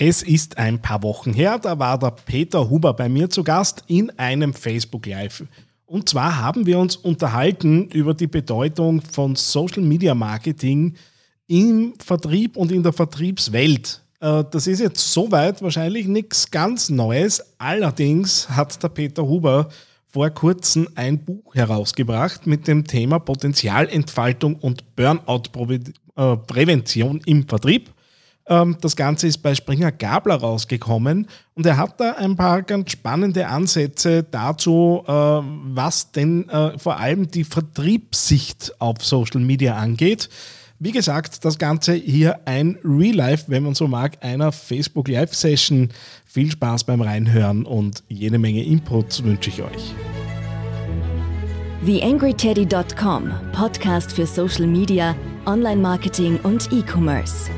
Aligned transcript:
Es 0.00 0.22
ist 0.22 0.58
ein 0.58 0.80
paar 0.80 1.02
Wochen 1.02 1.32
her, 1.32 1.58
da 1.58 1.76
war 1.76 1.98
der 1.98 2.12
Peter 2.12 2.70
Huber 2.70 2.94
bei 2.94 3.08
mir 3.08 3.28
zu 3.28 3.42
Gast 3.42 3.82
in 3.88 4.16
einem 4.16 4.54
Facebook 4.54 5.06
Live. 5.06 5.42
Und 5.86 6.08
zwar 6.08 6.40
haben 6.40 6.66
wir 6.66 6.78
uns 6.78 6.94
unterhalten 6.94 7.88
über 7.88 8.14
die 8.14 8.28
Bedeutung 8.28 9.02
von 9.02 9.34
Social 9.34 9.82
Media 9.82 10.14
Marketing 10.14 10.94
im 11.48 11.94
Vertrieb 11.98 12.56
und 12.56 12.70
in 12.70 12.84
der 12.84 12.92
Vertriebswelt. 12.92 14.00
Äh, 14.20 14.44
das 14.48 14.68
ist 14.68 14.78
jetzt 14.78 15.12
soweit 15.12 15.62
wahrscheinlich 15.62 16.06
nichts 16.06 16.48
ganz 16.48 16.90
Neues. 16.90 17.56
Allerdings 17.58 18.48
hat 18.50 18.80
der 18.80 18.90
Peter 18.90 19.26
Huber 19.26 19.68
vor 20.06 20.30
kurzem 20.30 20.88
ein 20.94 21.18
Buch 21.18 21.56
herausgebracht 21.56 22.46
mit 22.46 22.68
dem 22.68 22.86
Thema 22.86 23.18
Potenzialentfaltung 23.18 24.54
und 24.54 24.94
Burnout-Prävention 24.94 27.20
im 27.26 27.48
Vertrieb. 27.48 27.90
Ähm, 28.48 28.76
das 28.80 28.96
Ganze 28.96 29.26
ist 29.26 29.38
bei 29.38 29.54
Springer 29.54 29.92
Gabler 29.92 30.36
rausgekommen 30.36 31.26
und 31.54 31.66
er 31.66 31.76
hat 31.76 32.00
da 32.00 32.12
ein 32.12 32.36
paar 32.36 32.62
ganz 32.62 32.92
spannende 32.92 33.46
Ansätze 33.46 34.22
dazu, 34.22 35.02
äh, 35.06 35.10
was 35.10 36.12
denn 36.12 36.48
äh, 36.48 36.78
vor 36.78 36.98
allem 36.98 37.30
die 37.30 37.44
Vertriebssicht 37.44 38.72
auf 38.80 39.04
Social 39.04 39.40
Media 39.40 39.76
angeht. 39.76 40.28
Wie 40.80 40.92
gesagt, 40.92 41.44
das 41.44 41.58
Ganze 41.58 41.94
hier 41.94 42.40
ein 42.44 42.78
Real 42.84 43.16
Life, 43.16 43.46
wenn 43.48 43.64
man 43.64 43.74
so 43.74 43.88
mag, 43.88 44.18
einer 44.20 44.52
Facebook 44.52 45.08
Live 45.08 45.34
Session. 45.34 45.88
Viel 46.24 46.52
Spaß 46.52 46.84
beim 46.84 47.00
Reinhören 47.00 47.66
und 47.66 48.04
jede 48.08 48.38
Menge 48.38 48.62
Inputs 48.62 49.24
wünsche 49.24 49.50
ich 49.50 49.60
euch. 49.60 49.94
TheAngryTeddy.com, 51.84 53.32
Podcast 53.52 54.12
für 54.12 54.26
Social 54.26 54.66
Media, 54.68 55.16
Online-Marketing 55.46 56.38
und 56.42 56.72
E-Commerce. 56.72 57.50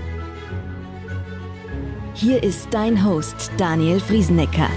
Hier 2.21 2.43
ist 2.43 2.69
dein 2.71 3.03
Host 3.03 3.51
Daniel 3.57 3.99
Friesenecker. 3.99 4.69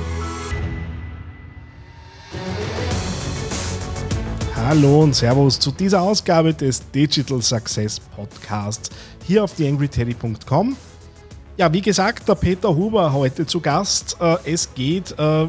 Hallo 4.56 5.02
und 5.04 5.14
Servus 5.14 5.60
zu 5.60 5.72
dieser 5.72 6.02
Ausgabe 6.02 6.54
des 6.54 6.90
Digital 6.92 7.42
Success 7.42 8.00
Podcasts 8.00 8.90
hier 9.26 9.44
auf 9.44 9.56
theangryteddy.com. 9.56 10.78
Ja, 11.58 11.74
wie 11.74 11.82
gesagt, 11.82 12.30
der 12.30 12.36
Peter 12.36 12.74
Huber 12.74 13.12
heute 13.12 13.46
zu 13.46 13.60
Gast. 13.60 14.16
Äh, 14.22 14.38
es 14.46 14.74
geht 14.74 15.14
äh, 15.20 15.48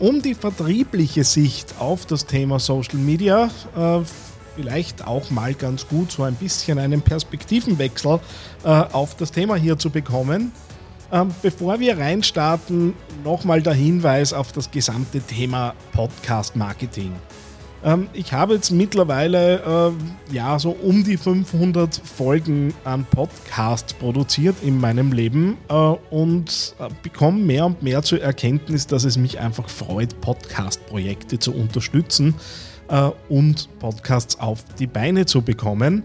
um 0.00 0.22
die 0.22 0.34
vertriebliche 0.34 1.22
Sicht 1.22 1.76
auf 1.78 2.04
das 2.04 2.26
Thema 2.26 2.58
Social 2.58 2.98
Media. 2.98 3.48
Äh, 3.76 4.00
vielleicht 4.56 5.06
auch 5.06 5.30
mal 5.30 5.54
ganz 5.54 5.86
gut, 5.86 6.10
so 6.10 6.24
ein 6.24 6.34
bisschen 6.34 6.80
einen 6.80 7.00
Perspektivenwechsel 7.00 8.18
auf 8.64 9.14
das 9.14 9.30
Thema 9.30 9.54
hier 9.54 9.78
zu 9.78 9.88
bekommen. 9.88 10.50
Ähm, 11.12 11.28
bevor 11.42 11.78
wir 11.78 11.98
reinstarten, 11.98 12.94
nochmal 13.22 13.60
der 13.60 13.74
Hinweis 13.74 14.32
auf 14.32 14.50
das 14.50 14.70
gesamte 14.70 15.20
Thema 15.20 15.74
Podcast 15.92 16.56
Marketing. 16.56 17.12
Ähm, 17.84 18.08
ich 18.14 18.32
habe 18.32 18.54
jetzt 18.54 18.70
mittlerweile 18.70 19.92
äh, 20.30 20.34
ja 20.34 20.58
so 20.58 20.70
um 20.70 21.04
die 21.04 21.18
500 21.18 21.94
Folgen 21.94 22.72
an 22.84 23.04
Podcast 23.04 23.98
produziert 23.98 24.56
in 24.62 24.80
meinem 24.80 25.12
Leben 25.12 25.58
äh, 25.68 25.74
und 25.74 26.74
äh, 26.78 26.88
bekomme 27.02 27.40
mehr 27.40 27.66
und 27.66 27.82
mehr 27.82 28.02
zur 28.02 28.22
Erkenntnis, 28.22 28.86
dass 28.86 29.04
es 29.04 29.18
mich 29.18 29.38
einfach 29.38 29.68
freut, 29.68 30.18
Podcast-Projekte 30.22 31.38
zu 31.38 31.54
unterstützen 31.54 32.34
und 33.30 33.68
Podcasts 33.78 34.38
auf 34.38 34.64
die 34.78 34.88
Beine 34.88 35.24
zu 35.24 35.40
bekommen. 35.40 36.02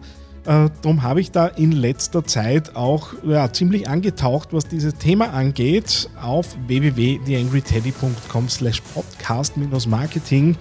Äh, 0.48 0.70
darum 0.82 1.04
habe 1.04 1.20
ich 1.20 1.32
da 1.32 1.48
in 1.48 1.74
letzter 1.74 2.24
Zeit 2.24 2.74
auch 2.78 3.10
ja, 3.24 3.52
ziemlich 3.52 3.90
angetaucht, 3.90 4.54
was 4.54 4.66
dieses 4.66 4.96
Thema 4.96 5.34
angeht. 5.34 6.10
Auf 6.22 6.56
www.theangryteddy.com 6.68 8.48
slash 8.48 8.82
podcast-marketing 8.94 10.56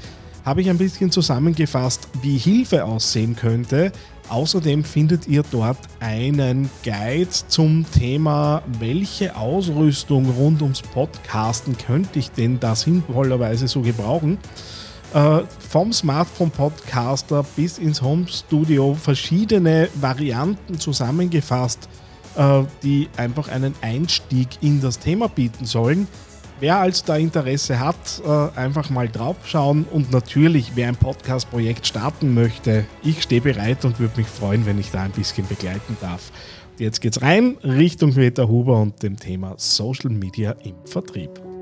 habe 0.45 0.61
ich 0.61 0.70
ein 0.70 0.78
bisschen 0.78 1.12
zusammengefasst, 1.12 2.09
wie 2.21 2.37
Hilfe 2.37 2.84
aussehen 2.84 3.37
könnte. 3.37 3.93
Außerdem 4.28 4.83
findet 4.83 5.28
ihr 5.28 5.44
dort 5.53 5.78
einen 6.00 6.69
Guide 6.82 7.31
zum 7.31 7.87
Thema, 7.93 8.65
welche 8.81 9.37
Ausrüstung 9.37 10.28
rund 10.31 10.62
ums 10.62 10.82
Podcasten 10.82 11.78
könnte 11.78 12.19
ich 12.19 12.32
denn 12.32 12.59
da 12.59 12.75
sinnvollerweise 12.75 13.69
so 13.69 13.82
gebrauchen. 13.82 14.38
Äh, 15.16 15.44
vom 15.71 15.94
Smartphone-Podcaster 15.94 17.43
bis 17.56 17.78
ins 17.78 18.03
Home-Studio 18.03 18.93
verschiedene 18.93 19.88
Varianten 19.94 20.78
zusammengefasst, 20.78 21.88
äh, 22.37 22.65
die 22.82 23.09
einfach 23.16 23.49
einen 23.49 23.75
Einstieg 23.81 24.49
in 24.60 24.82
das 24.82 24.99
Thema 24.99 25.28
bieten 25.31 25.65
sollen. 25.65 26.06
Wer 26.60 26.76
also 26.76 27.03
da 27.06 27.16
Interesse 27.16 27.81
hat, 27.81 27.97
äh, 28.26 28.59
einfach 28.59 28.91
mal 28.91 29.09
draufschauen 29.09 29.87
und 29.91 30.12
natürlich, 30.12 30.72
wer 30.75 30.88
ein 30.88 30.97
Podcast-Projekt 30.97 31.87
starten 31.87 32.34
möchte, 32.34 32.84
ich 33.03 33.22
stehe 33.22 33.41
bereit 33.41 33.87
und 33.87 33.99
würde 33.99 34.19
mich 34.19 34.26
freuen, 34.26 34.66
wenn 34.66 34.78
ich 34.78 34.91
da 34.91 35.00
ein 35.00 35.12
bisschen 35.12 35.47
begleiten 35.47 35.97
darf. 36.03 36.31
Jetzt 36.78 37.00
geht's 37.00 37.22
rein 37.22 37.56
Richtung 37.65 38.12
Peter 38.12 38.49
Huber 38.49 38.82
und 38.82 39.03
dem 39.03 39.16
Thema 39.16 39.55
Social 39.56 40.10
Media 40.10 40.55
im 40.62 40.75
Vertrieb. 40.84 41.56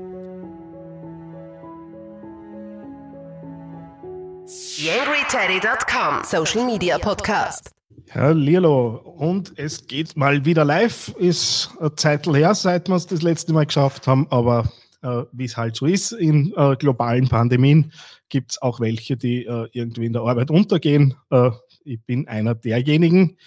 YangryTeddy.com 4.47 6.23
Social 6.23 6.67
Media 6.67 6.99
Podcast. 6.99 7.71
Ja, 8.13 8.29
Lilo, 8.29 8.97
und 9.17 9.57
es 9.57 9.87
geht 9.87 10.15
mal 10.15 10.45
wieder 10.45 10.63
live. 10.63 11.07
Ist 11.17 11.71
eine 11.79 11.95
Zeit 11.95 12.27
her, 12.27 12.53
seit 12.53 12.87
wir 12.87 12.95
es 12.95 13.07
das 13.07 13.23
letzte 13.23 13.53
Mal 13.53 13.65
geschafft 13.65 14.05
haben, 14.05 14.27
aber 14.29 14.71
äh, 15.01 15.23
wie 15.31 15.45
es 15.45 15.57
halt 15.57 15.75
so 15.75 15.87
ist 15.87 16.11
in 16.11 16.53
äh, 16.55 16.75
globalen 16.75 17.27
Pandemien, 17.27 17.91
gibt 18.29 18.51
es 18.51 18.61
auch 18.61 18.79
welche, 18.79 19.17
die 19.17 19.45
äh, 19.45 19.67
irgendwie 19.71 20.05
in 20.05 20.13
der 20.13 20.21
Arbeit 20.21 20.51
untergehen. 20.51 21.15
Äh, 21.31 21.49
ich 21.83 22.05
bin 22.05 22.27
einer 22.27 22.53
derjenigen. 22.53 23.37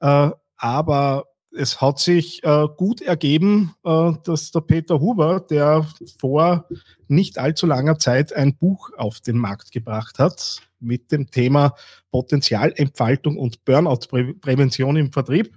Äh, 0.00 0.30
aber 0.56 1.26
es 1.56 1.80
hat 1.80 1.98
sich 1.98 2.44
äh, 2.44 2.66
gut 2.76 3.00
ergeben, 3.00 3.74
äh, 3.84 4.12
dass 4.24 4.50
der 4.50 4.60
Peter 4.60 5.00
Huber, 5.00 5.40
der 5.40 5.86
vor 6.18 6.68
nicht 7.08 7.38
allzu 7.38 7.66
langer 7.66 7.98
Zeit 7.98 8.32
ein 8.32 8.56
Buch 8.56 8.90
auf 8.96 9.20
den 9.20 9.38
Markt 9.38 9.72
gebracht 9.72 10.18
hat 10.18 10.60
mit 10.80 11.10
dem 11.10 11.30
Thema 11.30 11.74
Potenzialentfaltung 12.10 13.36
und 13.38 13.64
Burnout-Prävention 13.64 14.96
im 14.96 15.12
Vertrieb, 15.12 15.56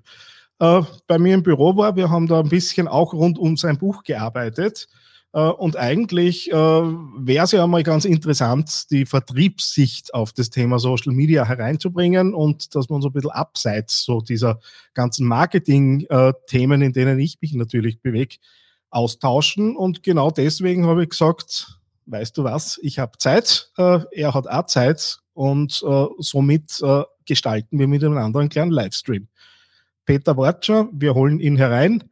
äh, 0.60 0.82
bei 1.08 1.20
mir 1.20 1.36
im 1.36 1.44
Büro 1.44 1.76
war. 1.76 1.96
Wir 1.96 2.10
haben 2.10 2.28
da 2.28 2.40
ein 2.40 2.50
bisschen 2.50 2.88
auch 2.88 3.14
rund 3.14 3.38
um 3.38 3.58
sein 3.58 3.78
Buch 3.78 4.04
gearbeitet. 4.04 4.88
Äh, 5.34 5.42
und 5.42 5.78
eigentlich 5.78 6.52
äh, 6.52 6.56
wäre 6.56 7.46
es 7.46 7.52
ja 7.52 7.66
mal 7.68 7.84
ganz 7.84 8.06
interessant, 8.06 8.90
die 8.92 9.06
Vertriebssicht 9.06 10.14
auf 10.14 10.34
das 10.34 10.50
Thema 10.50 10.80
Social 10.80 11.14
Media 11.14 11.46
hereinzubringen 11.46 12.34
und 12.34 12.76
dass 12.76 12.90
man 12.90 13.02
so 13.02 13.10
ein 13.10 13.14
bisschen 13.14 13.32
abseits 13.32 14.04
so 14.04 14.22
dieser 14.22 14.60
ganzen 14.94 15.28
Marketing-Themen, 15.28 16.82
in 16.82 16.94
denen 16.94 17.20
ich 17.20 17.38
mich 17.42 17.54
natürlich 17.54 18.02
bewege, 18.02 18.38
austauschen. 18.90 19.76
Und 19.76 20.02
genau 20.02 20.32
deswegen 20.32 20.88
habe 20.88 21.04
ich 21.04 21.10
gesagt, 21.10 21.80
weißt 22.08 22.36
du 22.38 22.44
was, 22.44 22.80
ich 22.82 22.98
habe 22.98 23.18
Zeit, 23.20 23.72
äh, 23.78 24.00
er 24.12 24.34
hat 24.34 24.48
auch 24.48 24.66
Zeit 24.66 25.20
und 25.34 25.86
somit 26.18 26.84
gestalten 27.26 27.80
wir 27.80 27.88
miteinander 27.88 28.42
einen 28.42 28.50
kleinen 28.50 28.72
Livestream. 28.72 29.30
Peter 30.04 30.36
Wortscher, 30.36 30.90
wir 30.92 31.14
holen 31.14 31.40
ihn 31.40 31.56
herein. 31.56 32.04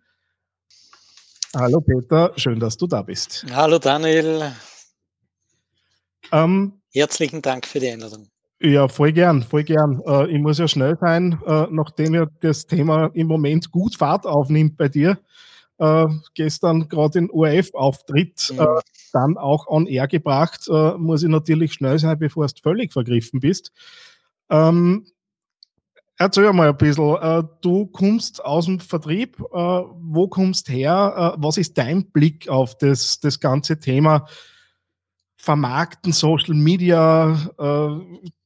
Hallo 1.55 1.79
Peter, 1.79 2.33
schön, 2.35 2.59
dass 2.59 2.75
du 2.75 2.87
da 2.87 3.01
bist. 3.01 3.45
Hallo 3.53 3.79
Daniel. 3.79 4.51
Ähm, 6.31 6.73
Herzlichen 6.93 7.41
Dank 7.41 7.65
für 7.65 7.79
die 7.79 7.89
Einladung. 7.89 8.27
Ja, 8.59 8.87
voll 8.87 9.13
gern, 9.13 9.43
voll 9.43 9.63
gern. 9.63 10.01
Äh, 10.05 10.31
ich 10.31 10.41
muss 10.41 10.57
ja 10.57 10.67
schnell 10.67 10.97
sein, 10.99 11.39
äh, 11.45 11.67
nachdem 11.69 12.15
ja 12.15 12.25
das 12.41 12.65
Thema 12.65 13.11
im 13.13 13.27
Moment 13.27 13.71
gut 13.71 13.95
Fahrt 13.95 14.25
aufnimmt 14.25 14.77
bei 14.77 14.89
dir. 14.89 15.19
Äh, 15.77 16.05
gestern 16.33 16.89
gerade 16.89 17.19
den 17.19 17.29
ORF-Auftritt 17.29 18.51
mhm. 18.51 18.59
Äh, 18.59 18.81
dann 19.13 19.37
auch 19.37 19.67
on 19.67 19.85
air 19.85 20.07
gebracht, 20.07 20.67
äh, 20.67 20.97
muss 20.97 21.23
ich 21.23 21.29
natürlich 21.29 21.73
schnell 21.73 21.97
sein, 21.97 22.19
bevor 22.19 22.47
du 22.47 22.53
völlig 22.61 22.91
vergriffen 22.91 23.39
bist. 23.39 23.71
Ähm, 24.49 25.05
Erzähl 26.19 26.51
mal 26.51 26.69
ein 26.69 26.77
bisschen. 26.77 27.15
Äh, 27.15 27.43
du 27.61 27.85
kommst 27.87 28.43
aus 28.43 28.65
dem 28.65 28.79
Vertrieb. 28.79 29.39
Äh, 29.39 29.43
wo 29.55 30.27
kommst 30.27 30.69
her? 30.69 31.35
Äh, 31.37 31.41
was 31.41 31.57
ist 31.57 31.77
dein 31.77 32.09
Blick 32.11 32.49
auf 32.49 32.77
das, 32.77 33.19
das 33.19 33.39
ganze 33.39 33.79
Thema 33.79 34.27
Vermarkten, 35.39 36.11
Social 36.11 36.55
Media, 36.55 37.53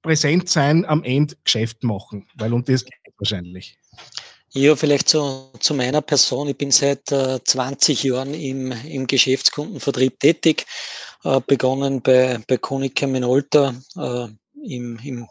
präsent 0.04 0.50
sein, 0.50 0.86
am 0.86 1.04
Ende 1.04 1.36
Geschäft 1.44 1.84
machen? 1.84 2.28
Weil 2.36 2.54
um 2.54 2.64
das 2.64 2.84
geht 2.84 2.94
wahrscheinlich. 3.18 3.80
Ja, 4.54 4.76
vielleicht 4.76 5.08
zu, 5.08 5.50
zu 5.62 5.74
meiner 5.74 6.02
Person. 6.02 6.50
Ich 6.50 6.58
bin 6.58 6.72
seit 6.72 7.10
äh, 7.12 7.40
20 7.42 8.04
Jahren 8.04 8.34
im, 8.34 8.74
im 8.86 9.08
Geschäftskundenvertrieb 9.08 10.20
tätig, 10.20 10.66
äh, 11.24 11.40
begonnen 11.48 12.02
bei, 12.02 12.38
bei 12.46 12.58
Konica 12.58 13.08
Minolta 13.08 13.74
äh, 13.96 14.28
im, 14.62 15.00
im 15.04 15.26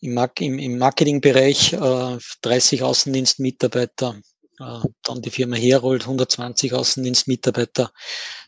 im, 0.00 0.58
im, 0.58 0.78
Marketingbereich 0.78 1.74
äh, 1.74 2.18
30 2.42 2.82
Außendienstmitarbeiter 2.82 4.16
äh, 4.60 4.80
dann 5.02 5.22
die 5.22 5.30
Firma 5.30 5.56
Herold, 5.56 6.02
120 6.02 6.74
Außendienstmitarbeiter, 6.74 7.90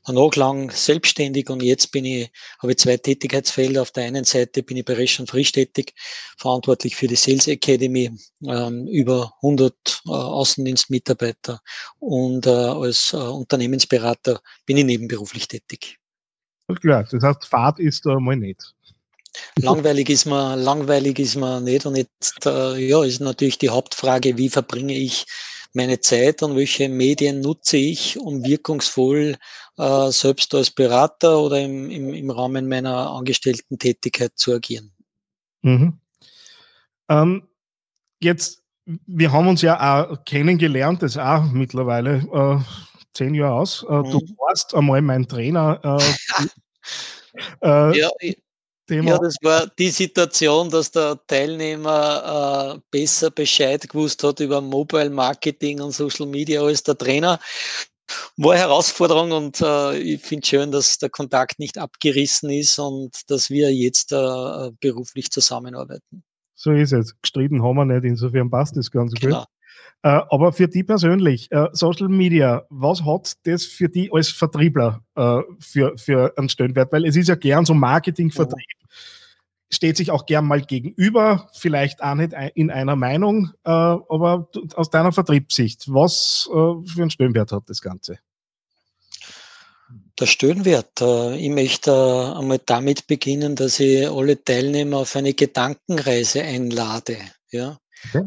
danach 0.04 0.36
lang 0.36 0.70
selbstständig 0.70 1.48
und 1.48 1.62
jetzt 1.62 1.90
bin 1.90 2.04
ich, 2.04 2.30
habe 2.58 2.72
ich 2.72 2.78
zwei 2.78 2.98
Tätigkeitsfelder. 2.98 3.80
Auf 3.80 3.92
der 3.92 4.04
einen 4.04 4.24
Seite 4.24 4.62
bin 4.62 4.76
ich 4.76 4.84
bei 4.84 4.92
Resch 4.92 5.18
und 5.20 5.30
Frisch 5.30 5.52
tätig, 5.52 5.94
verantwortlich 6.36 6.96
für 6.96 7.06
die 7.06 7.16
Sales 7.16 7.48
Academy, 7.48 8.10
ähm, 8.46 8.86
über 8.88 9.32
100 9.36 10.02
äh, 10.06 10.10
Außendienstmitarbeiter 10.10 11.60
und 11.98 12.46
äh, 12.46 12.50
als 12.50 13.14
äh, 13.14 13.16
Unternehmensberater 13.16 14.40
bin 14.66 14.76
ich 14.76 14.84
nebenberuflich 14.84 15.48
tätig. 15.48 15.98
Klar, 16.80 17.06
das 17.10 17.22
heißt, 17.22 17.46
Fahrt 17.46 17.78
ist 17.78 18.06
da 18.06 18.20
mal 18.20 18.36
nicht. 18.36 18.74
Langweilig 19.58 20.10
ist 20.10 20.26
man, 20.26 20.58
langweilig 20.58 21.18
ist 21.18 21.36
man 21.36 21.64
nicht. 21.64 21.86
Und 21.86 21.96
jetzt, 21.96 22.46
äh, 22.46 22.76
ja, 22.78 23.02
ist 23.04 23.20
natürlich 23.20 23.58
die 23.58 23.70
Hauptfrage, 23.70 24.36
wie 24.36 24.48
verbringe 24.48 24.94
ich 24.94 25.26
meine 25.74 26.00
Zeit 26.00 26.42
und 26.42 26.56
welche 26.56 26.88
Medien 26.88 27.40
nutze 27.40 27.76
ich, 27.76 28.18
um 28.18 28.44
wirkungsvoll 28.44 29.36
äh, 29.78 30.10
selbst 30.10 30.54
als 30.54 30.70
Berater 30.70 31.38
oder 31.38 31.60
im, 31.60 31.90
im, 31.90 32.12
im 32.12 32.30
Rahmen 32.30 32.68
meiner 32.68 33.10
angestellten 33.10 33.78
Tätigkeit 33.78 34.32
zu 34.36 34.52
agieren. 34.52 34.92
Mhm. 35.62 35.98
Ähm, 37.08 37.48
jetzt, 38.20 38.62
wir 38.84 39.32
haben 39.32 39.48
uns 39.48 39.62
ja 39.62 40.10
auch 40.10 40.24
kennengelernt, 40.24 41.02
das 41.02 41.12
ist 41.12 41.18
auch 41.22 41.44
mittlerweile 41.44 42.18
äh, 42.32 42.58
zehn 43.14 43.34
Jahre 43.34 43.54
aus. 43.54 43.84
Äh, 43.88 43.92
mhm. 43.92 44.10
Du 44.10 44.20
warst 44.38 44.74
einmal 44.74 45.00
mein 45.00 45.26
Trainer. 45.26 45.80
Äh, 47.62 47.98
ja, 47.98 48.10
Thema. 48.92 49.10
Ja, 49.10 49.18
das 49.18 49.36
war 49.42 49.66
die 49.78 49.88
Situation, 49.88 50.68
dass 50.68 50.90
der 50.90 51.18
Teilnehmer 51.26 52.76
äh, 52.76 52.80
besser 52.90 53.30
Bescheid 53.30 53.88
gewusst 53.88 54.22
hat 54.22 54.40
über 54.40 54.60
Mobile 54.60 55.10
Marketing 55.10 55.80
und 55.80 55.92
Social 55.92 56.26
Media 56.26 56.62
als 56.62 56.82
der 56.82 56.98
Trainer. 56.98 57.40
War 58.36 58.56
Herausforderung 58.56 59.32
und 59.32 59.60
äh, 59.62 59.96
ich 59.98 60.20
finde 60.20 60.46
schön, 60.46 60.70
dass 60.70 60.98
der 60.98 61.08
Kontakt 61.08 61.58
nicht 61.58 61.78
abgerissen 61.78 62.50
ist 62.50 62.78
und 62.78 63.30
dass 63.30 63.48
wir 63.48 63.72
jetzt 63.72 64.12
äh, 64.12 64.70
beruflich 64.80 65.30
zusammenarbeiten. 65.30 66.22
So 66.54 66.72
ist 66.72 66.92
es. 66.92 67.14
Gestritten 67.22 67.62
haben 67.62 67.76
wir 67.76 67.86
nicht, 67.86 68.04
insofern 68.04 68.50
passt 68.50 68.76
das 68.76 68.90
Ganze 68.90 69.16
genau. 69.16 69.40
gut. 69.40 69.48
Äh, 70.04 70.20
aber 70.30 70.52
für 70.52 70.66
die 70.66 70.82
persönlich, 70.82 71.50
äh, 71.52 71.68
Social 71.72 72.08
Media, 72.08 72.66
was 72.70 73.04
hat 73.04 73.34
das 73.44 73.64
für 73.64 73.88
die 73.88 74.10
als 74.12 74.30
Vertriebler 74.30 75.04
äh, 75.14 75.40
für, 75.60 75.96
für 75.96 76.32
einen 76.36 76.48
Stellenwert? 76.48 76.92
Weil 76.92 77.04
es 77.06 77.14
ist 77.14 77.28
ja 77.28 77.36
gern 77.36 77.64
so 77.64 77.72
Marketingvertrieb, 77.72 78.66
steht 79.70 79.96
sich 79.96 80.10
auch 80.10 80.26
gern 80.26 80.44
mal 80.44 80.60
gegenüber, 80.60 81.48
vielleicht 81.54 82.02
auch 82.02 82.16
nicht 82.16 82.32
in 82.54 82.70
einer 82.70 82.96
Meinung, 82.96 83.50
äh, 83.64 83.70
aber 83.70 84.48
aus 84.74 84.90
deiner 84.90 85.12
Vertriebssicht, 85.12 85.84
was 85.86 86.48
äh, 86.50 86.54
für 86.54 87.02
einen 87.02 87.10
Stellenwert 87.10 87.52
hat 87.52 87.68
das 87.68 87.80
Ganze? 87.80 88.18
Der 90.18 90.26
Stellenwert, 90.26 91.00
äh, 91.00 91.36
ich 91.36 91.50
möchte 91.50 91.92
einmal 92.36 92.60
damit 92.66 93.06
beginnen, 93.06 93.54
dass 93.54 93.78
ich 93.78 94.08
alle 94.08 94.42
Teilnehmer 94.42 94.98
auf 94.98 95.14
eine 95.14 95.32
Gedankenreise 95.32 96.42
einlade. 96.42 97.18
Ja? 97.50 97.78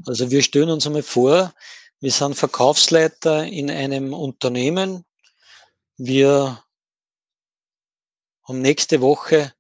Also 0.06 0.32
wir 0.32 0.42
stellen 0.42 0.70
uns 0.70 0.86
einmal 0.86 1.04
vor, 1.04 1.54
wir 2.00 2.12
sind 2.12 2.36
Verkaufsleiter 2.36 3.46
in 3.46 3.72
einem 3.72 4.14
Unternehmen. 4.14 5.06
Wir 5.98 6.64
haben 8.44 8.62
nächste 8.62 9.02
Woche 9.02 9.54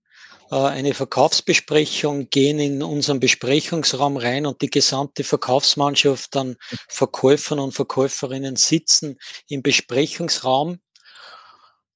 äh, 0.52 0.56
eine 0.56 0.94
Verkaufsbesprechung, 0.94 2.30
gehen 2.30 2.60
in 2.60 2.84
unseren 2.84 3.20
Besprechungsraum 3.20 4.18
rein 4.18 4.46
und 4.46 4.62
die 4.62 4.70
gesamte 4.70 5.24
Verkaufsmannschaft 5.24 6.36
an 6.36 6.58
Verkäufern 6.88 7.60
und 7.60 7.74
Verkäuferinnen 7.74 8.56
sitzen 8.56 9.18
im 9.48 9.62
Besprechungsraum 9.62 10.80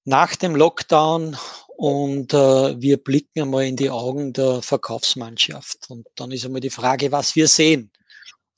nach 0.05 0.35
dem 0.35 0.55
Lockdown 0.55 1.37
und 1.77 2.33
äh, 2.33 2.81
wir 2.81 2.97
blicken 2.97 3.43
einmal 3.43 3.65
in 3.65 3.75
die 3.75 3.89
Augen 3.89 4.33
der 4.33 4.61
Verkaufsmannschaft. 4.61 5.89
Und 5.89 6.07
dann 6.15 6.31
ist 6.31 6.45
einmal 6.45 6.61
die 6.61 6.69
Frage, 6.69 7.11
was 7.11 7.35
wir 7.35 7.47
sehen. 7.47 7.91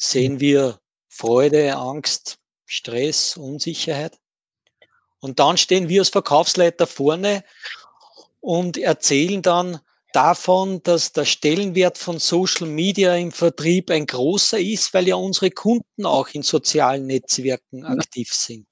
Sehen 0.04 0.40
wir 0.40 0.80
Freude, 1.10 1.76
Angst, 1.76 2.40
Stress, 2.66 3.38
Unsicherheit? 3.38 4.18
Und 5.20 5.40
dann 5.40 5.58
stehen 5.58 5.90
wir 5.90 6.02
als 6.02 6.10
Verkaufsleiter 6.10 6.88
vorne 6.88 7.44
und 8.40 8.78
erzählen 8.78 9.44
dann 9.44 9.80
davon, 10.12 10.82
dass 10.82 11.14
der 11.14 11.26
Stellenwert 11.26 12.00
von 12.00 12.18
Social 12.18 12.66
Media 12.66 13.16
im 13.16 13.32
Vertrieb 13.32 13.92
ein 13.92 14.08
großer 14.08 14.60
ist, 14.60 14.92
weil 14.96 15.08
ja 15.08 15.16
unsere 15.16 15.52
Kunden 15.52 16.08
auch 16.08 16.30
in 16.30 16.42
sozialen 16.42 17.06
Netzwerken 17.06 17.86
aktiv 17.86 18.34
sind. 18.34 18.66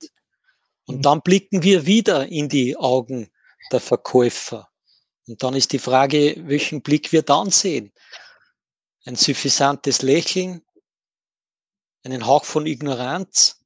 Und 0.85 0.97
mhm. 0.97 1.01
dann 1.03 1.21
blicken 1.21 1.61
wir 1.61 1.85
wieder 1.85 2.27
in 2.27 2.49
die 2.49 2.75
Augen 2.75 3.29
der 3.71 3.81
Verkäufer. 3.81 4.67
Und 5.27 5.43
dann 5.43 5.53
ist 5.53 5.73
die 5.73 5.79
Frage, 5.79 6.35
welchen 6.47 6.81
Blick 6.81 7.11
wir 7.11 7.21
dann 7.21 7.51
sehen. 7.51 7.93
Ein 9.05 9.15
suffisantes 9.15 10.01
Lächeln, 10.01 10.63
einen 12.03 12.25
Hauch 12.25 12.45
von 12.45 12.65
Ignoranz 12.65 13.57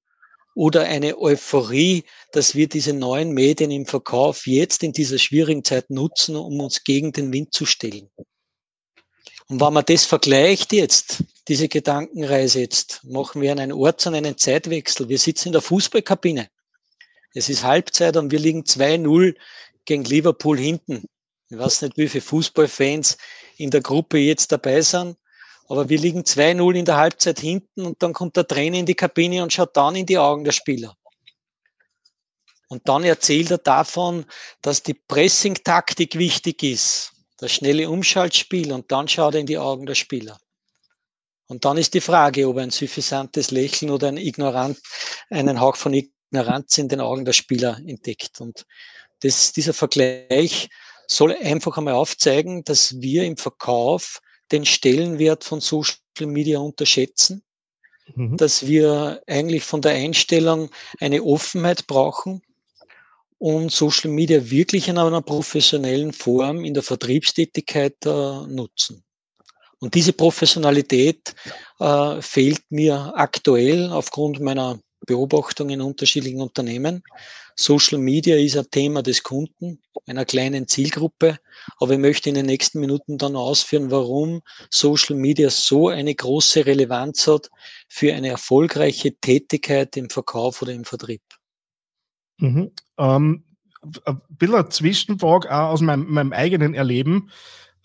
oder 0.56 0.84
eine 0.84 1.18
Euphorie, 1.18 2.04
dass 2.32 2.56
wir 2.56 2.68
diese 2.68 2.94
neuen 2.94 3.32
Medien 3.32 3.72
im 3.72 3.86
Verkauf 3.86 4.46
jetzt 4.48 4.84
in 4.84 4.94
dieser 4.94 5.18
schwierigen 5.18 5.64
Zeit 5.64 5.90
nutzen, 5.90 6.36
um 6.36 6.60
uns 6.60 6.84
gegen 6.84 7.12
den 7.12 7.34
Wind 7.34 7.54
zu 7.54 7.66
stellen. 7.66 8.10
Und 9.50 9.60
wenn 9.60 9.74
man 9.74 9.86
das 9.86 10.06
vergleicht 10.06 10.74
jetzt, 10.74 11.24
diese 11.48 11.68
Gedankenreise 11.68 12.62
jetzt, 12.62 13.04
machen 13.04 13.42
wir 13.42 13.52
einen 13.52 13.74
Orts- 13.74 14.08
und 14.08 14.16
einen 14.16 14.38
Zeitwechsel. 14.38 15.10
Wir 15.10 15.20
sitzen 15.20 15.50
in 15.50 15.54
der 15.54 15.62
Fußballkabine. 15.62 16.50
Es 17.34 17.50
ist 17.50 17.64
Halbzeit 17.64 18.16
und 18.16 18.32
wir 18.32 18.40
liegen 18.40 18.62
2-0 18.62 19.36
gegen 19.86 20.06
Liverpool 20.06 20.58
hinten. 20.58 21.06
Ich 21.50 21.58
weiß 21.58 21.82
nicht, 21.82 21.98
wie 21.98 22.08
viele 22.08 22.22
Fußballfans 22.22 23.18
in 23.58 23.70
der 23.70 23.82
Gruppe 23.82 24.18
jetzt 24.18 24.52
dabei 24.52 24.82
sind. 24.82 25.18
Aber 25.68 25.90
wir 25.90 25.98
liegen 25.98 26.22
2-0 26.22 26.76
in 26.76 26.86
der 26.86 26.98
Halbzeit 26.98 27.40
hinten 27.40 27.86
und 27.86 28.04
dann 28.04 28.14
kommt 28.14 28.36
der 28.36 28.48
Trainer 28.48 28.78
in 28.78 28.86
die 28.86 28.96
Kabine 28.96 29.44
und 29.44 29.54
schaut 29.54 29.76
dann 29.78 29.96
in 29.96 30.06
die 30.06 30.18
Augen 30.18 30.44
der 30.44 30.52
Spieler. 30.52 30.96
Und 32.68 32.88
dann 32.90 33.04
erzählt 33.04 33.52
er 33.52 33.60
davon, 33.60 34.26
dass 34.62 34.84
die 34.84 34.96
Pressing-Taktik 34.96 36.18
wichtig 36.18 36.64
ist, 36.64 37.12
das 37.38 37.52
schnelle 37.52 37.90
Umschaltspiel 37.90 38.72
und 38.74 38.92
dann 38.92 39.08
schaut 39.08 39.36
er 39.36 39.42
in 39.42 39.46
die 39.46 39.58
Augen 39.58 39.86
der 39.86 39.96
Spieler. 39.96 40.40
Und 41.48 41.66
dann 41.66 41.78
ist 41.78 41.94
die 41.94 42.02
Frage, 42.02 42.48
ob 42.48 42.58
ein 42.58 42.72
suffisantes 42.72 43.52
Lächeln 43.52 43.92
oder 43.92 44.08
ein 44.08 44.18
ignorant, 44.18 44.80
einen 45.30 45.60
Hauch 45.60 45.76
von 45.76 45.94
Ignoranz 45.94 46.78
in 46.78 46.90
den 46.90 47.00
Augen 47.00 47.26
der 47.26 47.34
Spieler 47.34 47.80
entdeckt. 47.86 48.42
Und 48.42 48.66
das, 49.20 49.52
dieser 49.52 49.74
Vergleich 49.74 50.70
soll 51.08 51.36
einfach 51.36 51.78
einmal 51.78 51.94
aufzeigen, 51.94 52.64
dass 52.64 53.00
wir 53.02 53.24
im 53.24 53.38
Verkauf 53.38 54.20
den 54.54 54.66
Stellenwert 54.66 55.44
von 55.44 55.60
Social 55.60 55.98
Media 56.22 56.60
unterschätzen, 56.60 57.44
mhm. 58.16 58.38
dass 58.38 58.66
wir 58.66 59.22
eigentlich 59.28 59.64
von 59.64 59.82
der 59.82 59.94
Einstellung 59.94 60.70
eine 61.00 61.24
Offenheit 61.24 61.88
brauchen 61.88 62.42
und 63.40 63.72
Social 63.72 64.10
Media 64.10 64.50
wirklich 64.50 64.88
in 64.88 64.98
einer 64.98 65.22
professionellen 65.22 66.14
Form 66.14 66.64
in 66.64 66.74
der 66.74 66.84
Vertriebstätigkeit 66.84 67.98
äh, 68.06 68.48
nutzen. 68.48 69.04
Und 69.80 69.96
diese 69.96 70.14
Professionalität 70.14 71.36
äh, 71.80 72.22
fehlt 72.22 72.62
mir 72.70 73.12
aktuell 73.16 73.92
aufgrund 73.92 74.40
meiner 74.40 74.80
Beobachtung 75.06 75.70
in 75.70 75.82
unterschiedlichen 75.82 76.42
Unternehmen. 76.42 77.04
Social 77.56 78.00
Media 78.00 78.36
ist 78.36 78.58
ein 78.58 78.70
Thema 78.72 79.04
des 79.04 79.24
Kunden, 79.24 79.80
einer 80.08 80.26
kleinen 80.26 80.68
Zielgruppe. 80.68 81.40
Aber 81.78 81.94
ich 81.94 82.00
möchte 82.00 82.30
in 82.30 82.36
den 82.36 82.46
nächsten 82.46 82.80
Minuten 82.80 83.18
dann 83.18 83.36
ausführen, 83.36 83.92
warum 83.92 84.42
Social 84.70 85.16
Media 85.16 85.50
so 85.50 85.90
eine 85.90 86.16
große 86.16 86.66
Relevanz 86.66 87.28
hat 87.28 87.50
für 87.88 88.14
eine 88.14 88.30
erfolgreiche 88.30 89.16
Tätigkeit 89.20 89.96
im 89.98 90.10
Verkauf 90.10 90.62
oder 90.62 90.74
im 90.74 90.86
Vertrieb. 90.86 91.22
Mhm. 92.38 92.72
Ähm, 92.98 93.44
ein 94.06 94.22
bisschen 94.30 94.56
eine 94.56 94.70
Zwischenfrage 94.70 95.52
auch 95.52 95.72
aus 95.72 95.82
meinem, 95.82 96.10
meinem 96.10 96.34
eigenen 96.34 96.74
Erleben. 96.74 97.30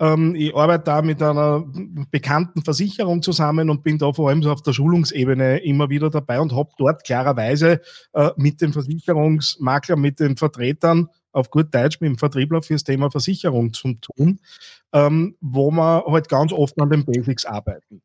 Ähm, 0.00 0.34
ich 0.36 0.54
arbeite 0.54 0.84
da 0.84 1.02
mit 1.02 1.22
einer 1.22 1.64
bekannten 2.10 2.62
Versicherung 2.62 3.22
zusammen 3.22 3.70
und 3.70 3.82
bin 3.82 3.98
da 3.98 4.12
vor 4.12 4.28
allem 4.28 4.42
so 4.42 4.52
auf 4.52 4.62
der 4.62 4.72
Schulungsebene 4.72 5.58
immer 5.58 5.90
wieder 5.90 6.10
dabei 6.10 6.40
und 6.40 6.54
habe 6.54 6.70
dort 6.78 7.04
klarerweise 7.04 7.80
äh, 8.12 8.30
mit 8.36 8.60
dem 8.60 8.72
Versicherungsmakler, 8.72 9.96
mit 9.96 10.20
den 10.20 10.36
Vertretern 10.36 11.08
auf 11.32 11.50
gut 11.50 11.74
Deutsch 11.74 12.00
mit 12.00 12.08
dem 12.08 12.18
Vertriebler 12.18 12.62
fürs 12.62 12.84
Thema 12.84 13.10
Versicherung 13.10 13.72
zu 13.72 13.94
tun, 13.94 14.40
ähm, 14.92 15.36
wo 15.40 15.70
wir 15.70 16.04
halt 16.06 16.28
ganz 16.28 16.52
oft 16.52 16.80
an 16.80 16.90
den 16.90 17.04
Basics 17.04 17.44
arbeiten. 17.44 18.02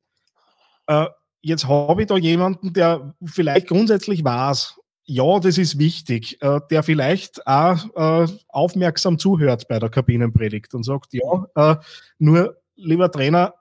Äh, 0.87 1.07
jetzt 1.41 1.67
habe 1.67 2.01
ich 2.01 2.07
da 2.07 2.17
jemanden, 2.17 2.73
der 2.73 3.15
vielleicht 3.23 3.67
grundsätzlich 3.67 4.23
weiß, 4.23 4.79
ja, 5.05 5.39
das 5.39 5.57
ist 5.57 5.79
wichtig, 5.79 6.41
äh, 6.41 6.59
der 6.69 6.83
vielleicht 6.83 7.45
auch 7.45 7.85
äh, 7.95 8.27
aufmerksam 8.47 9.19
zuhört 9.19 9.67
bei 9.67 9.79
der 9.79 9.89
Kabinenpredigt 9.89 10.73
und 10.73 10.83
sagt, 10.83 11.13
ja, 11.13 11.45
äh, 11.55 11.75
nur 12.19 12.57
lieber 12.75 13.11
Trainer, 13.11 13.53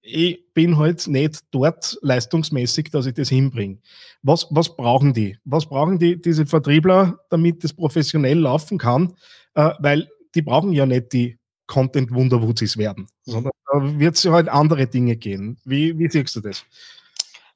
ich 0.00 0.52
bin 0.54 0.78
halt 0.78 1.06
nicht 1.06 1.42
dort 1.50 1.98
leistungsmäßig, 2.02 2.90
dass 2.90 3.06
ich 3.06 3.14
das 3.14 3.28
hinbringe. 3.28 3.78
Was, 4.22 4.46
was 4.50 4.74
brauchen 4.74 5.12
die? 5.12 5.36
Was 5.44 5.66
brauchen 5.66 5.98
die, 5.98 6.20
diese 6.20 6.46
Vertriebler, 6.46 7.20
damit 7.28 7.62
das 7.62 7.74
professionell 7.74 8.38
laufen 8.38 8.78
kann? 8.78 9.12
Weil 9.54 10.08
die 10.34 10.40
brauchen 10.40 10.72
ja 10.72 10.86
nicht 10.86 11.12
die 11.12 11.38
Content-Wunderwuzis 11.66 12.78
werden, 12.78 13.06
sondern 13.24 13.52
da 13.70 13.98
wird 13.98 14.16
es 14.16 14.24
halt 14.24 14.48
andere 14.48 14.86
Dinge 14.86 15.16
gehen. 15.16 15.58
Wie, 15.64 15.98
wie 15.98 16.08
siehst 16.08 16.34
du 16.36 16.40
das? 16.40 16.64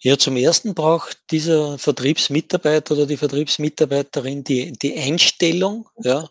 Ja, 0.03 0.19
zum 0.19 0.37
ersten 0.37 0.75
braucht 0.75 1.19
dieser 1.31 1.79
Vertriebsmitarbeiter 1.79 2.95
oder 2.95 3.07
die 3.07 3.17
Vertriebsmitarbeiterin 3.17 4.43
die, 4.43 4.73
die 4.73 4.99
Einstellung 4.99 5.89
ja, 6.03 6.29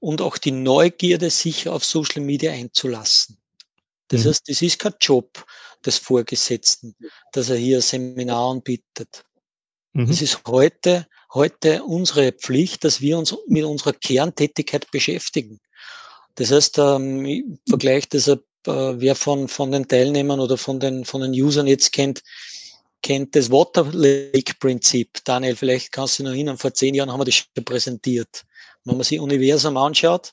und 0.00 0.22
auch 0.22 0.38
die 0.38 0.50
Neugierde, 0.50 1.28
sich 1.28 1.68
auf 1.68 1.84
Social 1.84 2.22
Media 2.22 2.52
einzulassen. 2.52 3.36
Das 4.08 4.24
mhm. 4.24 4.28
heißt, 4.30 4.48
das 4.48 4.62
ist 4.62 4.78
kein 4.78 4.94
Job 4.98 5.44
des 5.84 5.98
Vorgesetzten, 5.98 6.96
dass 7.32 7.50
er 7.50 7.56
hier 7.56 7.82
Seminar 7.82 8.50
anbietet. 8.50 9.24
Mhm. 9.92 10.08
Es 10.08 10.22
ist 10.22 10.40
heute, 10.46 11.06
heute 11.34 11.84
unsere 11.84 12.32
Pflicht, 12.32 12.82
dass 12.82 13.02
wir 13.02 13.18
uns 13.18 13.36
mit 13.46 13.64
unserer 13.64 13.92
Kerntätigkeit 13.92 14.90
beschäftigen. 14.90 15.60
Das 16.36 16.50
heißt, 16.50 16.78
ähm, 16.78 17.26
ich 17.26 17.44
vergleiche 17.68 18.08
deshalb, 18.10 18.42
äh, 18.66 18.94
wer 19.00 19.14
von, 19.14 19.48
von 19.48 19.70
den 19.70 19.86
Teilnehmern 19.86 20.40
oder 20.40 20.56
von 20.56 20.80
den, 20.80 21.04
von 21.04 21.20
den 21.20 21.32
Usern 21.32 21.66
jetzt 21.66 21.92
kennt, 21.92 22.22
kennt 23.02 23.34
das 23.34 23.50
Water 23.50 23.84
Lake 23.92 24.54
Prinzip. 24.58 25.18
Daniel, 25.24 25.56
vielleicht 25.56 25.92
kannst 25.92 26.18
du 26.18 26.24
noch 26.24 26.30
erinnern, 26.30 26.58
vor 26.58 26.72
zehn 26.72 26.94
Jahren 26.94 27.10
haben 27.10 27.20
wir 27.20 27.24
das 27.24 27.34
schon 27.34 27.64
präsentiert. 27.64 28.44
Wenn 28.84 28.96
man 28.96 29.04
sich 29.04 29.20
Universum 29.20 29.76
anschaut, 29.76 30.32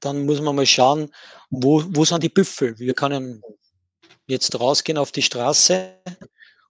dann 0.00 0.26
muss 0.26 0.40
man 0.40 0.56
mal 0.56 0.66
schauen, 0.66 1.12
wo, 1.50 1.82
wo 1.88 2.04
sind 2.04 2.22
die 2.22 2.28
Büffel? 2.28 2.78
Wir 2.78 2.94
können 2.94 3.42
jetzt 4.26 4.58
rausgehen 4.58 4.98
auf 4.98 5.12
die 5.12 5.22
Straße 5.22 6.00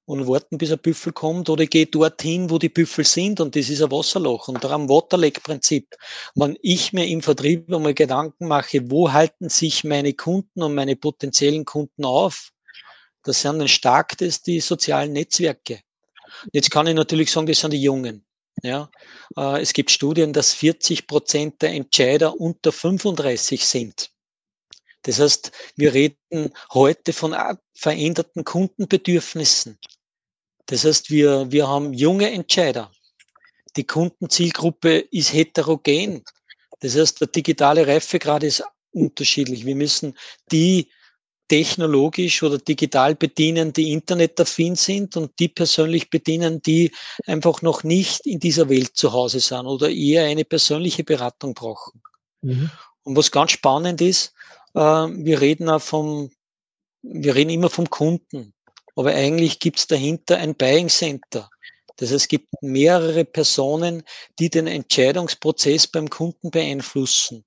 und 0.05 0.27
warten, 0.27 0.59
bis 0.59 0.73
ein 0.73 0.79
Büffel 0.79 1.13
kommt 1.13 1.49
oder 1.49 1.67
gehe 1.67 1.87
dorthin, 1.87 2.51
wo 2.51 2.59
die 2.59 2.69
Büffel 2.69 3.05
sind 3.05 3.41
und 3.41 3.57
das 3.57 3.69
ist 3.69 3.83
ein 3.83 3.91
Wasserloch 3.91 4.49
und 4.49 4.63
darum 4.63 4.89
Waterlake-Prinzip. 4.89 5.95
Wenn 6.35 6.59
ich 6.61 6.93
mir 6.93 7.07
im 7.07 7.23
Vertrieb 7.23 7.73
einmal 7.73 7.95
Gedanken 7.95 8.49
mache, 8.49 8.91
wo 8.91 9.13
halten 9.13 9.49
sich 9.49 9.85
meine 9.85 10.13
Kunden 10.13 10.63
und 10.63 10.75
meine 10.75 10.97
potenziellen 10.97 11.65
Kunden 11.65 12.05
auf, 12.05 12.51
das 13.25 13.43
sind 13.43 13.59
dann 13.59 13.69
stark 13.69 14.17
das 14.19 14.43
die 14.43 14.61
sozialen 14.61 15.12
Netzwerke. 15.12 15.81
Jetzt 16.52 16.71
kann 16.71 16.87
ich 16.87 16.95
natürlich 16.95 17.31
sagen, 17.31 17.47
das 17.47 17.61
sind 17.61 17.73
die 17.73 17.83
Jungen. 17.83 18.25
Ja, 18.62 18.91
äh, 19.37 19.61
es 19.61 19.73
gibt 19.73 19.91
Studien, 19.91 20.33
dass 20.33 20.52
40 20.55 21.07
Prozent 21.07 21.62
der 21.62 21.71
Entscheider 21.71 22.38
unter 22.38 22.71
35 22.71 23.64
sind. 23.64 24.11
Das 25.02 25.19
heißt, 25.19 25.50
wir 25.76 25.95
reden 25.95 26.52
heute 26.73 27.12
von 27.12 27.35
veränderten 27.75 28.45
Kundenbedürfnissen. 28.45 29.79
Das 30.67 30.85
heißt, 30.85 31.11
wir, 31.11 31.50
wir 31.50 31.67
haben 31.67 31.93
junge 31.93 32.31
Entscheider. 32.31 32.93
Die 33.76 33.85
Kundenzielgruppe 33.85 34.99
ist 35.11 35.33
heterogen. 35.33 36.25
Das 36.81 36.97
heißt, 36.97 37.21
der 37.21 37.29
digitale 37.29 37.87
Reifegrad 37.87 38.45
ist 38.45 38.62
unterschiedlich. 38.93 39.67
Wir 39.67 39.75
müssen 39.75 40.17
die 40.52 40.91
technologisch 41.49 42.43
oder 42.43 42.59
digital 42.59 43.15
bedienen, 43.15 43.73
die 43.73 43.93
internetaffin 43.93 44.77
sind 44.77 45.17
und 45.17 45.39
die 45.39 45.49
persönlich 45.49 46.09
bedienen, 46.11 46.63
die 46.63 46.93
einfach 47.27 47.63
noch 47.63 47.85
nicht 47.85 48.27
in 48.27 48.41
dieser 48.41 48.69
Welt 48.69 48.97
zu 48.97 49.13
Hause 49.13 49.41
sind 49.41 49.67
oder 49.67 49.91
eher 49.91 50.25
eine 50.25 50.45
persönliche 50.45 51.05
Beratung 51.05 51.55
brauchen. 51.55 52.03
Mhm. 52.41 52.71
Und 53.05 53.17
was 53.17 53.31
ganz 53.31 53.53
spannend 53.53 54.01
ist, 54.01 54.33
äh, 54.75 54.81
wir 54.81 55.41
reden 55.41 55.69
auch 55.69 55.83
vom, 55.83 56.31
wir 57.03 57.35
reden 57.35 57.51
immer 57.51 57.71
vom 57.71 57.91
Kunden, 57.91 58.55
aber 58.97 59.11
eigentlich 59.11 59.59
gibt 59.59 59.79
es 59.79 59.87
dahinter 59.87 60.39
ein 60.39 60.55
Buying 60.55 60.89
Center. 60.89 61.51
Das 61.97 62.11
heißt, 62.11 62.23
es 62.23 62.29
gibt 62.29 62.49
mehrere 62.63 63.25
Personen, 63.25 64.03
die 64.39 64.51
den 64.51 64.67
Entscheidungsprozess 64.67 65.87
beim 65.87 66.09
Kunden 66.09 66.51
beeinflussen. 66.51 67.45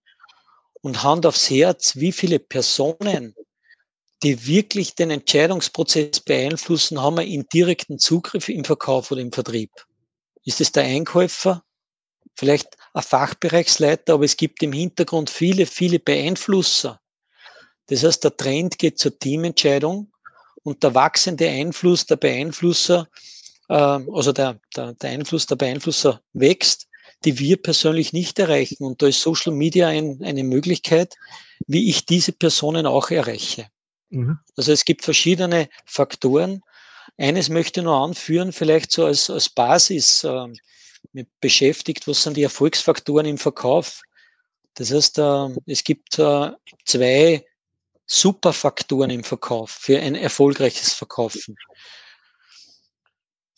Und 0.82 1.04
Hand 1.04 1.25
aufs 1.25 1.50
Herz, 1.50 1.96
wie 1.96 2.12
viele 2.12 2.38
Personen 2.38 3.36
die 4.25 4.48
wirklich 4.48 4.96
den 4.96 5.12
Entscheidungsprozess 5.12 6.20
beeinflussen, 6.20 7.00
haben 7.00 7.17
wir 7.17 7.44
direkten 7.44 8.00
Zugriff 8.00 8.50
im 8.50 8.65
Verkauf 8.65 9.12
oder 9.12 9.22
im 9.22 9.32
Vertrieb. 9.32 9.70
Ist 10.44 10.62
es 10.62 10.72
der 10.72 10.84
Einkäufer? 10.84 11.63
Vielleicht 12.36 12.75
ein 12.96 13.03
Fachbereichsleiter, 13.03 14.15
aber 14.15 14.25
es 14.25 14.36
gibt 14.36 14.63
im 14.63 14.74
Hintergrund 14.74 15.29
viele, 15.29 15.67
viele 15.67 16.00
Beeinflusser. 16.00 17.00
Das 17.86 18.03
heißt, 18.03 18.24
der 18.24 18.36
Trend 18.36 18.79
geht 18.79 18.98
zur 18.98 19.17
Teamentscheidung 19.17 20.12
und 20.63 20.82
der 20.82 20.96
wachsende 20.96 21.48
Einfluss 21.48 22.08
der 22.08 22.15
Beeinflusser, 22.15 23.08
äh, 23.70 23.74
also 23.75 24.32
der, 24.32 24.60
der, 24.75 24.94
der 24.94 25.10
Einfluss 25.12 25.46
der 25.46 25.55
Beeinflusser 25.55 26.20
wächst, 26.34 26.88
die 27.25 27.38
wir 27.38 27.62
persönlich 27.62 28.12
nicht 28.12 28.39
erreichen. 28.39 28.86
Und 28.86 29.03
da 29.03 29.08
ist 29.08 29.22
Social 29.22 29.53
Media 29.53 29.88
ein, 29.88 30.20
eine 30.24 30.44
Möglichkeit, 30.44 31.13
wie 31.67 31.91
ich 31.91 32.08
diese 32.08 32.32
Personen 32.32 32.88
auch 32.88 33.12
erreiche. 33.12 33.67
Mhm. 34.09 34.39
Also 34.55 34.71
es 34.71 34.85
gibt 34.85 35.03
verschiedene 35.03 35.69
Faktoren. 35.85 36.62
Eines 37.17 37.50
möchte 37.50 37.79
ich 37.79 37.85
noch 37.85 38.03
anführen, 38.03 38.51
vielleicht 38.51 38.91
so 38.91 39.05
als, 39.05 39.29
als 39.29 39.50
Basis 39.50 40.24
äh, 40.24 40.47
beschäftigt, 41.39 42.07
was 42.07 42.24
sind 42.24 42.38
die 42.38 42.43
Erfolgsfaktoren 42.43 43.25
im 43.25 43.38
Verkauf. 43.38 44.01
Das 44.74 44.91
heißt, 44.91 45.19
äh, 45.19 45.50
es 45.65 45.83
gibt 45.83 46.19
äh, 46.19 46.51
zwei 46.85 47.45
Superfaktoren 48.07 49.09
im 49.09 49.24
Verkauf 49.24 49.71
für 49.71 50.00
ein 50.00 50.15
erfolgreiches 50.15 50.93
Verkaufen. 50.93 51.55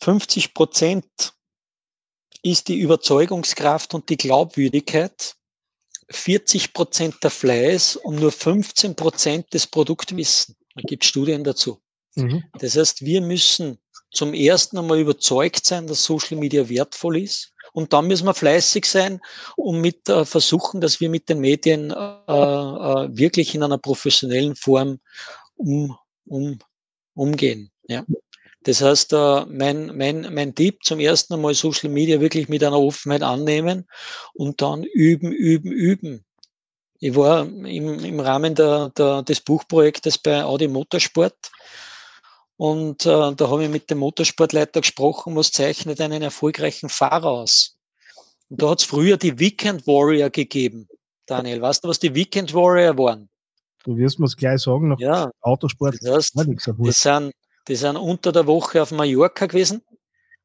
50 0.00 0.54
Prozent 0.54 1.34
ist 2.42 2.68
die 2.68 2.78
Überzeugungskraft 2.78 3.94
und 3.94 4.08
die 4.08 4.16
Glaubwürdigkeit. 4.16 5.34
40 6.10 6.72
Prozent 6.72 7.16
der 7.22 7.30
Fleiß 7.30 7.96
und 7.96 8.16
nur 8.16 8.32
15 8.32 8.94
Prozent 8.96 9.52
des 9.52 9.66
Produktwissen. 9.66 10.56
Da 10.74 10.82
gibt 10.82 11.04
Studien 11.04 11.44
dazu. 11.44 11.80
Mhm. 12.14 12.44
Das 12.58 12.76
heißt, 12.76 13.04
wir 13.04 13.20
müssen 13.20 13.78
zum 14.10 14.32
ersten 14.32 14.78
einmal 14.78 15.00
überzeugt 15.00 15.66
sein, 15.66 15.86
dass 15.86 16.04
Social 16.04 16.38
Media 16.38 16.68
wertvoll 16.68 17.18
ist. 17.18 17.52
Und 17.72 17.92
dann 17.92 18.06
müssen 18.06 18.26
wir 18.26 18.34
fleißig 18.34 18.86
sein 18.86 19.20
und 19.56 19.80
mit 19.80 20.08
äh, 20.08 20.24
versuchen, 20.24 20.80
dass 20.80 21.00
wir 21.00 21.10
mit 21.10 21.28
den 21.28 21.40
Medien 21.40 21.90
äh, 21.90 21.94
äh, 21.94 23.08
wirklich 23.10 23.54
in 23.54 23.62
einer 23.62 23.78
professionellen 23.78 24.56
Form 24.56 24.98
um, 25.56 25.96
um, 26.26 26.58
umgehen. 27.14 27.70
Ja. 27.88 28.04
Das 28.62 28.82
heißt, 28.82 29.12
äh, 29.12 29.46
mein, 29.46 29.96
mein, 29.96 30.32
mein 30.34 30.54
Tipp 30.54 30.82
zum 30.82 31.00
ersten 31.00 31.40
Mal 31.40 31.54
Social 31.54 31.90
Media 31.90 32.20
wirklich 32.20 32.48
mit 32.48 32.62
einer 32.64 32.78
Offenheit 32.78 33.22
annehmen 33.22 33.86
und 34.34 34.60
dann 34.60 34.82
üben, 34.82 35.32
üben, 35.32 35.70
üben. 35.70 36.24
Ich 37.00 37.14
war 37.14 37.46
im, 37.46 37.64
im 38.04 38.20
Rahmen 38.20 38.54
der, 38.54 38.90
der, 38.90 39.22
des 39.22 39.40
Buchprojektes 39.40 40.18
bei 40.18 40.42
Audi 40.42 40.66
Motorsport 40.66 41.36
und 42.58 43.06
äh, 43.06 43.34
da 43.34 43.50
habe 43.50 43.64
ich 43.64 43.70
mit 43.70 43.88
dem 43.88 43.98
Motorsportleiter 43.98 44.80
gesprochen, 44.80 45.36
was 45.36 45.52
zeichnet 45.52 46.00
einen 46.00 46.22
erfolgreichen 46.22 46.88
Fahrer 46.88 47.28
aus. 47.28 47.76
Und 48.50 48.60
da 48.60 48.70
hat 48.70 48.80
es 48.80 48.84
früher 48.84 49.16
die 49.16 49.38
Weekend 49.38 49.86
Warrior 49.86 50.28
gegeben. 50.28 50.88
Daniel, 51.26 51.62
weißt 51.62 51.84
du, 51.84 51.88
was 51.88 52.00
die 52.00 52.12
Weekend 52.16 52.52
Warrior 52.52 52.98
waren? 52.98 53.28
Du 53.84 53.96
wirst 53.96 54.18
mir 54.18 54.26
es 54.26 54.36
gleich 54.36 54.60
sagen, 54.60 54.88
nach 54.88 54.98
ja, 54.98 55.30
Autosport. 55.40 55.94
Das, 56.02 56.16
heißt, 56.16 56.32
das, 56.34 56.98
sind, 56.98 57.32
die 57.68 57.76
sind 57.76 57.96
unter 57.96 58.32
der 58.32 58.46
Woche 58.46 58.82
auf 58.82 58.90
Mallorca 58.90 59.46
gewesen. 59.46 59.82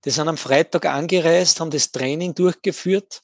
Die 0.06 0.10
sind 0.10 0.27
am 0.27 0.38
Freitag 0.38 0.86
angereist, 0.86 1.62
haben 1.62 1.72
das 1.72 1.92
Training 1.92 2.36
durchgeführt. 2.36 3.24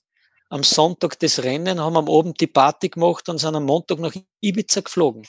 Am 0.50 0.64
Sonntag 0.64 1.20
das 1.20 1.44
Rennen, 1.44 1.80
haben 1.80 1.98
am 1.98 2.10
Abend 2.10 2.40
die 2.40 2.48
Party 2.48 2.90
gemacht 2.90 3.28
und 3.30 3.38
sind 3.38 3.56
am 3.56 3.66
Montag 3.66 4.00
nach 4.00 4.16
Ibiza 4.40 4.82
geflogen. 4.82 5.28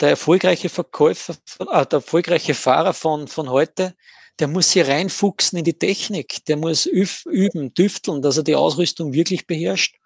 Der 0.00 0.10
erfolgreiche 0.10 0.68
Verkäufer, 0.68 1.34
äh, 1.58 1.84
der 1.84 1.98
erfolgreiche 1.98 2.54
Fahrer 2.54 2.94
von, 2.94 3.28
von 3.28 3.50
heute, 3.50 3.94
der 4.42 4.48
muss 4.48 4.72
sich 4.72 4.84
reinfuchsen 4.84 5.60
in 5.60 5.64
die 5.64 5.78
Technik, 5.78 6.44
der 6.46 6.56
muss 6.56 6.84
üben, 6.84 7.72
düfteln, 7.74 8.22
dass 8.22 8.38
er 8.38 8.42
die 8.42 8.56
Ausrüstung 8.56 9.12
wirklich 9.12 9.46
beherrscht. 9.46 10.00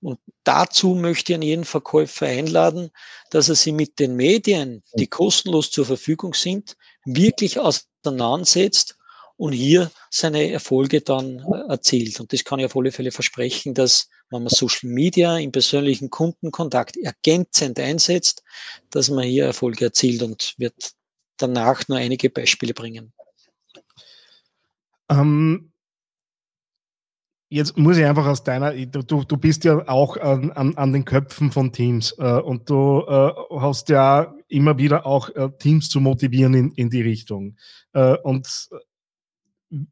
Und 0.00 0.18
dazu 0.42 0.94
möchte 0.94 1.32
ich 1.32 1.36
an 1.36 1.42
jeden 1.42 1.64
Verkäufer 1.66 2.24
einladen, 2.24 2.90
dass 3.28 3.50
er 3.50 3.56
sich 3.56 3.74
mit 3.74 3.98
den 3.98 4.16
Medien, 4.16 4.82
die 4.94 5.06
kostenlos 5.06 5.70
zur 5.70 5.84
Verfügung 5.84 6.32
sind, 6.32 6.78
wirklich 7.04 7.58
auseinandersetzt 7.58 8.96
und 9.36 9.52
hier 9.52 9.90
seine 10.08 10.50
Erfolge 10.50 11.02
dann 11.02 11.40
äh, 11.40 11.68
erzielt. 11.68 12.18
Und 12.20 12.32
das 12.32 12.42
kann 12.42 12.60
ich 12.60 12.64
auf 12.64 12.76
alle 12.76 12.90
Fälle 12.90 13.10
versprechen, 13.10 13.74
dass 13.74 14.08
wenn 14.30 14.44
man 14.44 14.48
Social 14.48 14.88
Media 14.88 15.36
im 15.36 15.52
persönlichen 15.52 16.08
Kundenkontakt 16.08 16.96
ergänzend 16.96 17.78
einsetzt, 17.78 18.42
dass 18.88 19.10
man 19.10 19.24
hier 19.24 19.44
Erfolge 19.44 19.84
erzielt 19.84 20.22
und 20.22 20.54
wird 20.56 20.92
danach 21.36 21.86
nur 21.88 21.98
einige 21.98 22.30
Beispiele 22.30 22.72
bringen. 22.72 23.12
Ähm, 25.10 25.72
jetzt 27.48 27.78
muss 27.78 27.96
ich 27.96 28.04
einfach 28.04 28.26
aus 28.26 28.42
deiner, 28.42 28.72
du, 28.72 29.24
du 29.24 29.36
bist 29.36 29.64
ja 29.64 29.86
auch 29.88 30.16
an, 30.16 30.50
an, 30.52 30.76
an 30.76 30.92
den 30.92 31.04
Köpfen 31.04 31.52
von 31.52 31.72
Teams 31.72 32.14
äh, 32.18 32.40
und 32.40 32.68
du 32.68 33.04
äh, 33.06 33.32
hast 33.60 33.88
ja 33.90 34.34
immer 34.48 34.78
wieder 34.78 35.06
auch 35.06 35.30
äh, 35.30 35.50
Teams 35.58 35.88
zu 35.88 36.00
motivieren 36.00 36.54
in, 36.54 36.70
in 36.72 36.90
die 36.90 37.02
Richtung. 37.02 37.56
Äh, 37.92 38.16
und 38.18 38.68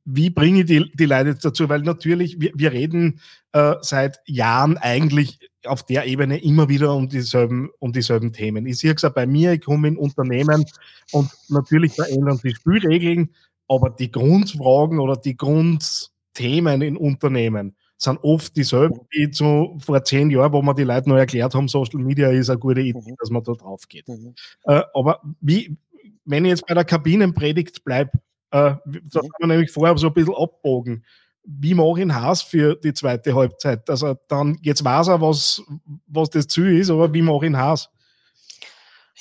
wie 0.04 0.30
bringe 0.30 0.60
ich 0.60 0.66
die, 0.66 0.90
die 0.92 1.06
Leute 1.06 1.34
dazu? 1.34 1.68
Weil 1.68 1.82
natürlich, 1.82 2.40
wir, 2.40 2.52
wir 2.54 2.72
reden 2.72 3.20
äh, 3.52 3.74
seit 3.80 4.20
Jahren 4.26 4.76
eigentlich 4.76 5.38
auf 5.64 5.84
der 5.84 6.06
Ebene 6.06 6.42
immer 6.42 6.68
wieder 6.68 6.94
um 6.94 7.08
dieselben, 7.08 7.70
um 7.78 7.92
dieselben 7.92 8.32
Themen. 8.32 8.66
Ich 8.66 8.78
sehe 8.78 8.94
gesagt, 8.94 9.14
bei 9.14 9.26
mir, 9.26 9.52
ich 9.52 9.60
komme 9.60 9.88
in 9.88 9.96
Unternehmen 9.96 10.64
und 11.12 11.30
natürlich 11.48 11.94
verändern 11.94 12.40
die 12.42 12.54
Spielregeln, 12.54 13.30
aber 13.72 13.88
die 13.88 14.10
Grundfragen 14.10 15.00
oder 15.00 15.16
die 15.16 15.34
Grundthemen 15.34 16.82
in 16.82 16.96
Unternehmen 16.96 17.74
sind 17.96 18.18
oft 18.22 18.54
dieselben 18.54 19.00
wie 19.10 19.30
zu, 19.30 19.78
vor 19.78 20.04
zehn 20.04 20.28
Jahren, 20.30 20.52
wo 20.52 20.60
wir 20.60 20.74
die 20.74 20.82
Leute 20.82 21.08
noch 21.08 21.16
erklärt 21.16 21.54
haben, 21.54 21.68
Social 21.68 22.00
Media 22.00 22.28
ist 22.28 22.50
eine 22.50 22.58
gute 22.58 22.80
Idee, 22.80 22.98
mhm. 22.98 23.16
dass 23.18 23.30
man 23.30 23.42
da 23.42 23.52
drauf 23.52 23.88
geht. 23.88 24.08
Mhm. 24.08 24.34
Äh, 24.64 24.82
aber 24.92 25.22
wie, 25.40 25.76
wenn 26.24 26.44
ich 26.44 26.50
jetzt 26.50 26.66
bei 26.66 26.74
der 26.74 26.84
Kabinenpredigt 26.84 27.82
bleibe, 27.82 28.10
äh, 28.50 28.74
da 28.74 28.80
mhm. 28.84 29.16
haben 29.16 29.30
wir 29.38 29.46
nämlich 29.46 29.70
vorher 29.70 29.96
so 29.96 30.08
ein 30.08 30.12
bisschen 30.12 30.34
abbogen. 30.34 31.04
Wie 31.44 31.74
mache 31.74 31.92
ich 31.96 32.02
einen 32.02 32.14
Haas 32.14 32.42
für 32.42 32.76
die 32.76 32.92
zweite 32.92 33.34
Halbzeit? 33.34 33.88
Also 33.88 34.16
dann, 34.28 34.58
jetzt 34.62 34.84
weiß 34.84 35.08
er, 35.08 35.20
was, 35.20 35.62
was 36.06 36.28
das 36.28 36.46
Ziel 36.46 36.78
ist, 36.78 36.90
aber 36.90 37.12
wie 37.14 37.22
mache 37.22 37.46
ich 37.46 37.46
einen 37.46 37.56
Haas? 37.56 37.88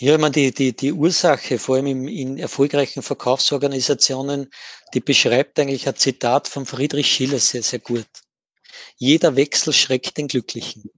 Ja, 0.02 0.16
ich 0.16 0.20
meine, 0.20 0.32
die, 0.32 0.52
die, 0.52 0.76
die 0.76 0.92
Ursache, 0.92 1.60
vor 1.60 1.76
allem 1.76 1.86
in, 1.86 2.08
in 2.08 2.38
erfolgreichen 2.40 3.04
Verkaufsorganisationen, 3.04 4.50
die 4.96 5.00
beschreibt 5.00 5.60
eigentlich 5.60 5.88
ein 5.88 5.96
Zitat 5.96 6.48
von 6.48 6.66
Friedrich 6.66 7.06
Schiller 7.06 7.38
sehr, 7.38 7.62
sehr 7.62 7.78
gut. 7.78 8.08
Jeder 8.98 9.36
Wechsel 9.36 9.74
schreckt 9.74 10.18
den 10.18 10.28
Glücklichen. 10.28 10.90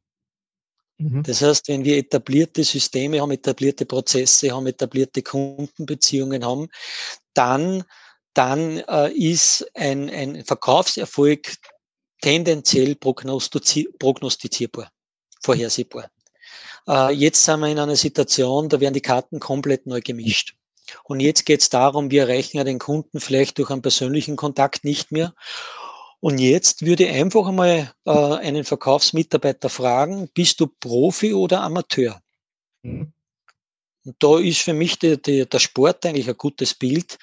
Mhm. 1.00 1.24
Das 1.24 1.42
heißt, 1.42 1.68
wenn 1.68 1.84
wir 1.84 1.98
etablierte 1.98 2.64
Systeme 2.64 3.20
haben, 3.20 3.32
etablierte 3.32 3.86
Prozesse 3.86 4.52
haben, 4.52 4.68
etablierte 4.68 5.22
Kundenbeziehungen 5.22 6.46
haben, 6.46 6.70
dann 7.34 7.84
dann 8.34 8.80
äh, 8.88 9.12
ist 9.12 9.66
ein, 9.74 10.10
ein 10.10 10.46
Verkaufserfolg 10.46 11.56
tendenziell 12.22 12.96
prognostizi 12.96 13.90
prognostizierbar, 14.00 14.92
vorhersehbar. 15.44 16.10
Äh, 16.88 17.14
jetzt 17.14 17.44
sind 17.44 17.60
wir 17.60 17.68
in 17.68 17.80
einer 17.80 17.96
Situation, 17.96 18.70
da 18.70 18.80
werden 18.80 18.94
die 18.94 19.02
Karten 19.02 19.40
komplett 19.40 19.88
neu 19.88 20.02
gemischt. 20.02 20.56
Und 21.04 21.20
jetzt 21.20 21.46
geht 21.46 21.62
es 21.62 21.70
darum, 21.70 22.12
wir 22.12 22.24
erreichen 22.24 22.58
ja 22.58 22.64
den 22.64 22.80
Kunden 22.80 23.20
vielleicht 23.20 23.58
durch 23.58 23.70
einen 23.70 23.82
persönlichen 23.82 24.36
Kontakt 24.36 24.84
nicht 24.84 25.12
mehr. 25.12 25.34
Und 26.20 26.38
jetzt 26.38 26.86
würde 26.86 27.06
ich 27.06 27.12
einfach 27.12 27.48
einmal 27.48 27.94
äh, 28.06 28.12
einen 28.12 28.64
Verkaufsmitarbeiter 28.64 29.70
fragen, 29.70 30.30
bist 30.34 30.60
du 30.60 30.68
Profi 30.68 31.34
oder 31.34 31.62
Amateur? 31.62 32.22
Mhm. 32.82 33.14
Und 34.06 34.16
da 34.20 34.40
ist 34.40 34.60
für 34.60 34.74
mich 34.74 35.00
die, 35.00 35.22
die, 35.22 35.48
der 35.48 35.60
Sport 35.60 36.06
eigentlich 36.06 36.30
ein 36.30 36.38
gutes 36.38 36.74
Bild. 36.74 37.18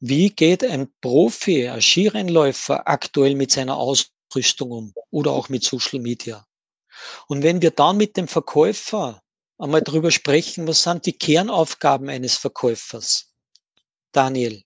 Wie 0.00 0.30
geht 0.30 0.64
ein 0.64 0.88
Profi, 1.00 1.68
ein 1.68 1.82
Skirennläufer 1.82 2.88
aktuell 2.88 3.34
mit 3.34 3.50
seiner 3.50 3.76
Ausrüstung 3.76 4.70
um 4.70 4.94
oder 5.10 5.32
auch 5.32 5.48
mit 5.48 5.64
Social 5.64 6.00
Media? 6.00 6.47
Und 7.26 7.42
wenn 7.42 7.62
wir 7.62 7.70
dann 7.70 7.96
mit 7.96 8.16
dem 8.16 8.28
Verkäufer 8.28 9.22
einmal 9.58 9.82
darüber 9.82 10.10
sprechen, 10.10 10.66
was 10.66 10.82
sind 10.82 11.06
die 11.06 11.12
Kernaufgaben 11.12 12.08
eines 12.08 12.36
Verkäufers? 12.36 13.32
Daniel, 14.12 14.62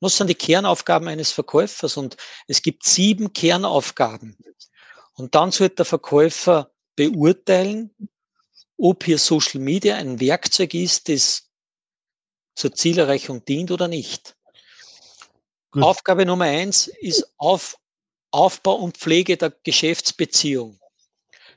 was 0.00 0.16
sind 0.16 0.28
die 0.28 0.34
Kernaufgaben 0.34 1.08
eines 1.08 1.30
Verkäufers? 1.30 1.96
Und 1.96 2.16
es 2.48 2.62
gibt 2.62 2.84
sieben 2.84 3.32
Kernaufgaben. 3.32 4.36
Und 5.14 5.34
dann 5.34 5.52
sollte 5.52 5.76
der 5.76 5.84
Verkäufer 5.84 6.72
beurteilen, 6.96 7.94
ob 8.78 9.04
hier 9.04 9.18
Social 9.18 9.60
Media 9.60 9.96
ein 9.96 10.20
Werkzeug 10.20 10.72
ist, 10.74 11.08
das 11.08 11.50
zur 12.54 12.72
Zielerreichung 12.72 13.44
dient 13.44 13.70
oder 13.70 13.88
nicht. 13.88 14.36
Gut. 15.70 15.82
Aufgabe 15.82 16.26
Nummer 16.26 16.46
eins 16.46 16.88
ist 16.88 17.32
Auf, 17.36 17.76
Aufbau 18.30 18.76
und 18.76 18.96
Pflege 18.96 19.36
der 19.36 19.50
Geschäftsbeziehung 19.50 20.79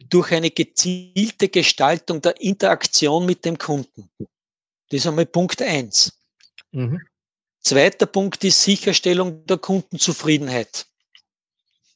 durch 0.09 0.31
eine 0.31 0.51
gezielte 0.51 1.49
Gestaltung 1.49 2.21
der 2.21 2.39
Interaktion 2.41 3.25
mit 3.25 3.45
dem 3.45 3.57
Kunden. 3.57 4.09
Das 4.89 4.99
ist 4.99 5.07
einmal 5.07 5.25
Punkt 5.25 5.61
eins. 5.61 6.13
Mhm. 6.71 7.01
Zweiter 7.61 8.05
Punkt 8.05 8.43
ist 8.43 8.61
Sicherstellung 8.63 9.45
der 9.45 9.57
Kundenzufriedenheit. 9.57 10.85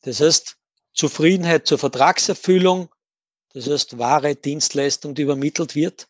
Das 0.01 0.21
heißt, 0.21 0.55
Zufriedenheit 0.93 1.67
zur 1.67 1.77
Vertragserfüllung, 1.77 2.89
das 3.53 3.67
heißt 3.67 3.97
wahre 3.97 4.35
Dienstleistung, 4.35 5.13
die 5.13 5.23
übermittelt 5.23 5.75
wird. 5.75 6.07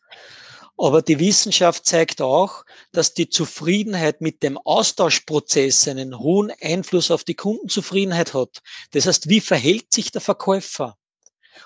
Aber 0.76 1.02
die 1.02 1.18
Wissenschaft 1.18 1.86
zeigt 1.86 2.22
auch, 2.22 2.64
dass 2.92 3.12
die 3.12 3.28
Zufriedenheit 3.28 4.20
mit 4.20 4.44
dem 4.44 4.56
Austauschprozess 4.56 5.88
einen 5.88 6.18
hohen 6.18 6.52
Einfluss 6.60 7.10
auf 7.10 7.24
die 7.24 7.34
Kundenzufriedenheit 7.34 8.32
hat. 8.32 8.62
Das 8.92 9.06
heißt, 9.06 9.28
wie 9.28 9.40
verhält 9.40 9.92
sich 9.92 10.12
der 10.12 10.20
Verkäufer? 10.20 10.96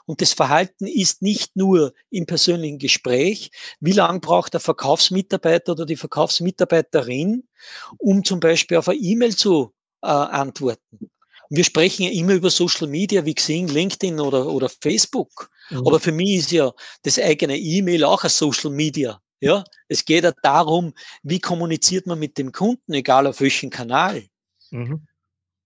Und 0.07 0.21
das 0.21 0.33
Verhalten 0.33 0.87
ist 0.87 1.23
nicht 1.23 1.57
nur 1.57 1.93
im 2.11 2.27
persönlichen 2.27 2.79
Gespräch. 2.79 3.51
Wie 3.81 3.93
lange 3.93 4.21
braucht 4.21 4.55
der 4.55 4.61
Verkaufsmitarbeiter 4.61 5.73
oder 5.73 5.87
die 5.87 5.97
Verkaufsmitarbeiterin, 5.97 7.49
um 7.99 8.25
zum 8.25 8.41
Beispiel 8.41 8.77
auf 8.77 8.89
eine 8.89 8.99
E-Mail 8.99 9.37
zu 9.37 9.73
äh, 10.03 10.09
antworten? 10.09 11.11
wir 11.55 11.65
sprechen 11.65 12.05
ja 12.05 12.11
immer 12.11 12.33
über 12.33 12.49
Social 12.49 12.89
Media 12.89 13.27
wie 13.27 13.35
Xing, 13.35 13.69
LinkedIn 13.69 14.19
oder, 14.21 14.47
oder 14.47 14.71
Facebook. 14.71 15.51
Mhm. 15.69 15.87
Aber 15.87 16.01
für 16.01 16.11
mich 16.11 16.37
ist 16.37 16.51
ja 16.51 16.73
das 17.03 17.19
eigene 17.19 17.59
E-Mail 17.59 18.05
auch 18.05 18.25
ein 18.25 18.31
Social 18.31 18.71
Media. 18.71 19.21
Ja, 19.41 19.63
es 19.89 20.07
geht 20.07 20.25
ja 20.25 20.33
darum, 20.43 20.95
wie 21.23 21.41
kommuniziert 21.41 22.07
man 22.07 22.19
mit 22.19 22.39
dem 22.39 22.53
Kunden, 22.53 22.95
egal 22.95 23.27
auf 23.27 23.41
welchem 23.43 23.69
Kanal. 23.69 24.25
Mhm. 24.71 25.07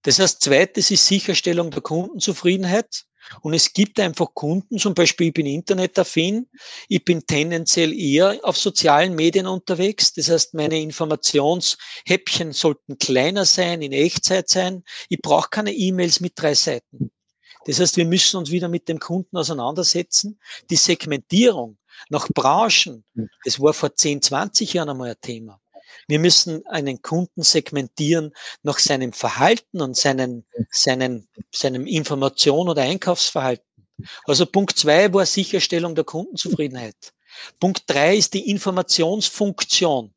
Das 0.03 0.19
heißt, 0.19 0.41
zweites 0.43 0.91
ist 0.91 1.07
Sicherstellung 1.07 1.71
der 1.71 1.83
Kundenzufriedenheit. 1.83 3.05
Und 3.41 3.55
es 3.55 3.73
gibt 3.73 3.99
einfach 4.01 4.35
Kunden, 4.35 4.79
zum 4.79 4.95
Beispiel 4.95 5.29
ich 5.29 5.35
bin 5.35 5.47
internetaffin, 5.47 6.49
ich 6.89 7.05
bin 7.05 7.27
tendenziell 7.27 7.93
eher 7.93 8.39
auf 8.43 8.57
sozialen 8.57 9.15
Medien 9.15 9.47
unterwegs. 9.47 10.13
Das 10.13 10.31
heißt, 10.31 10.55
meine 10.55 10.81
Informationshäppchen 10.81 12.53
sollten 12.53 12.99
kleiner 12.99 13.45
sein, 13.45 13.83
in 13.83 13.93
Echtzeit 13.93 14.49
sein. 14.49 14.85
Ich 15.09 15.21
brauche 15.21 15.51
keine 15.51 15.73
E-Mails 15.73 16.21
mit 16.21 16.33
drei 16.37 16.55
Seiten. 16.55 17.11
Das 17.67 17.81
heißt, 17.81 17.97
wir 17.97 18.07
müssen 18.07 18.37
uns 18.37 18.51
wieder 18.51 18.69
mit 18.69 18.89
dem 18.89 19.01
Kunden 19.01 19.37
auseinandersetzen. 19.37 20.39
Die 20.71 20.77
Segmentierung 20.77 21.79
nach 22.09 22.29
Branchen, 22.29 23.05
das 23.45 23.61
war 23.61 23.75
vor 23.75 23.95
10, 23.95 24.23
20 24.23 24.75
Jahren 24.75 24.91
einmal 24.91 25.11
ein 25.11 25.21
Thema. 25.21 25.61
Wir 26.09 26.19
müssen 26.19 26.67
einen 26.67 27.03
Kunden 27.03 27.43
segmentieren 27.43 28.33
nach 28.63 28.79
seinem 28.79 29.13
Verhalten 29.13 29.81
und 29.81 29.97
seinen, 29.97 30.45
seinen, 30.71 31.29
seinem 31.53 31.87
Information- 31.87 32.69
oder 32.69 32.83
Einkaufsverhalten. 32.83 33.65
Also 34.25 34.47
Punkt 34.47 34.77
zwei 34.79 35.13
war 35.13 35.27
Sicherstellung 35.27 35.95
der 35.95 36.05
Kundenzufriedenheit. 36.05 37.13
Punkt 37.61 37.85
drei 37.87 38.17
ist 38.17 38.35
die 38.35 38.51
Informationsfunktion. 38.51 40.15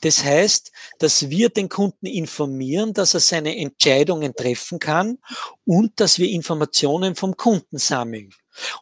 Das 0.00 0.24
heißt, 0.24 0.72
dass 0.98 1.28
wir 1.28 1.50
den 1.50 1.68
Kunden 1.68 2.06
informieren, 2.06 2.94
dass 2.94 3.14
er 3.14 3.20
seine 3.20 3.56
Entscheidungen 3.56 4.34
treffen 4.34 4.78
kann 4.78 5.18
und 5.64 6.00
dass 6.00 6.18
wir 6.18 6.28
Informationen 6.28 7.14
vom 7.14 7.36
Kunden 7.36 7.78
sammeln. 7.78 8.30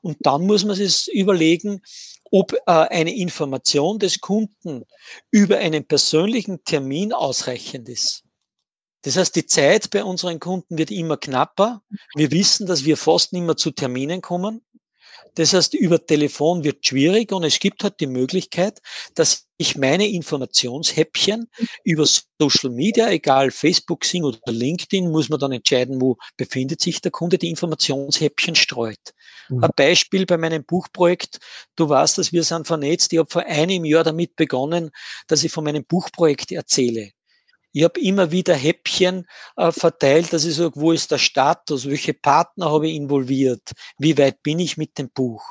Und 0.03 0.17
dann 0.21 0.47
muss 0.47 0.65
man 0.65 0.77
sich 0.77 1.09
überlegen, 1.13 1.83
ob 2.31 2.53
äh, 2.53 2.59
eine 2.67 3.15
Information 3.15 3.99
des 3.99 4.21
Kunden 4.21 4.85
über 5.31 5.59
einen 5.59 5.87
persönlichen 5.87 6.63
Termin 6.65 7.13
ausreichend 7.13 7.89
ist. 7.89 8.25
Das 9.03 9.17
heißt, 9.17 9.37
die 9.37 9.47
Zeit 9.47 9.91
bei 9.91 10.03
unseren 10.03 10.41
Kunden 10.41 10.77
wird 10.77 10.91
immer 10.91 11.17
knapper. 11.17 11.83
Wir 12.15 12.31
wissen, 12.31 12.67
dass 12.67 12.85
wir 12.85 12.97
fast 12.97 13.33
nicht 13.33 13.43
mehr 13.43 13.57
zu 13.57 13.71
Terminen 13.71 14.21
kommen. 14.21 14.63
Das 15.35 15.53
heißt, 15.53 15.75
über 15.75 16.05
Telefon 16.05 16.65
wird 16.65 16.87
schwierig 16.87 17.33
und 17.33 17.45
es 17.45 17.59
gibt 17.59 17.83
halt 17.85 18.01
die 18.01 18.07
Möglichkeit, 18.07 18.81
dass 19.15 19.47
ich 19.57 19.77
meine 19.77 20.07
Informationshäppchen 20.07 21.49
über 21.83 22.07
Social 22.07 22.71
Media, 22.71 23.11
egal 23.11 23.51
Facebook, 23.51 24.05
Sing 24.05 24.23
oder 24.23 24.39
LinkedIn, 24.47 25.11
muss 25.11 25.29
man 25.29 25.41
dann 25.41 25.53
entscheiden, 25.53 26.01
wo 26.01 26.17
befindet 26.37 26.81
sich 26.81 27.01
der 27.01 27.11
Kunde, 27.11 27.39
die 27.39 27.51
Informationshäppchen 27.51 28.55
streut. 28.55 29.15
Mhm. 29.49 29.65
Ein 29.65 29.71
Beispiel 29.75 30.27
bei 30.27 30.37
meinem 30.37 30.65
Buchprojekt. 30.65 31.39
Du 31.75 31.89
weißt, 31.89 32.19
dass 32.19 32.33
wir 32.33 32.45
sind 32.45 32.67
vernetzt. 32.67 33.13
Ich 33.13 33.19
habe 33.19 33.31
vor 33.31 33.43
einem 33.43 33.85
Jahr 33.85 34.05
damit 34.05 34.37
begonnen, 34.37 34.91
dass 35.27 35.43
ich 35.43 35.51
von 35.51 35.65
meinem 35.65 35.85
Buchprojekt 35.85 36.53
erzähle. 36.53 37.11
Ich 37.73 37.85
habe 37.85 38.01
immer 38.01 38.31
wieder 38.31 38.55
Häppchen 38.55 39.27
äh, 39.57 39.71
verteilt, 39.73 40.33
dass 40.33 40.45
ich 40.45 40.55
sage, 40.55 40.73
wo 40.75 40.93
ist 40.93 41.11
der 41.11 41.19
Status, 41.19 41.87
welche 41.87 42.15
Partner 42.15 42.71
habe 42.71 42.89
ich 42.89 42.95
involviert, 42.95 43.73
wie 43.99 44.17
weit 44.17 44.43
bin 44.43 44.59
ich 44.59 44.77
mit 44.77 44.99
dem 44.99 45.11
Buch. 45.11 45.45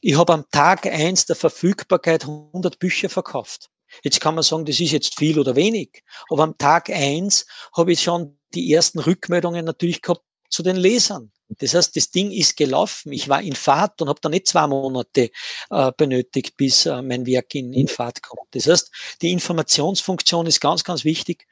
Ich 0.00 0.18
habe 0.18 0.32
am 0.32 0.44
Tag 0.50 0.86
eins 0.86 1.26
der 1.26 1.36
Verfügbarkeit 1.36 2.24
100 2.24 2.78
Bücher 2.78 3.08
verkauft. 3.08 3.70
Jetzt 4.02 4.20
kann 4.20 4.34
man 4.34 4.42
sagen, 4.42 4.64
das 4.64 4.80
ist 4.80 4.90
jetzt 4.90 5.16
viel 5.18 5.38
oder 5.38 5.54
wenig, 5.54 6.02
aber 6.28 6.42
am 6.42 6.58
Tag 6.58 6.90
eins 6.90 7.46
habe 7.76 7.92
ich 7.92 8.02
schon 8.02 8.38
die 8.54 8.72
ersten 8.72 8.98
Rückmeldungen 8.98 9.64
natürlich 9.64 10.02
gehabt 10.02 10.24
zu 10.50 10.62
den 10.62 10.76
Lesern. 10.76 11.32
Das 11.48 11.74
heißt, 11.74 11.94
das 11.96 12.10
Ding 12.10 12.30
ist 12.30 12.56
gelaufen. 12.56 13.12
Ich 13.12 13.28
war 13.28 13.42
in 13.42 13.54
Fahrt 13.54 14.00
und 14.00 14.08
habe 14.08 14.20
da 14.20 14.28
nicht 14.28 14.48
zwei 14.48 14.66
Monate 14.66 15.30
äh, 15.70 15.92
benötigt, 15.96 16.56
bis 16.56 16.86
äh, 16.86 17.02
mein 17.02 17.26
Werk 17.26 17.54
in, 17.54 17.72
in 17.72 17.88
Fahrt 17.88 18.22
kommt. 18.22 18.48
Das 18.52 18.66
heißt, 18.66 18.90
die 19.22 19.32
Informationsfunktion 19.32 20.46
ist 20.46 20.60
ganz, 20.60 20.84
ganz 20.84 21.04
wichtig. 21.04 21.46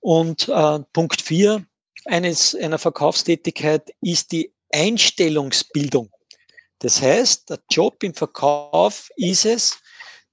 Und 0.00 0.48
äh, 0.48 0.78
Punkt 0.92 1.20
vier 1.20 1.66
eines, 2.04 2.54
einer 2.54 2.78
Verkaufstätigkeit 2.78 3.90
ist 4.00 4.32
die 4.32 4.52
Einstellungsbildung. 4.72 6.10
Das 6.80 7.00
heißt, 7.00 7.50
der 7.50 7.60
Job 7.70 8.02
im 8.02 8.14
Verkauf 8.14 9.10
ist 9.16 9.46
es, 9.46 9.78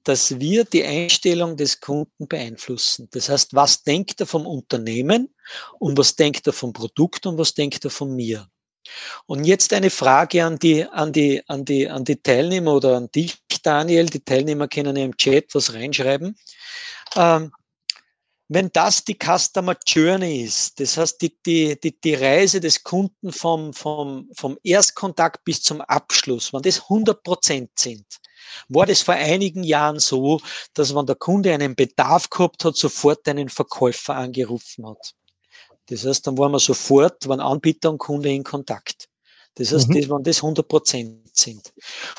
dass 0.04 0.40
wir 0.40 0.66
die 0.66 0.84
Einstellung 0.84 1.56
des 1.56 1.80
Kunden 1.80 2.28
beeinflussen. 2.28 3.08
Das 3.12 3.30
heißt, 3.30 3.54
was 3.54 3.84
denkt 3.84 4.20
er 4.20 4.26
vom 4.26 4.48
Unternehmen 4.48 5.34
und 5.80 5.98
was 5.98 6.16
denkt 6.16 6.48
er 6.48 6.54
vom 6.54 6.74
Produkt 6.74 7.26
und 7.26 7.38
was 7.38 7.54
denkt 7.54 7.86
er 7.86 7.92
von 7.92 8.16
mir? 8.16 8.50
Und 9.26 9.46
jetzt 9.46 9.74
eine 9.74 9.90
Frage 9.90 10.44
an 10.44 10.60
die, 10.60 10.86
an 10.86 11.14
die, 11.14 11.48
an 11.48 11.66
die, 11.66 11.90
an 11.90 12.04
die 12.06 12.22
Teilnehmer 12.22 12.76
oder 12.76 12.98
an 12.98 13.12
dich, 13.12 13.38
Daniel. 13.64 14.08
Die 14.08 14.24
Teilnehmer 14.24 14.68
können 14.68 14.96
ja 14.96 15.06
im 15.06 15.16
Chat 15.18 15.54
was 15.54 15.74
reinschreiben. 15.74 16.36
Ähm, 17.16 17.52
wenn 18.54 18.70
das 18.74 19.06
die 19.06 19.18
Customer 19.18 19.78
Journey 19.88 20.42
ist, 20.42 20.78
das 20.82 20.98
heißt 20.98 21.22
die, 21.22 21.38
die, 21.46 21.80
die, 21.80 21.98
die 22.02 22.16
Reise 22.16 22.60
des 22.60 22.84
Kunden 22.84 23.32
vom, 23.32 23.72
vom, 23.74 24.30
vom 24.36 24.58
Erstkontakt 24.62 25.46
bis 25.46 25.62
zum 25.62 25.80
Abschluss, 25.80 26.52
wenn 26.52 26.62
das 26.62 26.82
100 26.82 27.24
Prozent 27.24 27.72
sind, 27.76 28.06
war 28.68 28.86
das 28.86 29.04
vor 29.04 29.14
einigen 29.14 29.64
Jahren 29.64 30.00
so, 30.00 30.42
dass 30.74 30.94
wenn 30.94 31.06
der 31.06 31.16
Kunde 31.16 31.54
einen 31.54 31.76
Bedarf 31.76 32.30
gehabt 32.30 32.66
hat, 32.66 32.76
sofort 32.76 33.26
einen 33.30 33.48
Verkäufer 33.48 34.16
angerufen 34.16 34.86
hat. 34.86 35.14
Das 35.88 36.06
heißt, 36.06 36.26
dann 36.28 36.38
waren 36.38 36.52
wir 36.52 36.60
sofort, 36.60 37.28
waren 37.28 37.40
Anbieter 37.40 37.90
und 37.90 37.98
Kunde 37.98 38.30
in 38.30 38.44
Kontakt. 38.44 39.10
Das 39.56 39.74
heißt, 39.74 39.90
mhm. 39.90 39.94
das, 39.96 40.10
wenn 40.10 40.24
das 40.24 40.38
100 40.38 40.68
Prozent 40.68 41.36
sind. 41.36 41.74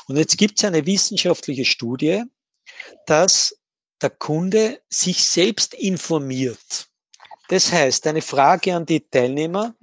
Und 0.07 0.17
jetzt 0.17 0.37
gibt 0.37 0.59
es 0.59 0.65
eine 0.65 0.85
wissenschaftliche 0.85 1.65
Studie, 1.65 2.23
dass 3.05 3.57
der 4.01 4.11
Kunde 4.11 4.81
sich 4.89 5.23
selbst 5.23 5.73
informiert. 5.73 6.87
Das 7.47 7.71
heißt, 7.71 8.05
eine 8.07 8.21
Frage 8.21 8.75
an 8.75 8.85
die 8.85 8.99
Teilnehmer, 8.99 9.75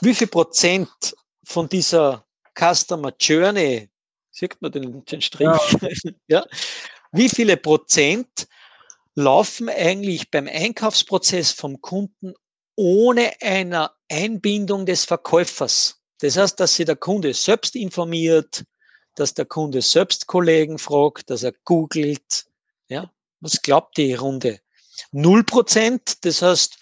wie 0.00 0.14
viel 0.14 0.26
Prozent 0.26 0.88
von 1.44 1.68
dieser 1.68 2.24
Customer 2.58 3.12
Journey, 3.18 3.88
sieht 4.30 4.60
man 4.60 4.72
den, 4.72 5.04
den 5.04 5.20
Strich, 5.20 5.48
ja. 5.48 6.10
ja, 6.28 6.46
wie 7.12 7.28
viele 7.28 7.56
Prozent 7.56 8.48
laufen 9.14 9.68
eigentlich 9.68 10.30
beim 10.30 10.46
Einkaufsprozess 10.46 11.50
vom 11.50 11.80
Kunden 11.80 12.34
ohne 12.78 13.32
einer 13.42 13.92
Einbindung 14.08 14.86
des 14.86 15.04
Verkäufers? 15.04 16.00
Das 16.20 16.36
heißt, 16.36 16.60
dass 16.60 16.76
sich 16.76 16.86
der 16.86 16.94
Kunde 16.94 17.34
selbst 17.34 17.74
informiert, 17.74 18.64
dass 19.16 19.34
der 19.34 19.46
Kunde 19.46 19.82
selbst 19.82 20.28
Kollegen 20.28 20.78
fragt, 20.78 21.28
dass 21.28 21.42
er 21.42 21.52
googelt, 21.64 22.46
ja, 22.88 23.12
was 23.40 23.60
glaubt 23.62 23.96
die 23.96 24.14
Runde? 24.14 24.60
Null 25.10 25.42
Prozent, 25.42 26.24
das 26.24 26.40
heißt, 26.40 26.78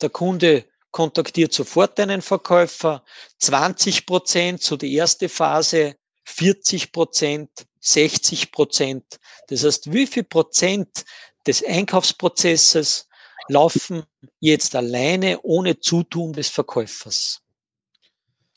der 0.00 0.08
Kunde 0.08 0.64
kontaktiert 0.90 1.52
sofort 1.52 2.00
einen 2.00 2.22
Verkäufer, 2.22 3.04
20 3.40 4.06
Prozent, 4.06 4.62
so 4.62 4.78
die 4.78 4.94
erste 4.94 5.28
Phase, 5.28 5.96
40 6.24 6.92
Prozent, 6.92 7.50
60 7.80 8.52
Prozent. 8.52 9.04
Das 9.48 9.64
heißt, 9.64 9.92
wie 9.92 10.06
viel 10.06 10.24
Prozent 10.24 11.04
des 11.46 11.62
Einkaufsprozesses 11.62 13.06
laufen 13.48 14.02
jetzt 14.40 14.74
alleine 14.74 15.40
ohne 15.42 15.78
Zutun 15.78 16.32
des 16.32 16.48
Verkäufers? 16.48 17.42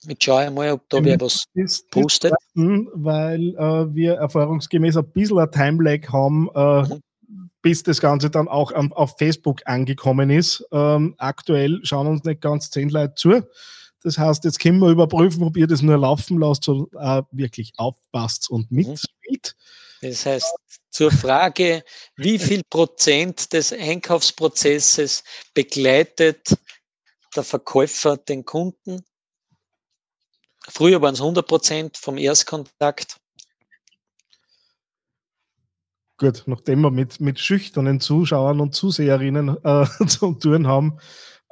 Ich 0.08 0.18
schaue 0.22 0.50
mal, 0.52 0.72
ob 0.72 0.90
da 0.90 1.04
wer 1.04 1.20
was 1.20 1.44
ist, 1.56 1.90
postet. 1.92 2.34
Weil 2.54 3.50
äh, 3.56 3.94
wir 3.94 4.14
erfahrungsgemäß 4.14 4.96
ein 4.98 5.12
bisschen 5.12 5.40
ein 5.40 5.52
Timelag 5.52 6.08
haben, 6.10 6.50
äh, 6.56 6.84
mhm. 6.84 7.50
bis 7.62 7.84
das 7.84 8.00
Ganze 8.00 8.30
dann 8.30 8.48
auch 8.48 8.72
um, 8.72 8.94
auf 8.94 9.16
Facebook 9.18 9.62
angekommen 9.66 10.30
ist. 10.30 10.66
Ähm, 10.72 11.16
aktuell 11.18 11.80
schauen 11.84 12.08
uns 12.08 12.24
nicht 12.24 12.40
ganz 12.40 12.70
zehn 12.70 12.90
Leute 12.90 13.16
zu. 13.16 13.44
Das 14.02 14.18
heißt, 14.18 14.46
jetzt 14.46 14.60
können 14.60 14.80
wir 14.80 14.90
überprüfen, 14.90 15.44
ob 15.44 15.58
ihr 15.58 15.68
das 15.68 15.82
nur 15.82 15.98
laufen 15.98 16.40
lasst 16.40 16.70
oder 16.70 17.20
äh, 17.20 17.24
wirklich 17.32 17.74
aufpasst 17.76 18.50
und 18.50 18.72
mhm. 18.72 18.96
Das 20.02 20.26
heißt, 20.26 20.56
zur 20.90 21.12
Frage, 21.12 21.84
wie 22.16 22.40
viel 22.40 22.62
Prozent 22.70 23.54
des 23.54 23.74
Einkaufsprozesses 23.74 25.24
begleitet 25.54 26.56
der 27.36 27.44
Verkäufer 27.44 28.18
den 28.18 28.46
Kunden? 28.46 29.04
Früher 30.68 31.02
waren 31.02 31.14
es 31.14 31.22
100 31.22 31.48
Prozent 31.48 31.98
vom 31.98 32.18
Erstkontakt. 32.18 33.18
Gut, 36.18 36.44
nachdem 36.48 36.82
wir 36.82 36.92
mit, 36.92 37.22
mit 37.22 37.40
schüchternen 37.40 38.02
Zuschauern 38.02 38.60
und 38.60 38.76
Zuseherinnen 38.76 39.58
äh, 39.64 39.86
zu 40.08 40.34
tun 40.34 40.68
haben, 40.68 41.00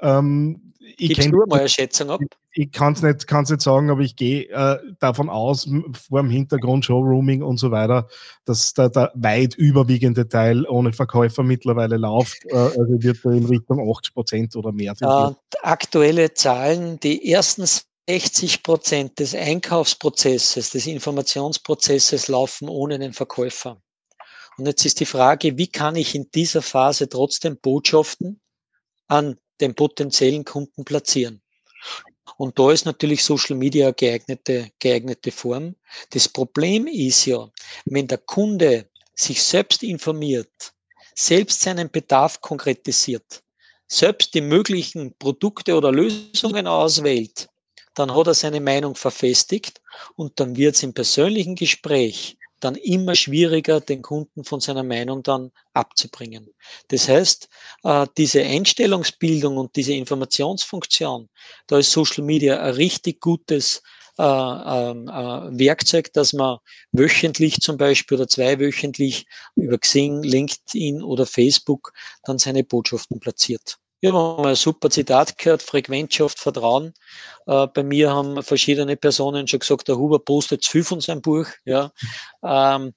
ähm, 0.02 0.74
ich 0.98 1.10
Gibst 1.10 1.30
du 1.30 1.46
mal 1.48 1.60
eine 1.60 1.70
Schätzung 1.70 2.10
ab? 2.10 2.22
Ich, 2.52 2.66
ich 2.66 2.72
kann 2.72 2.94
es 2.94 3.02
nicht, 3.02 3.32
nicht 3.32 3.62
sagen, 3.62 3.90
aber 3.90 4.02
ich 4.02 4.16
gehe 4.16 4.50
äh, 4.50 4.78
davon 5.00 5.30
aus, 5.30 5.70
vor 6.08 6.22
dem 6.22 6.30
Hintergrund 6.30 6.86
Showrooming 6.86 7.44
und 7.44 7.58
so 7.58 7.72
weiter, 7.72 8.08
dass 8.46 8.74
da 8.74 8.90
der 8.90 9.12
weit 9.16 9.56
überwiegende 9.56 10.28
Teil 10.28 10.66
ohne 10.66 10.94
Verkäufer 10.94 11.44
mittlerweile 11.44 11.98
läuft. 11.98 12.46
Äh, 12.46 12.56
also 12.56 12.86
wird 12.88 13.18
da 13.24 13.32
in 13.32 13.46
Richtung 13.46 13.80
80 13.92 14.14
Prozent 14.14 14.56
oder 14.56 14.72
mehr. 14.72 14.94
Äh, 15.02 15.34
aktuelle 15.62 16.34
Zahlen, 16.34 17.00
die 17.00 17.32
ersten 17.32 17.66
60 18.10 18.64
Prozent 18.64 19.20
des 19.20 19.36
Einkaufsprozesses, 19.36 20.70
des 20.70 20.88
Informationsprozesses 20.88 22.30
laufen 22.30 22.70
ohne 22.70 23.00
den 23.00 23.14
Verkäufer. 23.14 23.82
Und 24.58 24.66
jetzt 24.66 24.86
ist 24.86 25.00
die 25.00 25.06
Frage, 25.06 25.58
wie 25.58 25.68
kann 25.68 25.96
ich 25.96 26.16
in 26.16 26.32
dieser 26.34 26.62
Phase 26.62 27.10
trotzdem 27.10 27.58
Botschaften 27.62 28.40
an 29.08 29.38
den 29.62 29.76
potenziellen 29.76 30.46
Kunden 30.46 30.86
platzieren? 30.86 31.42
Und 32.38 32.60
da 32.60 32.72
ist 32.72 32.86
natürlich 32.86 33.24
Social 33.24 33.56
Media 33.56 33.92
geeignete, 33.92 34.72
geeignete 34.80 35.32
Form. 35.32 35.76
Das 36.12 36.28
Problem 36.30 36.88
ist 36.88 37.26
ja, 37.26 37.50
wenn 37.86 38.08
der 38.08 38.20
Kunde 38.20 38.90
sich 39.16 39.42
selbst 39.42 39.82
informiert, 39.84 40.74
selbst 41.16 41.62
seinen 41.62 41.90
Bedarf 41.90 42.42
konkretisiert, 42.42 43.44
selbst 43.88 44.34
die 44.34 44.42
möglichen 44.42 45.18
Produkte 45.18 45.76
oder 45.76 45.92
Lösungen 45.92 46.68
auswählt, 46.68 47.50
dann 47.96 48.14
hat 48.14 48.28
er 48.28 48.34
seine 48.36 48.62
Meinung 48.62 48.96
verfestigt 48.96 49.82
und 50.16 50.40
dann 50.40 50.56
wird 50.56 50.76
es 50.76 50.84
im 50.84 50.94
persönlichen 50.94 51.56
Gespräch 51.56 52.37
dann 52.60 52.76
immer 52.76 53.16
schwieriger, 53.16 53.80
den 53.82 54.02
Kunden 54.02 54.44
von 54.44 54.60
seiner 54.60 54.84
Meinung 54.84 55.24
dann 55.24 55.52
abzubringen. 55.74 56.50
Das 56.88 57.08
heißt, 57.08 57.50
äh, 57.84 58.08
diese 58.18 58.44
Einstellungsbildung 58.44 59.58
und 59.58 59.76
diese 59.76 59.94
Informationsfunktion, 59.94 61.30
da 61.68 61.78
ist 61.78 61.92
Social 61.92 62.24
Media 62.24 62.60
ein 62.62 62.74
richtig 62.74 63.22
gutes 63.22 63.82
äh, 64.18 64.24
ähm, 64.24 65.08
äh, 65.08 65.60
Werkzeug, 65.60 66.12
dass 66.14 66.34
man 66.34 66.58
wöchentlich 66.92 67.62
zum 67.62 67.78
Beispiel 67.78 68.18
oder 68.18 68.28
zweiwöchentlich 68.28 69.28
über 69.56 69.78
Xing, 69.78 70.24
LinkedIn 70.24 71.04
oder 71.04 71.28
Facebook 71.28 71.94
dann 72.24 72.40
seine 72.40 72.64
Botschaften 72.64 73.20
platziert. 73.20 73.78
Haben 74.06 74.14
mal 74.14 74.50
ein 74.50 74.56
super 74.56 74.90
Zitat 74.90 75.38
gehört, 75.38 75.64
Frequenz 75.64 76.14
schafft 76.14 76.40
Vertrauen. 76.40 76.94
Äh, 77.48 77.68
bei 77.74 77.84
mir 77.84 78.12
haben 78.12 78.44
verschiedene 78.44 78.96
Personen 78.96 79.48
schon 79.48 79.60
gesagt, 79.60 79.88
der 79.88 79.98
Huber 79.98 80.20
postet 80.20 80.64
zu 80.64 80.72
viel 80.72 80.84
von 80.84 81.02
seinem 81.02 81.22
Buch. 81.22 81.48
Ja. 81.66 81.92
Ähm, 82.44 82.94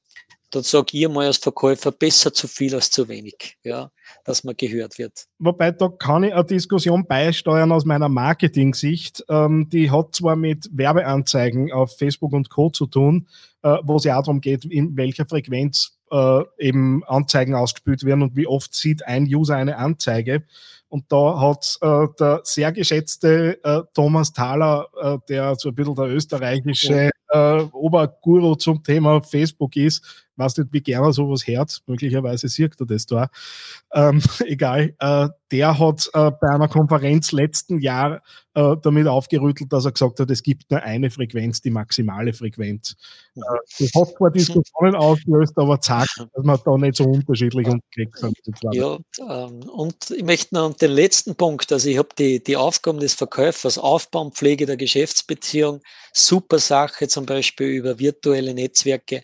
da 0.51 0.63
sage 0.63 0.99
ich 0.99 1.09
mal 1.09 1.27
als 1.27 1.37
Verkäufer, 1.37 1.93
besser 1.93 2.33
zu 2.33 2.49
viel 2.49 2.75
als 2.75 2.91
zu 2.91 3.09
wenig, 3.09 3.57
ja, 3.63 3.91
dass 4.25 4.45
man 4.45 4.57
gehört 4.57 4.99
wird. 4.99 5.27
Wobei, 5.39 5.71
da 5.71 5.89
kann 5.89 6.25
ich 6.25 6.35
eine 6.35 6.45
Diskussion 6.45 7.07
beisteuern 7.07 7.73
aus 7.73 7.85
meiner 7.85 8.09
Marketing-Sicht. 8.09 9.25
Ähm, 9.29 9.69
die 9.71 9.91
hat 9.91 10.17
zwar 10.17 10.37
mit 10.37 10.69
Werbeanzeigen 10.73 11.73
auf 11.73 11.97
Facebook 11.97 12.33
und 12.33 12.51
Co. 12.51 12.71
zu 12.71 12.87
tun, 12.87 13.29
äh, 13.63 13.77
wo 13.85 13.97
es 13.97 14.05
ja 14.05 14.19
auch 14.19 14.25
darum 14.25 14.41
geht, 14.41 14.65
in 14.65 14.97
welcher 14.97 15.27
Frequenz 15.27 15.99
äh, 16.11 16.43
eben 16.59 17.05
Anzeigen 17.05 17.55
ausgespielt 17.55 18.05
werden 18.05 18.23
und 18.23 18.37
wie 18.37 18.47
oft 18.47 18.75
sieht 18.75 19.07
ein 19.07 19.25
User 19.25 19.57
eine 19.57 19.77
Anzeige. 19.77 20.45
Und 20.91 21.05
da 21.09 21.41
hat 21.41 21.79
äh, 21.81 22.07
der 22.19 22.41
sehr 22.43 22.73
geschätzte 22.73 23.63
äh, 23.65 23.83
Thomas 23.95 24.33
Thaler, 24.33 24.89
äh, 25.01 25.19
der 25.29 25.55
so 25.55 25.69
ein 25.69 25.75
bisschen 25.75 25.95
der 25.95 26.07
österreichische 26.07 27.11
äh, 27.29 27.61
Oberguru 27.73 28.57
zum 28.57 28.83
Thema 28.83 29.23
Facebook 29.23 29.77
ist, 29.77 30.29
weiß 30.37 30.57
nicht, 30.59 30.73
wie 30.73 30.81
gerne 30.81 31.09
er 31.09 31.13
sowas 31.13 31.47
hört, 31.47 31.83
möglicherweise 31.87 32.49
sieht 32.49 32.81
er 32.81 32.87
das 32.87 33.07
da. 33.07 33.29
Ähm, 33.93 34.23
egal, 34.47 34.95
äh, 34.99 35.29
der 35.51 35.79
hat 35.79 36.09
äh, 36.15 36.31
bei 36.31 36.49
einer 36.49 36.69
Konferenz 36.69 37.33
letzten 37.33 37.81
Jahr 37.81 38.23
äh, 38.55 38.77
damit 38.83 39.07
aufgerüttelt, 39.07 39.73
dass 39.73 39.85
er 39.85 39.93
gesagt 39.93 40.21
hat, 40.21 40.31
es 40.31 40.43
gibt 40.43 40.71
nur 40.71 40.83
eine 40.83 41.11
Frequenz, 41.11 41.61
die 41.61 41.71
maximale 41.71 42.33
Frequenz. 42.33 42.97
Äh, 43.37 43.41
das 43.79 43.91
hat 43.95 44.17
zwar 44.17 44.31
Diskussionen 44.31 44.95
ausgelöst, 44.95 45.53
aber 45.57 45.81
zeigt, 45.81 46.19
dass 46.19 46.45
man 46.45 46.59
da 46.65 46.77
nicht 46.77 46.97
so 46.97 47.05
unterschiedlich 47.05 47.67
unterwegs 47.67 48.21
sind. 48.21 48.37
Ja, 48.73 48.99
ähm, 49.29 49.61
und 49.71 50.11
ich 50.11 50.25
möchte 50.25 50.55
noch 50.55 50.75
den 50.75 50.93
letzten 50.93 51.35
Punkt, 51.35 51.73
also 51.73 51.89
ich 51.89 51.99
habe 51.99 52.11
die, 52.19 52.43
die 52.43 52.57
Aufgaben 52.57 53.01
des 53.01 53.15
Verkäufers, 53.15 53.79
Aufbau 53.79 54.23
und 54.23 54.35
Pflege 54.35 54.67
der 54.67 54.77
Geschäftsbeziehung, 54.77 55.81
super 56.13 56.59
Sache, 56.59 57.09
zum 57.09 57.27
Beispiel 57.27 57.69
über 57.69 57.99
virtuelle 57.99 58.55
Netzwerke, 58.55 59.23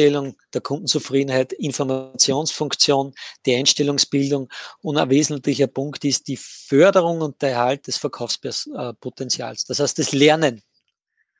Sicherstellung 0.00 0.36
der 0.54 0.60
Kundenzufriedenheit, 0.62 1.52
Informationsfunktion, 1.52 3.12
die 3.44 3.54
Einstellungsbildung 3.54 4.48
und 4.80 4.96
ein 4.96 5.10
wesentlicher 5.10 5.66
Punkt 5.66 6.04
ist 6.04 6.28
die 6.28 6.38
Förderung 6.38 7.20
und 7.20 7.40
der 7.42 7.50
Erhalt 7.50 7.86
des 7.86 7.98
Verkaufspotenzials. 7.98 9.64
Das 9.64 9.80
heißt, 9.80 9.98
das 9.98 10.12
Lernen. 10.12 10.62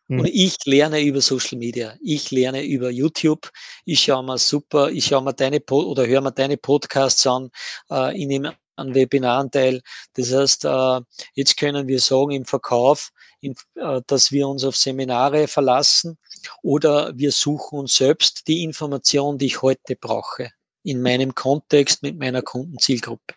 Und 0.09 0.27
hm. 0.27 0.31
ich 0.33 0.57
lerne 0.65 1.01
über 1.01 1.21
Social 1.21 1.57
Media. 1.57 1.95
Ich 2.03 2.33
lerne 2.33 2.65
über 2.65 2.91
YouTube. 2.91 3.49
Ich 3.85 4.01
schaue 4.01 4.25
mir 4.25 4.39
super, 4.39 4.91
ich 4.91 5.07
schaue 5.07 5.23
mir 5.23 5.33
deine 5.33 5.61
po 5.61 5.83
oder 5.83 6.07
höre 6.07 6.21
mir 6.21 6.33
deine 6.33 6.57
Podcasts 6.57 7.27
an. 7.27 7.51
Äh, 7.91 8.19
ich 8.19 8.27
nehme 8.27 8.57
an 8.77 8.95
Webinaren 8.95 9.51
teil. 9.51 9.83
Das 10.15 10.33
heißt, 10.33 10.65
äh, 10.65 11.01
jetzt 11.35 11.57
können 11.57 11.87
wir 11.87 12.01
sagen 12.01 12.33
im 12.33 12.45
Verkauf, 12.45 13.11
äh, 13.43 13.53
dass 14.07 14.33
wir 14.33 14.49
uns 14.49 14.65
auf 14.65 14.77
Seminare 14.77 15.47
verlassen 15.47 16.19
oder 16.63 17.17
wir 17.17 17.33
suchen 17.33 17.81
uns 17.81 17.97
selbst 17.97 18.47
die 18.49 18.63
Information, 18.65 19.39
die 19.39 19.47
ich 19.47 19.63
heute 19.63 19.97
brauche 19.97 20.51
in 20.83 21.03
meinem 21.03 21.35
Kontext 21.35 22.03
mit 22.03 22.19
meiner 22.19 22.43
Kundenzielgruppe. 22.43 23.35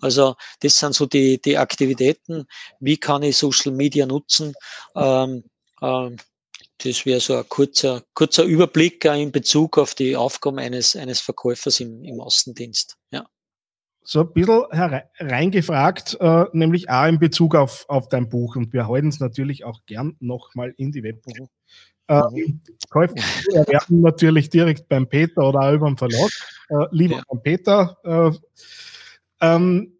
Also 0.00 0.36
das 0.60 0.78
sind 0.78 0.94
so 0.94 1.06
die, 1.06 1.40
die 1.40 1.56
Aktivitäten. 1.56 2.46
Wie 2.78 2.96
kann 2.96 3.22
ich 3.22 3.36
Social 3.36 3.72
Media 3.72 4.06
nutzen? 4.06 4.54
Ähm, 4.94 5.44
ähm, 5.80 6.16
das 6.84 7.04
wäre 7.04 7.20
so 7.20 7.36
ein 7.36 7.48
kurzer, 7.48 8.02
kurzer 8.14 8.44
Überblick 8.44 9.04
in 9.04 9.32
Bezug 9.32 9.78
auf 9.78 9.94
die 9.94 10.16
Aufgaben 10.16 10.58
eines, 10.58 10.96
eines 10.96 11.20
Verkäufers 11.20 11.80
im, 11.80 12.02
im 12.04 12.20
Außendienst. 12.20 12.96
Ja. 13.10 13.26
So 14.02 14.20
ein 14.20 14.32
bisschen 14.32 14.64
reingefragt, 15.18 16.16
äh, 16.20 16.44
nämlich 16.52 16.88
auch 16.88 17.06
in 17.06 17.18
Bezug 17.18 17.54
auf, 17.54 17.84
auf 17.88 18.08
dein 18.08 18.28
Buch. 18.28 18.56
Und 18.56 18.72
wir 18.72 18.88
halten 18.88 19.08
es 19.08 19.20
natürlich 19.20 19.64
auch 19.64 19.80
gern 19.84 20.16
nochmal 20.20 20.74
in 20.78 20.90
die 20.90 21.02
Webbuch. 21.02 21.48
Ähm, 22.10 22.60
Käufer 22.90 23.14
erwerben 23.54 24.00
natürlich 24.00 24.50
direkt 24.50 24.88
beim 24.88 25.08
Peter 25.08 25.48
oder 25.48 25.60
auch 25.60 25.72
über 25.72 25.86
den 25.86 25.96
Verlag. 25.96 26.30
Äh, 26.68 26.86
lieber 26.90 27.16
ja. 27.16 27.22
beim 27.28 27.42
Peter. 27.42 27.96
Äh, 28.02 28.30
ähm, 29.40 29.96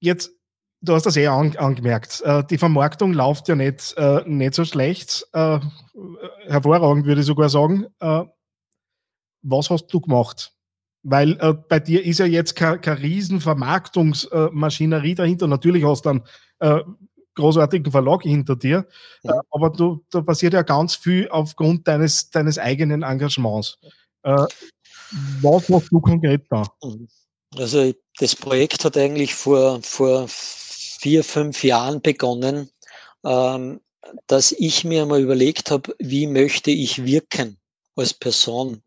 jetzt, 0.00 0.32
du 0.80 0.94
hast 0.94 1.06
das 1.06 1.16
eh 1.16 1.28
an, 1.28 1.56
angemerkt. 1.56 2.22
Äh, 2.22 2.42
die 2.50 2.58
Vermarktung 2.58 3.12
läuft 3.12 3.48
ja 3.48 3.54
nicht, 3.54 3.94
äh, 3.96 4.22
nicht 4.26 4.54
so 4.54 4.64
schlecht. 4.64 5.24
Äh, 5.32 5.60
hervorragend, 6.46 7.06
würde 7.06 7.20
ich 7.20 7.26
sogar 7.26 7.48
sagen. 7.48 7.86
Äh, 8.00 8.24
was 9.42 9.70
hast 9.70 9.86
du 9.88 10.00
gemacht? 10.00 10.52
Weil 11.04 11.38
äh, 11.40 11.54
bei 11.54 11.78
dir 11.78 12.04
ist 12.04 12.18
ja 12.18 12.26
jetzt 12.26 12.56
keine, 12.56 12.80
keine 12.80 13.00
riesen 13.00 13.40
Vermarktungsmaschinerie 13.40 15.14
dahinter. 15.14 15.46
Natürlich 15.46 15.84
hast 15.84 16.04
du 16.04 16.10
einen 16.10 16.22
äh, 16.58 16.80
großartigen 17.34 17.90
Verlag 17.90 18.22
hinter 18.22 18.56
dir, 18.56 18.86
ja. 19.22 19.40
aber 19.50 19.70
du, 19.70 20.04
da 20.10 20.20
passiert 20.20 20.52
ja 20.54 20.62
ganz 20.62 20.94
viel 20.94 21.28
aufgrund 21.28 21.88
deines, 21.88 22.30
deines 22.30 22.58
eigenen 22.58 23.02
Engagements. 23.02 23.78
was 24.22 25.68
machst 25.68 25.90
du 25.90 26.00
konkret 26.00 26.44
da? 26.50 26.64
Also 27.56 27.92
das 28.18 28.36
Projekt 28.36 28.84
hat 28.84 28.96
eigentlich 28.96 29.34
vor, 29.34 29.80
vor 29.82 30.26
vier, 30.28 31.24
fünf 31.24 31.64
Jahren 31.64 32.00
begonnen, 32.00 32.70
ähm, 33.24 33.80
dass 34.26 34.52
ich 34.52 34.84
mir 34.84 35.06
mal 35.06 35.20
überlegt 35.20 35.70
habe, 35.70 35.94
wie 35.98 36.26
möchte 36.26 36.70
ich 36.70 37.04
wirken 37.04 37.58
als 37.96 38.14
Person. 38.14 38.82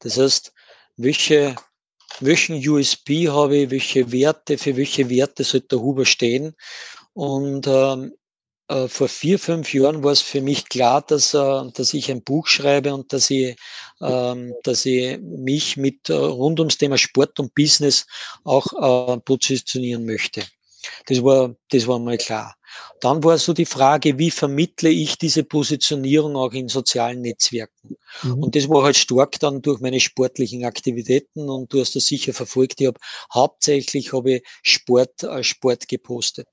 Das 0.00 0.18
heißt, 0.18 0.52
welche, 0.96 1.56
welchen 2.20 2.56
USB 2.68 3.28
habe 3.28 3.56
ich, 3.56 3.70
welche 3.70 4.12
Werte, 4.12 4.58
für 4.58 4.76
welche 4.76 5.08
Werte 5.10 5.44
sollte 5.44 5.68
der 5.68 5.80
Huber 5.80 6.04
stehen. 6.04 6.54
Und 7.18 7.66
ähm, 7.66 8.12
äh, 8.68 8.86
vor 8.86 9.08
vier, 9.08 9.40
fünf 9.40 9.74
Jahren 9.74 10.04
war 10.04 10.12
es 10.12 10.20
für 10.20 10.40
mich 10.40 10.68
klar, 10.68 11.02
dass, 11.02 11.34
äh, 11.34 11.64
dass 11.74 11.92
ich 11.92 12.12
ein 12.12 12.22
Buch 12.22 12.46
schreibe 12.46 12.94
und 12.94 13.12
dass 13.12 13.28
ich, 13.28 13.56
ähm, 14.00 14.54
dass 14.62 14.86
ich 14.86 15.18
mich 15.20 15.76
mit 15.76 16.10
äh, 16.10 16.12
rund 16.12 16.60
ums 16.60 16.78
Thema 16.78 16.96
Sport 16.96 17.40
und 17.40 17.56
Business 17.56 18.06
auch 18.44 19.14
äh, 19.16 19.18
positionieren 19.18 20.04
möchte. 20.06 20.44
Das 21.06 21.22
war, 21.22 21.54
das 21.70 21.86
war 21.86 21.98
mal 21.98 22.18
klar. 22.18 22.54
Dann 23.00 23.22
war 23.24 23.38
so 23.38 23.52
die 23.52 23.64
Frage, 23.64 24.18
wie 24.18 24.30
vermittle 24.30 24.90
ich 24.90 25.16
diese 25.16 25.44
Positionierung 25.44 26.36
auch 26.36 26.52
in 26.52 26.68
sozialen 26.68 27.22
Netzwerken? 27.22 27.96
Mhm. 28.22 28.42
Und 28.42 28.56
das 28.56 28.68
war 28.68 28.82
halt 28.82 28.96
stark 28.96 29.38
dann 29.40 29.62
durch 29.62 29.80
meine 29.80 30.00
sportlichen 30.00 30.64
Aktivitäten 30.64 31.48
und 31.48 31.72
du 31.72 31.80
hast 31.80 31.96
das 31.96 32.06
sicher 32.06 32.32
verfolgt. 32.32 32.80
Ich 32.80 32.86
habe 32.86 33.00
hauptsächlich 33.32 34.12
habe 34.12 34.34
ich 34.34 34.42
Sport, 34.62 35.22
äh, 35.22 35.42
Sport 35.42 35.88
gepostet. 35.88 36.48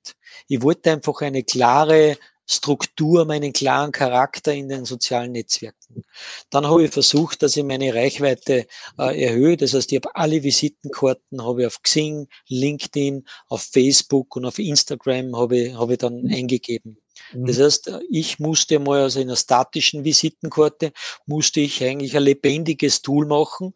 Ich 0.47 0.61
wollte 0.61 0.91
einfach 0.91 1.21
eine 1.21 1.43
klare 1.43 2.17
Struktur, 2.47 3.25
meinen 3.25 3.53
klaren 3.53 3.91
Charakter 3.91 4.53
in 4.53 4.69
den 4.69 4.85
sozialen 4.85 5.31
Netzwerken. 5.31 6.03
Dann 6.49 6.67
habe 6.67 6.85
ich 6.85 6.91
versucht, 6.91 7.41
dass 7.41 7.57
ich 7.57 7.63
meine 7.63 7.93
Reichweite 7.93 8.67
äh, 8.99 9.23
erhöhe. 9.23 9.57
Das 9.57 9.73
heißt, 9.73 9.91
ich 9.91 9.97
habe 9.97 10.15
alle 10.15 10.43
Visitenkarten 10.43 11.43
habe 11.43 11.61
ich 11.61 11.67
auf 11.67 11.81
Xing, 11.81 12.27
LinkedIn, 12.47 13.25
auf 13.47 13.63
Facebook 13.63 14.35
und 14.35 14.45
auf 14.45 14.59
Instagram 14.59 15.35
habe 15.35 15.57
ich, 15.57 15.73
habe 15.73 15.93
ich 15.93 15.99
dann 15.99 16.27
eingegeben. 16.27 16.97
Mhm. 17.33 17.45
Das 17.45 17.59
heißt, 17.59 17.91
ich 18.09 18.39
musste 18.39 18.79
mal 18.79 19.01
also 19.01 19.19
in 19.19 19.29
einer 19.29 19.35
statischen 19.35 20.03
Visitenkarte, 20.03 20.91
musste 21.25 21.61
ich 21.61 21.83
eigentlich 21.83 22.15
ein 22.15 22.23
lebendiges 22.23 23.01
Tool 23.01 23.25
machen 23.25 23.73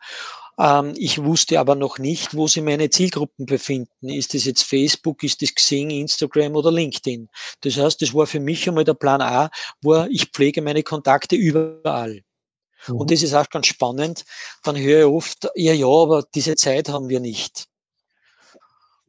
ähm, 0.60 0.94
ich 0.98 1.24
wusste 1.24 1.58
aber 1.60 1.76
noch 1.76 2.00
nicht, 2.00 2.36
wo 2.36 2.48
sich 2.48 2.62
meine 2.62 2.90
Zielgruppen 2.90 3.46
befinden. 3.46 4.10
Ist 4.10 4.34
das 4.34 4.44
jetzt 4.44 4.64
Facebook, 4.64 5.24
ist 5.24 5.42
das 5.42 5.56
Xing, 5.56 5.90
Instagram 5.90 6.56
oder 6.56 6.70
LinkedIn? 6.70 7.30
Das 7.62 7.78
heißt, 7.78 8.02
das 8.02 8.14
war 8.14 8.28
für 8.28 8.42
mich 8.42 8.68
einmal 8.68 8.84
der 8.84 8.94
Plan 8.94 9.22
A, 9.22 9.50
wo 9.82 10.04
ich 10.04 10.26
pflege 10.26 10.62
meine 10.62 10.84
Kontakte 10.84 11.38
überall. 11.38 12.24
Mhm. 12.88 12.96
Und 12.96 13.12
das 13.12 13.24
ist 13.24 13.34
auch 13.34 13.50
ganz 13.50 13.68
spannend. 13.68 14.26
Dann 14.64 14.78
höre 14.78 15.00
ich 15.00 15.06
oft, 15.06 15.50
ja, 15.56 15.72
ja, 15.72 15.88
aber 15.88 16.26
diese 16.36 16.56
Zeit 16.56 16.90
haben 16.90 17.08
wir 17.08 17.22
nicht. 17.22 17.68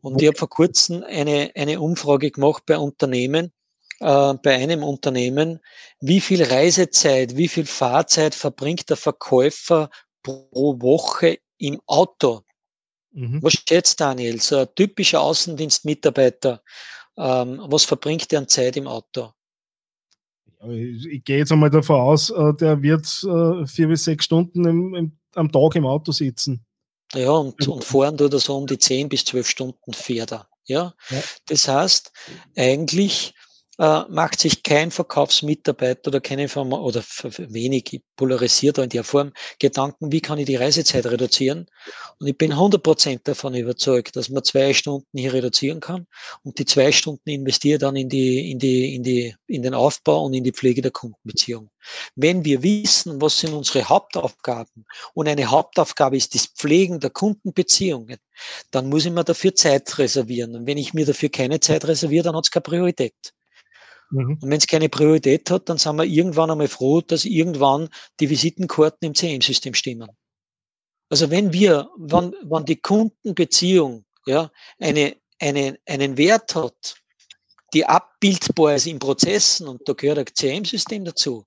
Und 0.02 0.22
ich 0.22 0.28
habe 0.28 0.38
vor 0.38 0.48
kurzem 0.48 1.02
eine, 1.02 1.50
eine 1.56 1.80
Umfrage 1.80 2.30
gemacht 2.30 2.62
bei 2.64 2.78
Unternehmen, 2.78 3.52
äh, 4.00 4.34
bei 4.42 4.56
einem 4.56 4.82
Unternehmen, 4.82 5.60
wie 6.00 6.20
viel 6.20 6.42
Reisezeit, 6.42 7.36
wie 7.36 7.48
viel 7.48 7.66
Fahrzeit 7.66 8.34
verbringt 8.34 8.88
der 8.90 8.96
Verkäufer 8.96 9.90
pro 10.22 10.80
Woche 10.80 11.38
im 11.58 11.80
Auto. 11.86 12.42
Mhm. 13.12 13.42
Was 13.42 13.54
schätzt 13.68 14.00
Daniel? 14.00 14.40
So 14.40 14.58
ein 14.58 14.68
typischer 14.74 15.20
Außendienstmitarbeiter, 15.20 16.62
ähm, 17.16 17.60
was 17.66 17.84
verbringt 17.84 18.30
der 18.32 18.40
an 18.40 18.48
Zeit 18.48 18.76
im 18.76 18.86
Auto? 18.86 19.32
Ich, 20.68 21.06
ich 21.06 21.24
gehe 21.24 21.38
jetzt 21.38 21.52
einmal 21.52 21.70
davon 21.70 22.00
aus, 22.00 22.30
äh, 22.30 22.54
der 22.54 22.82
wird 22.82 23.04
äh, 23.24 23.66
vier 23.66 23.88
bis 23.88 24.04
sechs 24.04 24.26
Stunden 24.26 24.64
im, 24.66 24.94
im, 24.94 25.18
am 25.34 25.50
Tag 25.50 25.74
im 25.76 25.86
Auto 25.86 26.12
sitzen. 26.12 26.64
Ja, 27.14 27.30
und, 27.30 27.66
und 27.66 27.84
fahren 27.84 28.16
tut 28.16 28.32
er 28.32 28.38
so 28.38 28.56
um 28.56 28.66
die 28.66 28.78
zehn 28.78 29.08
bis 29.08 29.24
zwölf 29.24 29.48
Stunden 29.48 29.92
fährt 29.92 30.32
er. 30.32 30.48
Ja? 30.66 30.94
ja. 31.08 31.22
Das 31.46 31.66
heißt, 31.66 32.12
eigentlich 32.56 33.34
äh, 33.80 34.04
macht 34.10 34.40
sich 34.40 34.62
kein 34.62 34.90
Verkaufsmitarbeiter 34.90 36.08
oder 36.08 36.20
keine 36.20 36.48
Firma 36.48 36.78
oder 36.78 37.02
wenig 37.38 38.02
polarisiert 38.14 38.76
in 38.76 38.90
der 38.90 39.04
Form 39.04 39.32
Gedanken, 39.58 40.12
wie 40.12 40.20
kann 40.20 40.38
ich 40.38 40.44
die 40.44 40.56
Reisezeit 40.56 41.06
reduzieren? 41.06 41.66
Und 42.18 42.26
ich 42.26 42.36
bin 42.36 42.52
100% 42.52 43.20
davon 43.24 43.54
überzeugt, 43.54 44.16
dass 44.16 44.28
man 44.28 44.44
zwei 44.44 44.74
Stunden 44.74 45.16
hier 45.16 45.32
reduzieren 45.32 45.80
kann 45.80 46.06
und 46.42 46.58
die 46.58 46.66
zwei 46.66 46.92
Stunden 46.92 47.30
investiere 47.30 47.78
dann 47.78 47.96
in 47.96 48.10
die, 48.10 48.50
in 48.50 48.58
die, 48.58 48.94
in 48.94 49.02
die, 49.02 49.34
in 49.46 49.62
den 49.62 49.72
Aufbau 49.72 50.26
und 50.26 50.34
in 50.34 50.44
die 50.44 50.52
Pflege 50.52 50.82
der 50.82 50.90
Kundenbeziehung. 50.90 51.70
Wenn 52.14 52.44
wir 52.44 52.62
wissen, 52.62 53.22
was 53.22 53.40
sind 53.40 53.54
unsere 53.54 53.88
Hauptaufgaben 53.88 54.84
und 55.14 55.26
eine 55.26 55.46
Hauptaufgabe 55.50 56.18
ist 56.18 56.34
das 56.34 56.48
Pflegen 56.48 57.00
der 57.00 57.08
Kundenbeziehungen, 57.10 58.18
dann 58.72 58.90
muss 58.90 59.06
ich 59.06 59.12
mir 59.12 59.24
dafür 59.24 59.54
Zeit 59.54 59.98
reservieren. 59.98 60.54
Und 60.54 60.66
wenn 60.66 60.76
ich 60.76 60.92
mir 60.92 61.06
dafür 61.06 61.30
keine 61.30 61.60
Zeit 61.60 61.86
reserviere, 61.86 62.24
dann 62.24 62.36
hat 62.36 62.44
es 62.44 62.50
keine 62.50 62.62
Priorität. 62.62 63.14
Mhm. 64.10 64.38
Und 64.40 64.50
wenn 64.50 64.58
es 64.58 64.66
keine 64.66 64.88
Priorität 64.88 65.50
hat, 65.50 65.68
dann 65.68 65.78
sind 65.78 65.96
wir 65.96 66.04
irgendwann 66.04 66.50
einmal 66.50 66.68
froh, 66.68 67.00
dass 67.00 67.24
irgendwann 67.24 67.88
die 68.18 68.30
Visitenkarten 68.30 69.06
im 69.06 69.14
CM-System 69.14 69.74
stimmen. 69.74 70.10
Also 71.08 71.30
wenn 71.30 71.52
wir, 71.52 71.88
wenn, 71.98 72.34
wenn 72.42 72.64
die 72.64 72.80
Kundenbeziehung 72.80 74.04
ja, 74.26 74.50
eine, 74.78 75.16
eine, 75.40 75.78
einen 75.86 76.16
Wert 76.16 76.54
hat, 76.54 76.96
die 77.72 77.84
abbildbar 77.84 78.74
ist 78.74 78.86
in 78.86 78.98
Prozessen, 78.98 79.68
und 79.68 79.88
da 79.88 79.92
gehört 79.92 80.18
ein 80.18 80.26
CM-System 80.32 81.04
dazu, 81.04 81.46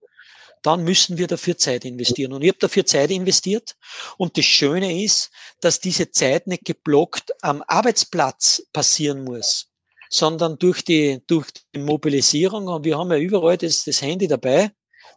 dann 0.61 0.83
müssen 0.83 1.17
wir 1.17 1.27
dafür 1.27 1.57
Zeit 1.57 1.83
investieren. 1.83 2.31
Und 2.31 2.41
ich 2.41 2.49
habe 2.49 2.59
dafür 2.59 2.85
Zeit 2.85 3.11
investiert. 3.11 3.75
Und 4.17 4.37
das 4.37 4.45
Schöne 4.45 5.03
ist, 5.03 5.29
dass 5.59 5.81
diese 5.81 6.09
Zeit 6.11 6.47
nicht 6.47 6.63
geblockt 6.63 7.33
am 7.43 7.63
Arbeitsplatz 7.67 8.65
passieren 8.71 9.25
muss, 9.25 9.67
sondern 10.13 10.59
durch 10.59 10.83
die, 10.83 11.21
durch 11.25 11.47
die 11.73 11.79
Mobilisierung. 11.79 12.67
Und 12.67 12.85
wir 12.85 12.97
haben 12.97 13.11
ja 13.11 13.17
überall 13.17 13.57
das, 13.57 13.83
das 13.83 14.01
Handy 14.01 14.27
dabei. 14.27 14.71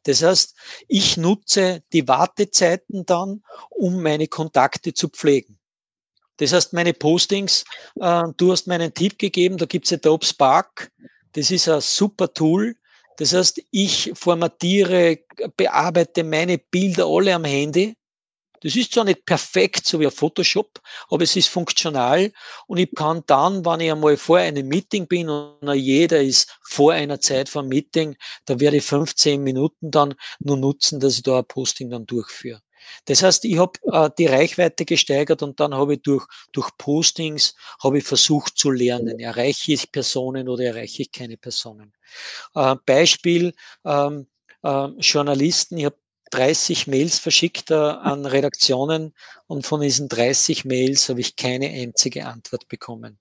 Das 0.04 0.22
heißt, 0.22 0.56
ich 0.88 1.16
nutze 1.16 1.82
die 1.92 2.08
Wartezeiten 2.08 3.04
dann, 3.04 3.42
um 3.70 4.02
meine 4.02 4.26
Kontakte 4.26 4.94
zu 4.94 5.08
pflegen. 5.08 5.58
Das 6.38 6.52
heißt, 6.52 6.72
meine 6.72 6.94
Postings, 6.94 7.64
äh, 8.00 8.24
du 8.36 8.52
hast 8.52 8.66
meinen 8.66 8.94
Tipp 8.94 9.18
gegeben, 9.18 9.58
da 9.58 9.66
gibt's 9.66 9.92
Adobe 9.92 10.24
Spark. 10.24 10.90
Das 11.32 11.50
ist 11.50 11.68
ein 11.68 11.80
super 11.80 12.32
Tool. 12.32 12.76
Das 13.18 13.32
heißt, 13.32 13.62
ich 13.70 14.12
formatiere, 14.14 15.18
bearbeite 15.56 16.24
meine 16.24 16.58
Bilder 16.58 17.06
alle 17.06 17.34
am 17.34 17.44
Handy. 17.44 17.96
Das 18.60 18.76
ist 18.76 18.92
zwar 18.92 19.04
nicht 19.04 19.26
perfekt, 19.26 19.86
so 19.86 20.00
wie 20.00 20.06
ein 20.06 20.12
Photoshop, 20.12 20.80
aber 21.08 21.22
es 21.22 21.36
ist 21.36 21.48
funktional 21.48 22.32
und 22.66 22.78
ich 22.78 22.94
kann 22.94 23.22
dann, 23.26 23.64
wenn 23.64 23.80
ich 23.80 23.92
einmal 23.92 24.16
vor 24.16 24.38
einem 24.38 24.68
Meeting 24.68 25.06
bin 25.06 25.28
und 25.28 25.74
jeder 25.74 26.22
ist 26.22 26.58
vor 26.62 26.92
einer 26.92 27.20
Zeit 27.20 27.48
vom 27.48 27.68
Meeting, 27.68 28.16
da 28.46 28.58
werde 28.60 28.78
ich 28.78 28.84
15 28.84 29.42
Minuten 29.42 29.90
dann 29.90 30.14
nur 30.38 30.56
nutzen, 30.56 31.00
dass 31.00 31.16
ich 31.16 31.22
da 31.22 31.38
ein 31.38 31.46
Posting 31.46 31.90
dann 31.90 32.06
durchführe. 32.06 32.60
Das 33.06 33.22
heißt, 33.22 33.44
ich 33.44 33.58
habe 33.58 33.72
äh, 33.92 34.10
die 34.18 34.26
Reichweite 34.26 34.84
gesteigert 34.84 35.42
und 35.42 35.60
dann 35.60 35.74
habe 35.74 35.94
ich 35.94 36.02
durch, 36.02 36.26
durch 36.52 36.70
Postings 36.78 37.54
habe 37.82 37.98
ich 37.98 38.04
versucht 38.04 38.56
zu 38.56 38.70
lernen. 38.70 39.18
Erreiche 39.18 39.72
ich 39.72 39.90
Personen 39.90 40.48
oder 40.48 40.64
erreiche 40.64 41.02
ich 41.02 41.12
keine 41.12 41.36
Personen? 41.36 41.92
Äh, 42.54 42.76
Beispiel 42.84 43.54
ähm, 43.84 44.26
äh, 44.62 44.86
Journalisten, 44.98 45.78
ich 45.78 45.86
habe 45.86 45.96
30 46.30 46.86
Mails 46.86 47.18
verschickt 47.18 47.70
äh, 47.70 47.74
an 47.74 48.26
Redaktionen 48.26 49.14
und 49.46 49.66
von 49.66 49.80
diesen 49.80 50.08
30 50.08 50.64
Mails 50.64 51.08
habe 51.08 51.20
ich 51.20 51.36
keine 51.36 51.68
einzige 51.68 52.26
Antwort 52.26 52.68
bekommen. 52.68 53.18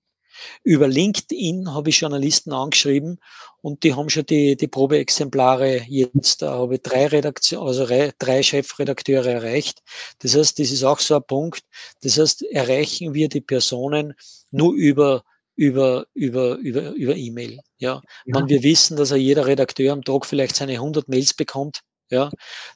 Über 0.63 0.87
LinkedIn 0.87 1.73
habe 1.73 1.89
ich 1.89 1.99
Journalisten 1.99 2.51
angeschrieben 2.51 3.19
und 3.61 3.83
die 3.83 3.93
haben 3.93 4.09
schon 4.09 4.25
die, 4.25 4.57
die 4.57 4.67
Probeexemplare 4.67 5.83
jetzt, 5.87 6.41
da 6.41 6.55
habe 6.55 6.75
ich 6.75 6.81
drei 6.81 7.07
Redaktion, 7.07 7.65
also 7.65 7.85
drei 7.85 8.43
Chefredakteure 8.43 9.27
erreicht. 9.27 9.81
Das 10.19 10.35
heißt, 10.35 10.59
das 10.59 10.71
ist 10.71 10.83
auch 10.83 10.99
so 10.99 11.15
ein 11.15 11.23
Punkt. 11.25 11.61
Das 12.01 12.17
heißt, 12.17 12.43
erreichen 12.43 13.13
wir 13.13 13.29
die 13.29 13.41
Personen 13.41 14.13
nur 14.51 14.73
über 14.73 15.23
über, 15.57 16.05
über, 16.13 16.57
über, 16.57 16.91
über 16.91 17.15
E-Mail. 17.15 17.61
Ja. 17.77 18.01
ja. 18.25 18.35
Wenn 18.35 18.49
wir 18.49 18.61
wissen, 18.61 18.97
dass 18.97 19.11
er 19.11 19.17
jeder 19.17 19.45
Redakteur 19.45 19.93
am 19.93 20.03
Tag 20.03 20.25
vielleicht 20.25 20.57
seine 20.57 20.73
100 20.73 21.07
Mails 21.07 21.33
bekommt, 21.33 21.79
ja, 22.15 22.29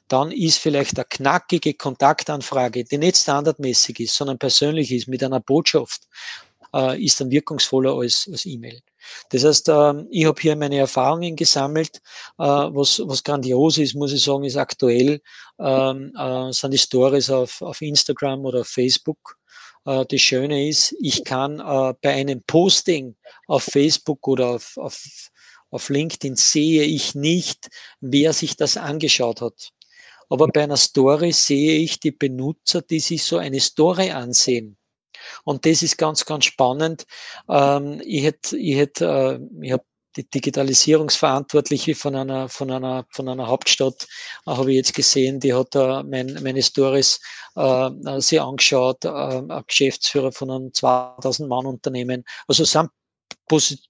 dann 0.08 0.30
ist 0.30 0.58
vielleicht 0.58 0.96
eine 0.96 1.06
knackige 1.08 1.74
Kontaktanfrage, 1.74 2.84
die 2.84 2.98
nicht 2.98 3.16
standardmäßig 3.16 4.00
ist, 4.00 4.14
sondern 4.14 4.38
persönlich 4.38 4.92
ist, 4.92 5.08
mit 5.08 5.22
einer 5.24 5.40
Botschaft, 5.40 6.02
äh, 6.74 7.02
ist 7.04 7.20
dann 7.20 7.30
wirkungsvoller 7.30 7.94
als, 7.94 8.28
als 8.30 8.46
E-Mail. 8.46 8.80
Das 9.30 9.44
heißt, 9.44 9.68
äh, 9.68 9.94
ich 10.10 10.26
habe 10.26 10.40
hier 10.40 10.56
meine 10.56 10.78
Erfahrungen 10.78 11.36
gesammelt. 11.36 11.96
Äh, 12.38 12.44
was, 12.44 13.00
was 13.04 13.24
grandios 13.24 13.78
ist, 13.78 13.94
muss 13.94 14.12
ich 14.12 14.22
sagen, 14.22 14.44
ist 14.44 14.56
aktuell, 14.56 15.20
ähm, 15.58 16.12
äh, 16.16 16.52
sind 16.52 16.72
die 16.72 16.78
Stories 16.78 17.30
auf, 17.30 17.62
auf 17.62 17.80
Instagram 17.80 18.44
oder 18.44 18.60
auf 18.60 18.68
Facebook. 18.68 19.38
Äh, 19.84 20.04
das 20.06 20.20
Schöne 20.20 20.68
ist, 20.68 20.94
ich 21.00 21.24
kann 21.24 21.60
äh, 21.60 21.94
bei 22.02 22.14
einem 22.14 22.42
Posting 22.46 23.16
auf 23.46 23.64
Facebook 23.64 24.26
oder 24.28 24.48
auf, 24.50 24.76
auf, 24.76 25.02
auf 25.70 25.88
LinkedIn 25.88 26.36
sehe 26.36 26.82
ich 26.82 27.14
nicht, 27.14 27.68
wer 28.00 28.32
sich 28.32 28.56
das 28.56 28.76
angeschaut 28.76 29.40
hat. 29.40 29.70
Aber 30.28 30.46
bei 30.46 30.62
einer 30.62 30.76
Story 30.76 31.32
sehe 31.32 31.78
ich 31.78 31.98
die 31.98 32.12
Benutzer, 32.12 32.82
die 32.82 33.00
sich 33.00 33.24
so 33.24 33.38
eine 33.38 33.60
Story 33.60 34.10
ansehen. 34.10 34.76
Und 35.44 35.66
das 35.66 35.82
ist 35.82 35.98
ganz, 35.98 36.24
ganz 36.24 36.44
spannend. 36.44 37.04
Ähm, 37.48 38.00
ich 38.04 38.24
hätte, 38.24 38.56
ich 38.56 38.76
hätte, 38.76 39.40
äh, 39.40 39.64
ich 39.66 39.72
habe 39.72 39.84
die 40.16 40.28
Digitalisierungsverantwortliche 40.28 41.94
von 41.94 42.16
einer, 42.16 42.48
von 42.48 42.70
einer, 42.70 43.06
von 43.10 43.28
einer 43.28 43.46
Hauptstadt, 43.46 44.06
äh, 44.46 44.50
habe 44.52 44.70
ich 44.70 44.76
jetzt 44.76 44.94
gesehen, 44.94 45.40
die 45.40 45.54
hat 45.54 45.74
äh, 45.74 46.02
mein, 46.02 46.38
meine 46.42 46.62
Stories 46.62 47.20
äh, 47.56 47.90
sich 48.20 48.40
angeschaut, 48.40 49.04
äh, 49.04 49.08
ein 49.08 49.64
Geschäftsführer 49.66 50.32
von 50.32 50.50
einem 50.50 50.74
2000 50.74 51.48
Mann 51.48 51.66
Unternehmen. 51.66 52.24
Also 52.46 52.64
sind 52.64 52.90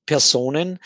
Personen, 0.07 0.79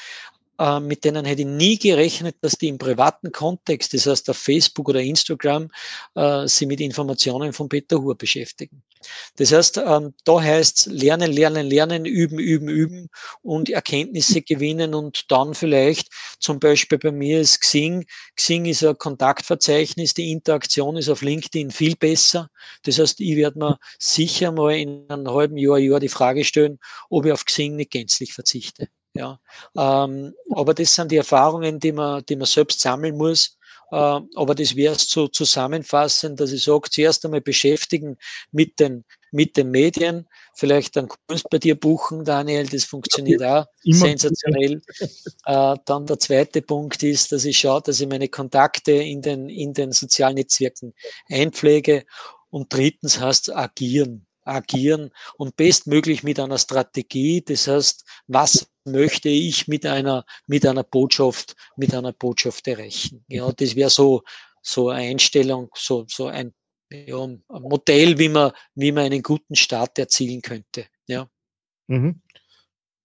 äh, 0.58 0.80
mit 0.80 1.04
denen 1.04 1.24
hätte 1.24 1.42
ich 1.42 1.48
nie 1.48 1.78
gerechnet, 1.78 2.36
dass 2.40 2.52
die 2.52 2.68
im 2.68 2.78
privaten 2.78 3.32
Kontext, 3.32 3.94
das 3.94 4.06
heißt 4.06 4.30
auf 4.30 4.38
Facebook 4.38 4.88
oder 4.88 5.00
Instagram, 5.00 5.70
äh, 6.14 6.46
sie 6.46 6.66
mit 6.66 6.80
Informationen 6.80 7.52
von 7.52 7.68
Peter 7.68 8.00
Huhr 8.00 8.16
beschäftigen. 8.16 8.82
Das 9.36 9.52
heißt, 9.52 9.78
ähm, 9.78 10.14
da 10.24 10.40
heißt 10.40 10.86
lernen, 10.86 11.32
lernen, 11.32 11.66
lernen, 11.66 12.04
üben, 12.04 12.38
üben, 12.38 12.68
üben 12.68 13.08
und 13.42 13.68
Erkenntnisse 13.68 14.42
gewinnen 14.42 14.94
und 14.94 15.30
dann 15.30 15.54
vielleicht 15.54 16.08
zum 16.38 16.58
Beispiel 16.60 16.98
bei 16.98 17.12
mir 17.12 17.40
ist 17.40 17.60
Xing. 17.60 18.06
Xing 18.36 18.64
ist 18.66 18.84
ein 18.84 18.96
Kontaktverzeichnis, 18.96 20.14
die 20.14 20.30
Interaktion 20.30 20.96
ist 20.96 21.08
auf 21.08 21.22
LinkedIn 21.22 21.70
viel 21.70 21.96
besser. 21.96 22.50
Das 22.84 22.98
heißt, 22.98 23.20
ich 23.20 23.36
werde 23.36 23.58
mir 23.58 23.78
sicher 23.98 24.52
mal 24.52 24.76
in 24.76 25.04
einem 25.08 25.30
halben 25.30 25.56
Jahr, 25.56 25.78
Jahr 25.78 26.00
die 26.00 26.08
Frage 26.08 26.44
stellen, 26.44 26.78
ob 27.10 27.26
ich 27.26 27.32
auf 27.32 27.44
Xing 27.44 27.76
nicht 27.76 27.90
gänzlich 27.90 28.32
verzichte. 28.32 28.88
Ja, 29.16 29.38
ähm, 29.76 30.34
aber 30.50 30.74
das 30.74 30.94
sind 30.94 31.12
die 31.12 31.16
Erfahrungen, 31.16 31.78
die 31.78 31.92
man, 31.92 32.24
die 32.26 32.34
man 32.36 32.46
selbst 32.46 32.80
sammeln 32.80 33.16
muss. 33.16 33.56
Äh, 33.92 33.96
aber 33.96 34.54
das 34.56 34.74
wäre 34.74 34.94
es 34.94 35.06
zu 35.06 35.28
zusammenfassen, 35.28 36.34
dass 36.34 36.50
ich 36.50 36.64
sage, 36.64 36.90
zuerst 36.90 37.24
einmal 37.24 37.40
beschäftigen 37.40 38.16
mit 38.50 38.80
den, 38.80 39.04
mit 39.30 39.56
den 39.56 39.70
Medien, 39.70 40.26
vielleicht 40.54 40.96
dann 40.96 41.08
Kunst 41.28 41.48
bei 41.48 41.58
dir 41.58 41.78
buchen, 41.78 42.24
Daniel, 42.24 42.66
das 42.66 42.84
funktioniert 42.84 43.42
auch 43.44 43.66
Immer. 43.84 43.98
sensationell. 43.98 44.82
Äh, 45.46 45.76
dann 45.84 46.06
der 46.06 46.18
zweite 46.18 46.62
Punkt 46.62 47.02
ist, 47.02 47.30
dass 47.30 47.44
ich 47.44 47.58
schaue, 47.58 47.82
dass 47.82 48.00
ich 48.00 48.08
meine 48.08 48.28
Kontakte 48.28 48.92
in 48.92 49.20
den, 49.20 49.48
in 49.50 49.74
den 49.74 49.92
sozialen 49.92 50.36
Netzwerken 50.36 50.94
einpflege. 51.28 52.04
Und 52.50 52.72
drittens 52.72 53.20
heißt 53.20 53.54
agieren 53.54 54.23
agieren 54.44 55.10
und 55.36 55.56
bestmöglich 55.56 56.22
mit 56.22 56.38
einer 56.38 56.58
Strategie. 56.58 57.42
Das 57.42 57.68
heißt, 57.68 58.04
was 58.26 58.68
möchte 58.84 59.28
ich 59.28 59.68
mit 59.68 59.86
einer, 59.86 60.24
mit 60.46 60.66
einer 60.66 60.84
Botschaft, 60.84 61.56
mit 61.76 61.94
einer 61.94 62.12
Botschaft 62.12 62.66
erreichen? 62.68 63.24
Ja, 63.28 63.50
das 63.52 63.76
wäre 63.76 63.90
so, 63.90 64.22
so 64.62 64.90
eine 64.90 65.08
Einstellung, 65.08 65.70
so, 65.74 66.04
so 66.08 66.26
ein, 66.26 66.52
ja, 66.90 67.22
ein 67.22 67.42
Modell, 67.48 68.18
wie 68.18 68.28
man, 68.28 68.52
wie 68.74 68.92
man 68.92 69.04
einen 69.04 69.22
guten 69.22 69.54
Start 69.54 69.98
erzielen 69.98 70.42
könnte. 70.42 70.86
Ja. 71.06 71.28
Mhm. 71.86 72.20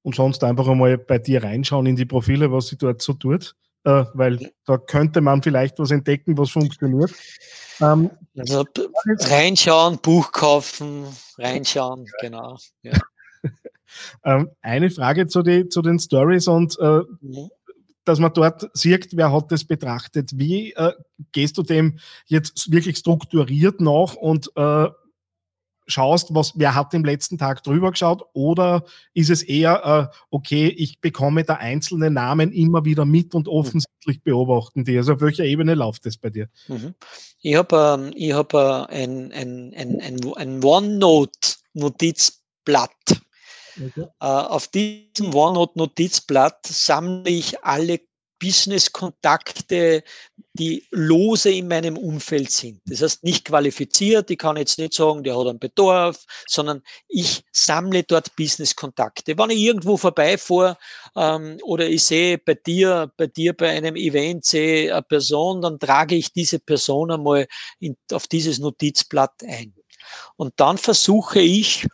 Und 0.02 0.16
sonst 0.16 0.44
einfach 0.44 0.68
einmal 0.68 0.98
bei 0.98 1.20
dir 1.20 1.44
reinschauen 1.44 1.86
in 1.86 1.96
die 1.96 2.06
Profile, 2.06 2.52
was 2.52 2.68
sie 2.68 2.78
dort 2.78 3.02
so 3.02 3.14
tut, 3.14 3.56
äh, 3.84 4.06
weil 4.14 4.52
da 4.66 4.78
könnte 4.78 5.22
man 5.22 5.42
vielleicht 5.42 5.80
was 5.80 5.92
entdecken, 5.92 6.38
was 6.38 6.52
funktioniert. 6.52 7.12
Ähm, 7.82 8.12
also 8.38 8.66
reinschauen, 9.06 10.00
Buch 10.00 10.32
kaufen, 10.32 11.06
reinschauen, 11.38 12.06
genau. 12.22 12.58
Ja. 12.82 12.94
ähm, 14.26 14.50
eine 14.62 14.90
Frage 14.90 15.28
zu, 15.28 15.42
die, 15.42 15.70
zu 15.70 15.82
den 15.82 16.00
Stories 16.00 16.48
und 16.48 16.78
äh, 16.80 17.02
mhm. 17.22 17.50
dass 18.04 18.20
man 18.20 18.34
dort 18.34 18.70
sieht, 18.74 19.16
wer 19.16 19.32
hat 19.32 19.52
das 19.52 19.64
betrachtet. 19.64 20.32
Wie 20.36 20.74
äh, 20.74 20.94
gehst 21.32 21.58
du 21.58 21.64
dem 21.64 22.00
jetzt 22.26 22.72
wirklich 22.72 22.98
strukturiert 22.98 23.80
nach 23.80 24.16
und 24.16 24.52
äh, 24.56 24.88
schaust, 25.90 26.34
was, 26.34 26.54
wer 26.56 26.74
hat 26.76 26.94
im 26.94 27.04
letzten 27.04 27.38
Tag 27.38 27.64
drüber 27.64 27.92
geschaut 27.92 28.24
oder 28.34 28.86
ist 29.14 29.30
es 29.30 29.44
eher, 29.44 30.12
äh, 30.12 30.16
okay, 30.30 30.68
ich 30.68 31.02
bekomme 31.02 31.44
da 31.44 31.56
einzelne 31.56 32.10
Namen 32.12 32.52
immer 32.52 32.86
wieder 32.86 33.06
mit 33.06 33.34
und 33.36 33.48
offensichtlich 33.48 34.22
beobachten 34.24 34.86
die. 34.86 34.98
Also 34.98 35.14
auf 35.14 35.22
welcher 35.22 35.46
Ebene 35.46 35.76
läuft 35.76 36.06
das 36.06 36.18
bei 36.18 36.30
dir? 36.30 36.50
Mhm. 36.68 36.94
Ich 37.42 37.56
habe 37.56 38.12
ähm, 38.16 38.34
hab, 38.34 38.54
äh, 38.54 38.58
ein, 38.58 39.32
ein, 39.32 39.74
ein, 39.76 40.02
ein, 40.02 40.20
ein 40.36 40.62
OneNote-Notizblatt. 40.64 42.92
Okay. 43.82 44.08
Äh, 44.20 44.26
auf 44.26 44.68
diesem 44.68 45.34
OneNote-Notizblatt 45.34 46.68
sammle 46.68 47.30
ich 47.30 47.64
alle 47.64 48.02
Business-Kontakte, 48.40 50.04
die 50.54 50.86
lose 50.92 51.52
in 51.52 51.68
meinem 51.68 51.98
Umfeld 51.98 52.52
sind. 52.52 52.82
Das 52.86 53.02
heißt, 53.02 53.24
nicht 53.24 53.46
qualifiziert. 53.46 54.32
Ich 54.32 54.38
kann 54.38 54.58
jetzt 54.58 54.80
nicht 54.80 54.94
sagen, 54.94 55.24
der 55.24 55.38
hat 55.38 55.48
einen 55.48 55.60
Bedarf, 55.60 56.26
sondern 56.48 56.82
ich 57.08 57.44
sammle 57.52 58.04
dort 58.04 58.36
Business-Kontakte. 58.36 59.38
Wenn 59.38 59.50
ich 59.52 59.60
irgendwo 59.60 59.98
vorbeifahre 59.98 60.78
ähm, 61.16 61.58
oder 61.64 61.88
ich 61.88 62.04
sehe 62.04 62.38
bei 62.38 62.56
dir, 62.56 63.12
bei 63.18 63.28
dir 63.28 63.54
bei 63.54 63.70
einem 63.70 63.96
Event 63.96 64.46
sehe 64.46 64.94
eine 64.94 65.04
Person, 65.04 65.62
dann 65.62 65.80
trage 65.80 66.16
ich 66.16 66.34
diese 66.34 66.60
Person 66.60 67.12
einmal 67.12 67.48
in, 67.80 67.96
auf 68.12 68.28
dieses 68.28 68.60
Notizblatt 68.60 69.44
ein. 69.44 69.74
Und 70.36 70.54
dann 70.58 70.78
versuche 70.78 71.40
ich, 71.40 71.86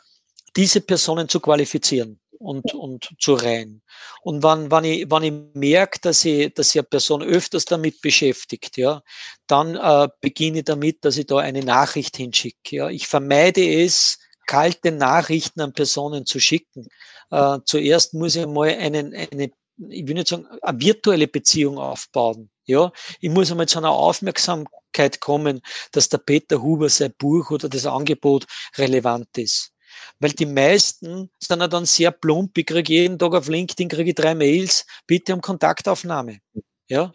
diese 0.55 0.81
Personen 0.81 1.27
zu 1.27 1.39
qualifizieren. 1.39 2.19
Und, 2.39 2.73
und 2.73 3.09
zu 3.19 3.33
rein. 3.33 3.81
Und 4.21 4.43
wenn, 4.43 4.71
wenn, 4.71 4.83
ich, 4.83 5.09
wenn 5.09 5.23
ich 5.23 5.33
merke, 5.53 5.99
dass 6.01 6.25
ich, 6.25 6.53
dass 6.53 6.73
ich 6.73 6.79
eine 6.79 6.87
Person 6.87 7.23
öfters 7.23 7.65
damit 7.65 8.01
beschäftigt, 8.01 8.77
ja, 8.77 9.01
dann 9.47 9.75
äh, 9.75 10.07
beginne 10.21 10.59
ich 10.59 10.65
damit, 10.65 11.03
dass 11.05 11.17
ich 11.17 11.27
da 11.27 11.37
eine 11.37 11.63
Nachricht 11.63 12.17
hinschicke. 12.17 12.75
Ja. 12.75 12.89
Ich 12.89 13.07
vermeide 13.07 13.61
es, 13.83 14.19
kalte 14.45 14.91
Nachrichten 14.91 15.61
an 15.61 15.73
Personen 15.73 16.25
zu 16.25 16.39
schicken. 16.39 16.87
Äh, 17.31 17.59
zuerst 17.65 18.13
muss 18.13 18.35
ich 18.35 18.45
mal 18.45 18.69
einen, 18.69 19.13
eine, 19.13 19.51
ich 19.89 20.07
will 20.07 20.15
nicht 20.15 20.27
sagen, 20.27 20.47
eine 20.61 20.79
virtuelle 20.79 21.27
Beziehung 21.27 21.77
aufbauen. 21.77 22.49
Ja, 22.67 22.91
ich 23.19 23.29
muss 23.29 23.51
einmal 23.51 23.67
zu 23.67 23.77
einer 23.77 23.91
Aufmerksamkeit 23.91 25.19
kommen, 25.19 25.61
dass 25.91 26.09
der 26.09 26.17
Peter 26.17 26.63
Huber 26.63 26.89
sein 26.89 27.13
Buch 27.17 27.51
oder 27.51 27.69
das 27.69 27.85
Angebot 27.85 28.45
relevant 28.77 29.37
ist. 29.37 29.71
Weil 30.19 30.31
die 30.31 30.45
meisten 30.45 31.29
sind 31.39 31.59
ja 31.59 31.67
dann 31.67 31.85
sehr 31.85 32.11
plump. 32.11 32.57
Ich 32.57 32.65
kriege 32.65 32.93
jeden 32.93 33.19
Tag 33.19 33.33
auf 33.33 33.47
LinkedIn 33.47 33.89
kriege 33.89 34.09
ich 34.09 34.15
drei 34.15 34.35
Mails, 34.35 34.85
bitte 35.07 35.33
um 35.33 35.41
Kontaktaufnahme. 35.41 36.39
Ja. 36.87 37.13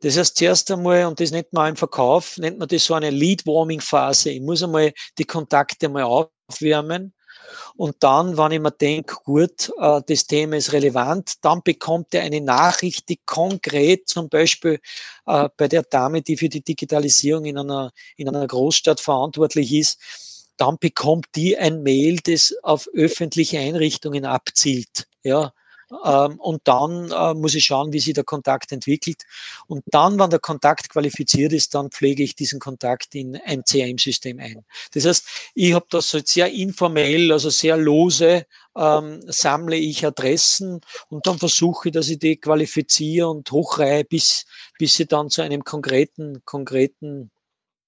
Das 0.00 0.18
heißt, 0.18 0.36
zuerst 0.36 0.70
einmal, 0.70 1.06
und 1.06 1.18
das 1.18 1.30
nennt 1.30 1.52
man 1.52 1.70
im 1.70 1.76
Verkauf, 1.76 2.36
nennt 2.36 2.58
man 2.58 2.68
das 2.68 2.84
so 2.84 2.94
eine 2.94 3.10
Lead-Warming-Phase. 3.10 4.30
Ich 4.30 4.40
muss 4.40 4.62
einmal 4.62 4.92
die 5.18 5.24
Kontakte 5.24 5.88
mal 5.88 6.02
aufwärmen. 6.02 7.14
Und 7.76 7.96
dann, 8.00 8.36
wenn 8.36 8.52
ich 8.52 8.60
mir 8.60 8.70
denke, 8.70 9.16
gut, 9.24 9.72
äh, 9.78 10.00
das 10.06 10.26
Thema 10.26 10.56
ist 10.56 10.72
relevant, 10.72 11.44
dann 11.44 11.62
bekommt 11.62 12.14
er 12.14 12.22
eine 12.22 12.40
Nachricht, 12.40 13.08
die 13.08 13.20
konkret 13.24 14.08
zum 14.08 14.28
Beispiel 14.28 14.80
äh, 15.26 15.48
bei 15.56 15.68
der 15.68 15.82
Dame, 15.82 16.22
die 16.22 16.36
für 16.36 16.48
die 16.48 16.62
Digitalisierung 16.62 17.44
in 17.44 17.58
einer, 17.58 17.92
in 18.16 18.28
einer 18.28 18.46
Großstadt 18.46 19.00
verantwortlich 19.00 19.72
ist, 19.72 20.00
dann 20.56 20.78
bekommt 20.78 21.26
die 21.34 21.56
ein 21.56 21.82
Mail, 21.82 22.18
das 22.24 22.54
auf 22.62 22.88
öffentliche 22.94 23.58
Einrichtungen 23.58 24.24
abzielt. 24.24 25.06
Ja, 25.22 25.52
ähm, 26.04 26.40
und 26.40 26.62
dann 26.64 27.10
äh, 27.10 27.34
muss 27.34 27.54
ich 27.54 27.66
schauen, 27.66 27.92
wie 27.92 28.00
sich 28.00 28.14
der 28.14 28.24
Kontakt 28.24 28.72
entwickelt. 28.72 29.22
Und 29.66 29.82
dann, 29.86 30.18
wenn 30.18 30.30
der 30.30 30.38
Kontakt 30.38 30.88
qualifiziert 30.88 31.52
ist, 31.52 31.74
dann 31.74 31.90
pflege 31.90 32.22
ich 32.22 32.34
diesen 32.34 32.58
Kontakt 32.58 33.14
in 33.14 33.36
ein 33.36 33.64
CRM-System 33.64 34.38
ein. 34.38 34.64
Das 34.92 35.04
heißt, 35.04 35.26
ich 35.54 35.74
habe 35.74 35.86
das 35.90 36.10
so 36.10 36.20
sehr 36.24 36.50
informell, 36.50 37.32
also 37.32 37.50
sehr 37.50 37.76
lose, 37.76 38.46
ähm, 38.76 39.20
sammle 39.26 39.76
ich 39.76 40.04
Adressen 40.06 40.80
und 41.08 41.26
dann 41.26 41.38
versuche, 41.38 41.90
dass 41.90 42.08
ich 42.08 42.18
die 42.18 42.36
qualifiziere 42.36 43.28
und 43.28 43.50
hochreihe, 43.50 44.04
bis, 44.04 44.46
bis 44.78 44.94
sie 44.94 45.06
dann 45.06 45.30
zu 45.30 45.42
einem 45.42 45.64
konkreten, 45.64 46.42
konkreten 46.44 47.30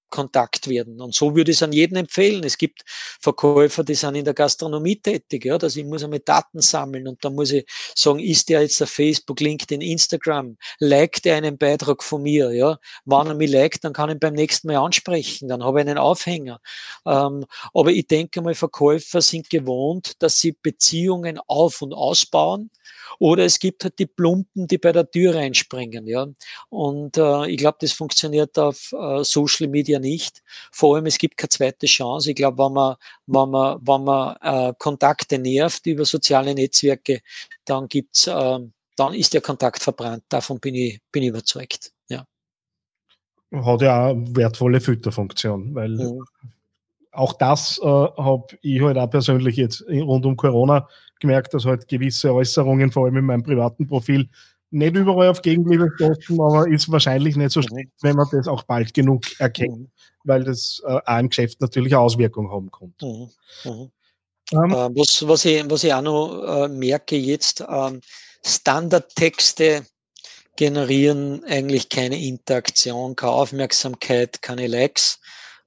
Kontakt 0.09 0.67
werden. 0.67 1.01
Und 1.01 1.13
so 1.13 1.35
würde 1.35 1.51
ich 1.51 1.57
es 1.57 1.63
an 1.63 1.71
jeden 1.71 1.95
empfehlen. 1.97 2.43
Es 2.43 2.57
gibt 2.57 2.83
Verkäufer, 2.87 3.83
die 3.83 3.95
sind 3.95 4.15
in 4.15 4.25
der 4.25 4.33
Gastronomie 4.33 4.97
tätig, 4.97 5.45
ja, 5.45 5.57
dass 5.57 5.75
ich 5.75 5.85
muss 5.85 6.03
einmal 6.03 6.19
Daten 6.19 6.61
sammeln 6.61 7.07
und 7.07 7.23
dann 7.23 7.35
muss 7.35 7.51
ich 7.51 7.65
sagen, 7.95 8.19
ist 8.19 8.49
der 8.49 8.61
jetzt 8.61 8.81
auf 8.81 8.89
Facebook, 8.89 9.39
LinkedIn, 9.39 9.81
Instagram, 9.81 10.57
liked 10.79 11.25
er 11.25 11.37
einen 11.37 11.57
Beitrag 11.57 12.03
von 12.03 12.21
mir, 12.23 12.51
ja. 12.51 12.77
Wenn 13.05 13.27
er 13.27 13.35
mich 13.35 13.51
liked, 13.51 13.83
dann 13.83 13.93
kann 13.93 14.09
ich 14.09 14.15
ihn 14.15 14.19
beim 14.19 14.33
nächsten 14.33 14.67
Mal 14.67 14.77
ansprechen, 14.77 15.47
dann 15.47 15.63
habe 15.63 15.81
ich 15.81 15.87
einen 15.87 15.97
Aufhänger. 15.97 16.59
Ähm, 17.05 17.45
aber 17.73 17.91
ich 17.91 18.07
denke 18.07 18.41
mal, 18.41 18.55
Verkäufer 18.55 19.21
sind 19.21 19.49
gewohnt, 19.49 20.13
dass 20.19 20.39
sie 20.39 20.53
Beziehungen 20.53 21.39
auf- 21.47 21.81
und 21.81 21.93
ausbauen 21.93 22.69
oder 23.19 23.45
es 23.45 23.59
gibt 23.59 23.83
halt 23.83 23.99
die 23.99 24.05
Plumpen, 24.05 24.67
die 24.67 24.77
bei 24.77 24.91
der 24.91 25.09
Tür 25.09 25.35
reinspringen, 25.35 26.07
ja. 26.07 26.27
Und 26.69 27.17
äh, 27.17 27.47
ich 27.47 27.57
glaube, 27.57 27.77
das 27.81 27.91
funktioniert 27.91 28.57
auf 28.59 28.91
äh, 28.93 29.23
Social 29.23 29.67
Media 29.67 29.96
nicht. 29.99 30.43
Vor 30.71 30.95
allem, 30.95 31.05
es 31.05 31.17
gibt 31.17 31.37
keine 31.37 31.49
zweite 31.49 31.85
Chance. 31.85 32.29
Ich 32.29 32.35
glaube, 32.35 32.63
wenn 32.63 32.73
man, 32.73 32.95
wenn 33.25 33.49
man, 33.49 33.79
wenn 33.81 34.03
man 34.03 34.35
äh, 34.41 34.73
Kontakte 34.77 35.37
nervt 35.39 35.85
über 35.85 36.05
soziale 36.05 36.53
Netzwerke, 36.53 37.21
dann 37.65 37.87
gibt's, 37.87 38.27
äh, 38.27 38.59
dann 38.95 39.13
ist 39.13 39.33
der 39.33 39.41
Kontakt 39.41 39.81
verbrannt. 39.81 40.23
Davon 40.29 40.59
bin 40.59 40.75
ich, 40.75 40.99
bin 41.11 41.23
ich 41.23 41.29
überzeugt. 41.29 41.91
Ja. 42.09 42.25
Hat 43.51 43.81
ja 43.81 44.07
auch 44.07 44.15
wertvolle 44.29 44.81
Fütterfunktion, 44.81 45.73
weil 45.75 45.91
mhm. 45.91 46.23
auch 47.11 47.33
das 47.33 47.79
äh, 47.81 47.85
habe 47.85 48.47
ich 48.61 48.81
halt 48.81 48.97
auch 48.97 49.09
persönlich 49.09 49.55
jetzt 49.55 49.85
rund 49.87 50.25
um 50.25 50.35
Corona 50.35 50.87
gemerkt, 51.19 51.53
dass 51.53 51.65
halt 51.65 51.87
gewisse 51.87 52.33
Äußerungen, 52.33 52.91
vor 52.91 53.05
allem 53.05 53.17
in 53.17 53.25
meinem 53.25 53.43
privaten 53.43 53.87
Profil, 53.87 54.29
nicht 54.69 54.95
überall 54.95 55.29
auf 55.29 55.41
Gegenliebe 55.41 55.89
stoßen, 55.95 56.39
aber 56.39 56.67
ist 56.67 56.91
wahrscheinlich 56.91 57.35
nicht 57.35 57.51
so 57.51 57.61
schlecht, 57.61 57.91
wenn 58.01 58.15
man 58.15 58.27
das 58.31 58.47
auch 58.47 58.63
bald 58.63 58.93
genug 58.93 59.23
erkennt, 59.39 59.79
mhm. 59.79 59.91
weil 60.23 60.43
das 60.43 60.81
äh, 60.85 60.99
auch 61.05 61.19
im 61.19 61.29
Geschäft 61.29 61.61
natürlich 61.61 61.95
Auswirkungen 61.95 62.51
haben 62.51 62.71
kann. 62.71 62.93
Mhm. 63.01 63.29
Mhm. 63.63 63.91
Ähm, 64.53 64.71
äh, 64.71 64.89
was, 64.95 65.27
was, 65.27 65.45
ich, 65.45 65.63
was 65.69 65.83
ich 65.83 65.93
auch 65.93 66.01
noch 66.01 66.65
äh, 66.65 66.67
merke 66.67 67.17
jetzt, 67.17 67.63
ähm, 67.67 68.01
Standardtexte 68.45 69.85
generieren 70.55 71.43
eigentlich 71.45 71.89
keine 71.89 72.21
Interaktion, 72.21 73.15
keine 73.15 73.33
Aufmerksamkeit, 73.33 74.41
keine 74.41 74.67
Likes 74.67 75.19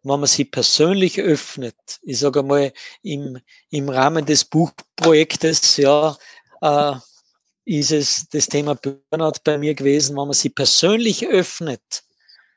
wenn 0.02 0.20
man 0.20 0.26
sie 0.26 0.44
persönlich 0.44 1.20
öffnet, 1.20 1.76
ich 2.02 2.18
sage 2.18 2.40
einmal 2.40 2.72
im, 3.02 3.38
im 3.70 3.88
Rahmen 3.88 4.24
des 4.24 4.44
Buchprojektes, 4.44 5.76
ja, 5.76 6.16
äh, 6.62 6.94
ist 7.70 7.92
es 7.92 8.28
das 8.30 8.48
Thema 8.48 8.74
Burnout 8.74 9.40
bei 9.44 9.56
mir 9.56 9.74
gewesen, 9.74 10.16
wenn 10.16 10.26
man 10.26 10.32
sie 10.32 10.48
persönlich 10.50 11.28
öffnet, 11.28 12.02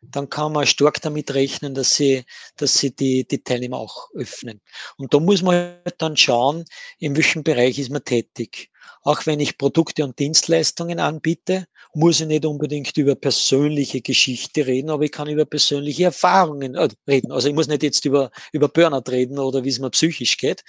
dann 0.02 0.28
kann 0.28 0.52
man 0.52 0.66
stark 0.66 1.02
damit 1.02 1.34
rechnen, 1.36 1.76
dass 1.76 1.96
sie, 1.96 2.26
dass 2.58 2.74
sie 2.74 2.96
die, 2.96 3.26
die 3.26 3.44
Teilnehmer 3.44 3.78
auch 3.78 4.10
öffnen. 4.16 4.60
Und 4.98 5.14
da 5.14 5.20
muss 5.20 5.44
man 5.44 5.78
halt 5.86 5.96
dann 6.00 6.18
schauen, 6.18 6.66
in 6.98 7.16
welchem 7.16 7.44
Bereich 7.44 7.78
ist 7.78 7.92
man 7.92 8.04
tätig. 8.04 8.72
Auch 9.04 9.26
wenn 9.26 9.40
ich 9.40 9.58
Produkte 9.58 10.04
und 10.04 10.18
Dienstleistungen 10.18 11.00
anbiete, 11.00 11.68
muss 11.94 12.22
ich 12.22 12.28
nicht 12.28 12.46
unbedingt 12.46 12.96
über 12.98 13.16
persönliche 13.16 14.02
Geschichte 14.02 14.66
reden, 14.66 14.90
aber 14.90 15.04
ich 15.04 15.12
kann 15.12 15.28
über 15.28 15.46
persönliche 15.46 16.06
Erfahrungen 16.06 16.76
äh, 16.76 16.88
reden. 17.08 17.32
Also 17.32 17.50
ich 17.50 17.54
muss 17.54 17.68
nicht 17.68 17.84
jetzt 17.84 18.06
über, 18.06 18.32
über 18.52 18.68
Burnout 18.68 19.12
reden 19.12 19.38
oder 19.38 19.64
wie 19.64 19.70
es 19.70 19.80
mir 19.80 19.92
psychisch 19.92 20.38
geht, 20.38 20.64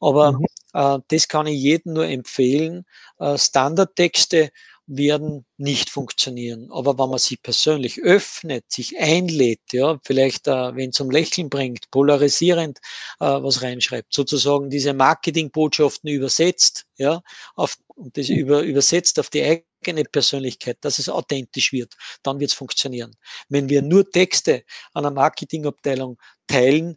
aber 0.00 0.32
mhm. 0.32 0.46
äh, 0.72 0.98
das 1.08 1.28
kann 1.28 1.46
ich 1.46 1.60
jedem 1.60 1.94
nur 1.94 2.06
empfehlen. 2.06 2.84
Äh, 3.18 3.36
Standardtexte 3.36 4.50
werden 4.92 5.46
nicht 5.56 5.88
funktionieren. 5.88 6.68
Aber 6.72 6.98
wenn 6.98 7.10
man 7.10 7.18
sich 7.18 7.40
persönlich 7.42 8.02
öffnet, 8.02 8.64
sich 8.68 8.98
einlädt, 8.98 9.60
ja, 9.72 10.00
vielleicht, 10.04 10.48
äh, 10.48 10.74
wenn 10.74 10.92
zum 10.92 11.10
Lächeln 11.10 11.48
bringt, 11.48 11.90
polarisierend 11.92 12.78
äh, 13.20 13.24
was 13.26 13.62
reinschreibt, 13.62 14.12
sozusagen 14.12 14.68
diese 14.68 14.92
Marketingbotschaften 14.92 16.10
übersetzt, 16.10 16.86
ja, 16.98 17.22
auf, 17.54 17.76
das 17.96 18.28
über, 18.28 18.62
übersetzt 18.62 19.20
auf 19.20 19.30
die 19.30 19.62
eigene 19.84 20.04
Persönlichkeit, 20.04 20.78
dass 20.80 20.98
es 20.98 21.08
authentisch 21.08 21.72
wird, 21.72 21.94
dann 22.24 22.40
wird 22.40 22.50
es 22.50 22.56
funktionieren. 22.56 23.14
Wenn 23.48 23.68
wir 23.68 23.82
nur 23.82 24.10
Texte 24.10 24.64
an 24.92 25.06
einer 25.06 25.14
Marketingabteilung 25.14 26.18
teilen, 26.48 26.96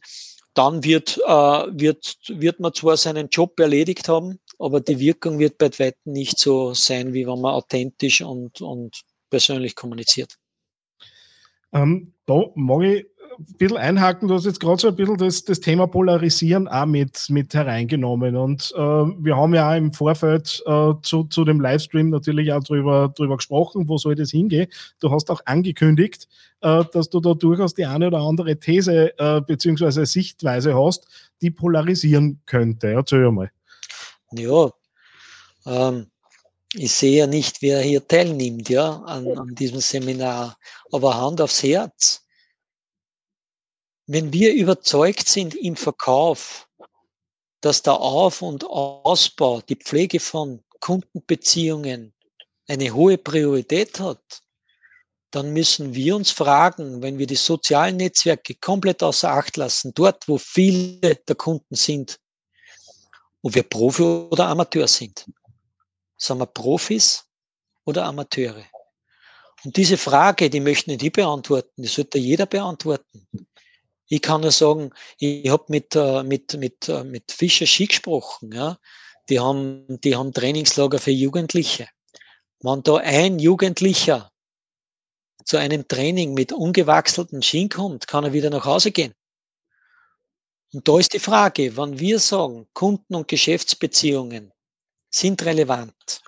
dann 0.56 0.84
wird, 0.84 1.18
äh, 1.18 1.32
wird, 1.32 2.18
wird 2.28 2.60
man 2.60 2.74
zwar 2.74 2.98
seinen 2.98 3.30
Job 3.30 3.60
erledigt 3.60 4.08
haben, 4.10 4.40
aber 4.64 4.80
die 4.82 5.00
Wirkung 5.00 5.40
wird 5.40 5.58
bei 5.58 5.70
weitem 5.78 6.14
nicht 6.14 6.40
so 6.40 6.74
sein, 6.74 7.14
wie 7.14 7.28
wenn 7.28 7.42
man 7.42 7.54
authentisch 7.54 8.22
und, 8.22 8.62
und 8.62 9.02
persönlich 9.30 9.76
kommuniziert. 9.76 10.36
Ähm, 11.74 12.14
da 12.26 12.46
mag 12.56 12.84
ich 12.84 13.06
ein 13.38 13.58
bisschen 13.58 13.78
einhaken. 13.78 14.28
Du 14.28 14.36
hast 14.36 14.46
jetzt 14.46 14.60
gerade 14.60 14.80
so 14.80 14.88
ein 14.88 14.96
bisschen 14.96 15.18
das, 15.18 15.44
das 15.44 15.60
Thema 15.60 15.88
Polarisieren 15.88 16.68
auch 16.68 16.86
mit, 16.86 17.26
mit 17.30 17.54
hereingenommen. 17.54 18.36
Und 18.36 18.72
äh, 18.76 18.80
wir 18.80 19.36
haben 19.36 19.54
ja 19.54 19.72
auch 19.72 19.76
im 19.76 19.92
Vorfeld 19.92 20.64
äh, 20.66 20.94
zu, 21.02 21.24
zu 21.26 21.44
dem 21.44 21.60
Livestream 21.60 22.10
natürlich 22.10 22.54
auch 22.54 22.64
drüber, 22.64 23.12
drüber 23.16 23.38
gesprochen, 23.38 23.90
wo 23.90 23.98
soll 23.98 24.16
das 24.16 24.32
hingehen. 24.32 24.68
Du 25.00 25.12
hast 25.12 25.32
auch 25.32 25.42
angekündigt, 25.46 26.28
äh, 26.62 26.84
dass 26.94 27.10
du 27.10 27.20
da 27.20 27.34
durchaus 27.34 27.74
die 27.74 27.86
eine 27.86 28.08
oder 28.08 28.20
andere 28.20 28.58
These 28.58 29.18
äh, 29.18 29.42
bzw. 29.42 30.06
Sichtweise 30.06 30.76
hast, 30.76 31.08
die 31.42 31.52
polarisieren 31.52 32.42
könnte. 32.46 32.88
Erzähl 32.92 33.32
mal. 33.32 33.52
Ja, 34.38 34.72
ähm, 35.66 36.12
ich 36.74 36.92
sehe 36.92 37.20
ja 37.20 37.28
nicht, 37.28 37.62
wer 37.62 37.82
hier 37.82 38.08
teilnimmt, 38.08 38.68
ja, 38.70 38.98
an, 39.04 39.38
an 39.38 39.56
diesem 39.56 39.80
Seminar. 39.80 40.58
Aber 40.92 41.16
Hand 41.16 41.40
aufs 41.40 41.62
Herz. 41.62 42.26
Wenn 44.08 44.34
wir 44.34 44.54
überzeugt 44.54 45.28
sind 45.28 45.56
im 45.56 45.76
Verkauf, 45.76 46.68
dass 47.62 47.82
der 47.84 47.94
Auf- 47.94 48.42
und 48.42 48.66
Ausbau, 48.66 49.62
die 49.62 49.76
Pflege 49.76 50.20
von 50.20 50.64
Kundenbeziehungen 50.80 52.14
eine 52.68 52.92
hohe 52.94 53.18
Priorität 53.18 54.00
hat, 54.00 54.42
dann 55.32 55.54
müssen 55.54 55.94
wir 55.96 56.16
uns 56.16 56.32
fragen, 56.32 57.02
wenn 57.02 57.18
wir 57.18 57.26
die 57.26 57.36
sozialen 57.36 57.98
Netzwerke 57.98 58.56
komplett 58.56 59.02
außer 59.02 59.32
Acht 59.32 59.58
lassen, 59.58 59.94
dort, 59.96 60.28
wo 60.28 60.38
viele 60.38 61.16
der 61.16 61.36
Kunden 61.36 61.76
sind, 61.76 62.20
ob 63.44 63.54
wir 63.54 63.64
Profi 63.64 64.02
oder 64.02 64.48
Amateur 64.48 64.88
sind. 64.88 65.26
Sind 66.18 66.40
wir 66.40 66.46
Profis 66.48 67.26
oder 67.86 68.06
Amateure? 68.06 68.64
Und 69.64 69.78
diese 69.78 69.98
Frage, 69.98 70.50
die 70.50 70.60
möchten 70.60 70.92
nicht 70.92 71.02
die 71.02 71.10
beantworten, 71.10 71.84
die 71.84 71.88
sollte 71.88 72.18
jeder 72.18 72.46
beantworten. 72.46 73.28
Ich 74.08 74.22
kann 74.22 74.42
nur 74.42 74.52
sagen, 74.52 74.92
ich 75.18 75.50
habe 75.50 75.66
mit, 75.68 75.96
äh, 75.96 76.24
mit, 76.24 76.54
mit, 76.58 76.90
äh, 76.90 77.04
mit 77.04 77.32
Fischer 77.32 77.66
Schick 77.66 77.90
gesprochen. 77.90 78.52
Ja. 78.54 78.78
die 79.30 79.40
haben, 79.40 80.00
die 80.02 80.16
haben 80.16 80.34
Trainingslager 80.34 81.00
für 81.00 81.12
Jugendliche. 81.12 81.88
Wenn 82.60 82.84
da 82.84 82.98
ein 82.98 83.40
Jugendlicher 83.40 84.32
zu 85.46 85.58
einem 85.58 85.88
Training 85.88 86.34
mit 86.34 86.54
ungewachselten 86.54 87.42
Schien 87.42 87.70
kommt, 87.70 88.08
kann 88.08 88.24
er 88.24 88.34
wieder 88.34 88.50
nach 88.50 88.66
Hause 88.66 88.92
gehen. 88.92 89.14
Und 90.74 90.88
da 90.88 90.98
ist 90.98 91.14
die 91.14 91.20
Frage, 91.20 91.78
wann 91.78 92.00
wir 92.00 92.20
sagen, 92.20 92.68
Kunden- 92.74 93.16
und 93.16 93.28
Geschäftsbeziehungen 93.28 94.52
sind 95.10 95.44
relevant. 95.46 96.22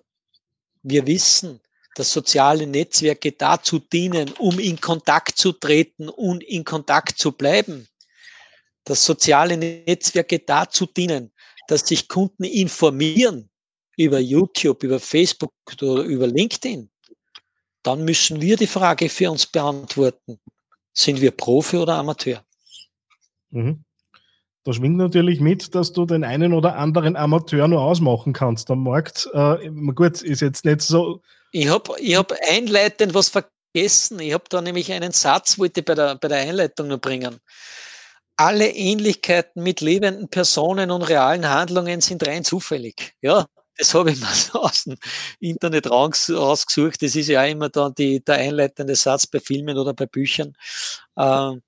Wir 0.83 1.07
wissen, 1.07 1.59
dass 1.95 2.11
soziale 2.11 2.67
Netzwerke 2.67 3.31
dazu 3.31 3.79
dienen, 3.79 4.31
um 4.33 4.59
in 4.59 4.79
Kontakt 4.79 5.37
zu 5.37 5.53
treten 5.53 6.09
und 6.09 6.43
in 6.43 6.63
Kontakt 6.63 7.17
zu 7.17 7.31
bleiben. 7.31 7.87
Dass 8.83 9.03
soziale 9.03 9.57
Netzwerke 9.57 10.39
dazu 10.39 10.85
dienen, 10.85 11.31
dass 11.67 11.87
sich 11.87 12.07
Kunden 12.07 12.43
informieren 12.43 13.49
über 13.97 14.19
YouTube, 14.19 14.83
über 14.83 14.99
Facebook 14.99 15.53
oder 15.81 16.03
über 16.03 16.27
LinkedIn. 16.27 16.91
Dann 17.81 18.03
müssen 18.03 18.41
wir 18.41 18.57
die 18.57 18.67
Frage 18.67 19.09
für 19.09 19.31
uns 19.31 19.47
beantworten. 19.47 20.39
Sind 20.93 21.21
wir 21.21 21.31
Profi 21.31 21.77
oder 21.77 21.95
Amateur? 21.95 22.45
Mhm. 23.51 23.84
Da 24.65 24.73
schwingt 24.73 24.97
natürlich 24.97 25.39
mit, 25.39 25.75
dass 25.75 25.93
du 25.93 26.07
den 26.07 26.23
einen 26.23 26.51
oder 26.51 26.75
anderen 26.75 27.15
Amateur 27.15 27.67
nur 27.67 27.81
ausmachen 27.81 28.33
kannst 28.33 28.71
am 28.71 28.83
Markt. 28.83 29.29
Äh, 29.31 29.69
gut, 29.93 30.23
ist 30.23 30.41
jetzt 30.41 30.65
nicht 30.65 30.81
so. 30.81 31.21
Ich 31.51 31.69
habe 31.69 31.93
ich 31.99 32.15
hab 32.17 32.33
einleitend 32.49 33.13
was 33.13 33.29
vergessen. 33.29 34.19
Ich 34.19 34.33
habe 34.33 34.45
da 34.49 34.61
nämlich 34.61 34.91
einen 34.91 35.11
Satz, 35.11 35.59
wollte 35.59 35.81
ich 35.81 35.85
bei 35.85 35.93
der, 35.93 36.15
bei 36.15 36.29
der 36.29 36.39
Einleitung 36.39 36.87
noch 36.87 36.99
bringen. 36.99 37.37
Alle 38.37 38.67
Ähnlichkeiten 38.67 39.61
mit 39.61 39.81
lebenden 39.81 40.29
Personen 40.29 40.89
und 40.89 41.03
realen 41.03 41.47
Handlungen 41.47 42.01
sind 42.01 42.27
rein 42.27 42.43
zufällig. 42.43 43.13
Ja, 43.21 43.45
das 43.77 43.93
habe 43.93 44.11
ich 44.11 44.19
so 44.19 44.63
aus 44.63 44.85
dem 44.85 44.97
Internet 45.39 45.91
rausgesucht. 45.91 47.03
Das 47.03 47.15
ist 47.15 47.27
ja 47.27 47.45
immer 47.45 47.69
dann 47.69 47.93
die, 47.93 48.19
der 48.25 48.35
einleitende 48.37 48.95
Satz 48.95 49.27
bei 49.27 49.39
Filmen 49.39 49.77
oder 49.77 49.93
bei 49.93 50.07
Büchern. 50.07 50.53
Ähm, 51.15 51.61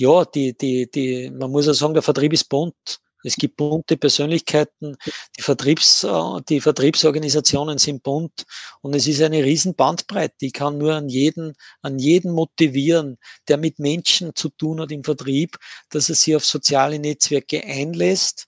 ja, 0.00 0.24
die, 0.24 0.56
die, 0.56 0.90
die, 0.90 1.30
man 1.30 1.50
muss 1.50 1.66
ja 1.66 1.74
sagen, 1.74 1.92
der 1.92 2.02
Vertrieb 2.02 2.32
ist 2.32 2.48
bunt. 2.48 2.74
Es 3.22 3.36
gibt 3.36 3.58
bunte 3.58 3.98
Persönlichkeiten, 3.98 4.96
die, 5.36 5.42
Vertriebs, 5.42 6.04
äh, 6.04 6.40
die 6.48 6.62
Vertriebsorganisationen 6.62 7.76
sind 7.76 8.02
bunt 8.02 8.46
und 8.80 8.96
es 8.96 9.06
ist 9.06 9.20
eine 9.20 9.44
riesen 9.44 9.74
Bandbreite. 9.74 10.46
Ich 10.46 10.54
kann 10.54 10.78
nur 10.78 10.94
an 10.94 11.10
jeden, 11.10 11.52
an 11.82 11.98
jeden 11.98 12.32
motivieren, 12.32 13.18
der 13.48 13.58
mit 13.58 13.78
Menschen 13.78 14.34
zu 14.34 14.48
tun 14.48 14.80
hat 14.80 14.90
im 14.90 15.04
Vertrieb, 15.04 15.58
dass 15.90 16.08
er 16.08 16.14
sich 16.14 16.34
auf 16.34 16.46
soziale 16.46 16.98
Netzwerke 16.98 17.62
einlässt, 17.62 18.46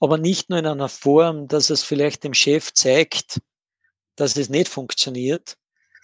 aber 0.00 0.16
nicht 0.16 0.48
nur 0.48 0.58
in 0.58 0.66
einer 0.66 0.88
Form, 0.88 1.46
dass 1.46 1.68
es 1.68 1.82
vielleicht 1.82 2.24
dem 2.24 2.32
Chef 2.32 2.72
zeigt, 2.72 3.42
dass 4.16 4.38
es 4.38 4.48
nicht 4.48 4.68
funktioniert, 4.68 5.58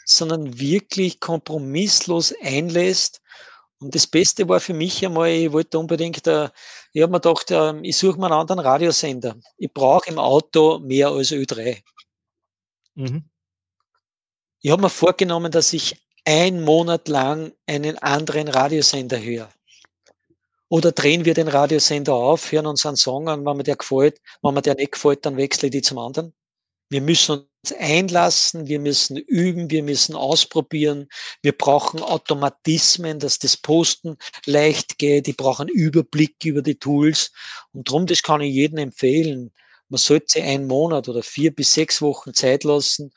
sondern 0.05 0.59
wirklich 0.61 1.21
kompromisslos 1.21 2.35
einlässt 2.43 3.23
und 3.85 3.95
das 3.95 4.07
Beste 4.07 4.49
war 4.49 4.61
für 4.61 4.73
mich 4.73 5.05
einmal, 5.05 5.29
ich 5.29 5.53
wollte 5.53 5.79
unbedingt, 5.79 6.27
äh, 6.27 6.49
ich 6.95 7.03
habe 7.03 7.13
mir 7.13 7.21
gedacht, 7.21 7.51
äh, 7.51 7.79
ich 7.83 7.99
suche 7.99 8.19
mir 8.19 8.27
einen 8.27 8.41
anderen 8.41 8.61
Radiosender. 8.61 9.37
Ich 9.59 9.71
brauche 9.73 10.09
im 10.09 10.19
Auto 10.19 10.79
mehr 10.79 11.09
als 11.09 11.33
Ö3. 11.33 11.83
Mhm. 12.95 13.29
Ich 14.63 14.71
habe 14.71 14.81
mir 14.81 14.89
vorgenommen, 14.89 15.53
dass 15.53 15.75
ich 15.75 16.03
einen 16.25 16.65
Monat 16.65 17.09
lang 17.09 17.53
einen 17.67 17.99
anderen 17.99 18.49
Radiosender 18.49 19.23
höre. 19.23 19.51
Oder 20.71 20.93
drehen 20.93 21.27
wir 21.27 21.35
den 21.35 21.49
Radiosender 21.49 22.15
auf, 22.15 22.51
hören 22.53 22.67
uns 22.67 22.87
einen 22.87 22.97
Song 22.97 23.29
an, 23.29 23.45
wenn 23.45 23.59
mir 23.59 23.65
der 23.65 23.77
gefällt. 23.77 24.19
Wenn 24.41 24.55
mir 24.55 24.63
der 24.63 24.77
nicht 24.77 24.93
gefällt, 24.93 25.27
dann 25.27 25.37
wechsle 25.37 25.67
ich 25.69 25.73
die 25.73 25.83
zum 25.83 25.99
anderen. 25.99 26.33
Wir 26.95 27.01
müssen 27.01 27.33
uns 27.33 27.73
einlassen, 27.73 28.69
wir 28.69 28.79
müssen 28.79 29.17
üben, 29.17 29.69
wir 29.69 29.83
müssen 29.83 30.15
ausprobieren. 30.15 31.09
Wir 31.43 31.51
brauchen 31.51 32.01
Automatismen, 32.01 33.19
dass 33.19 33.41
das 33.41 33.57
Posten 33.57 34.17
leicht 34.47 34.99
geht. 34.99 35.27
Ich 35.27 35.37
brauche 35.37 35.65
einen 35.65 35.75
Überblick 35.75 36.37
über 36.45 36.63
die 36.63 36.79
Tools. 36.79 37.33
Und 37.73 37.89
darum, 37.89 38.07
das 38.07 38.23
kann 38.23 38.43
ich 38.43 38.55
jedem 38.55 38.79
empfehlen. 38.79 39.51
Man 39.89 39.99
sollte 39.99 40.41
einen 40.41 40.69
Monat 40.69 41.09
oder 41.09 41.25
vier 41.25 41.53
bis 41.53 41.75
sechs 41.75 42.01
Wochen 42.01 42.33
Zeit 42.33 42.63
lassen, 42.63 43.11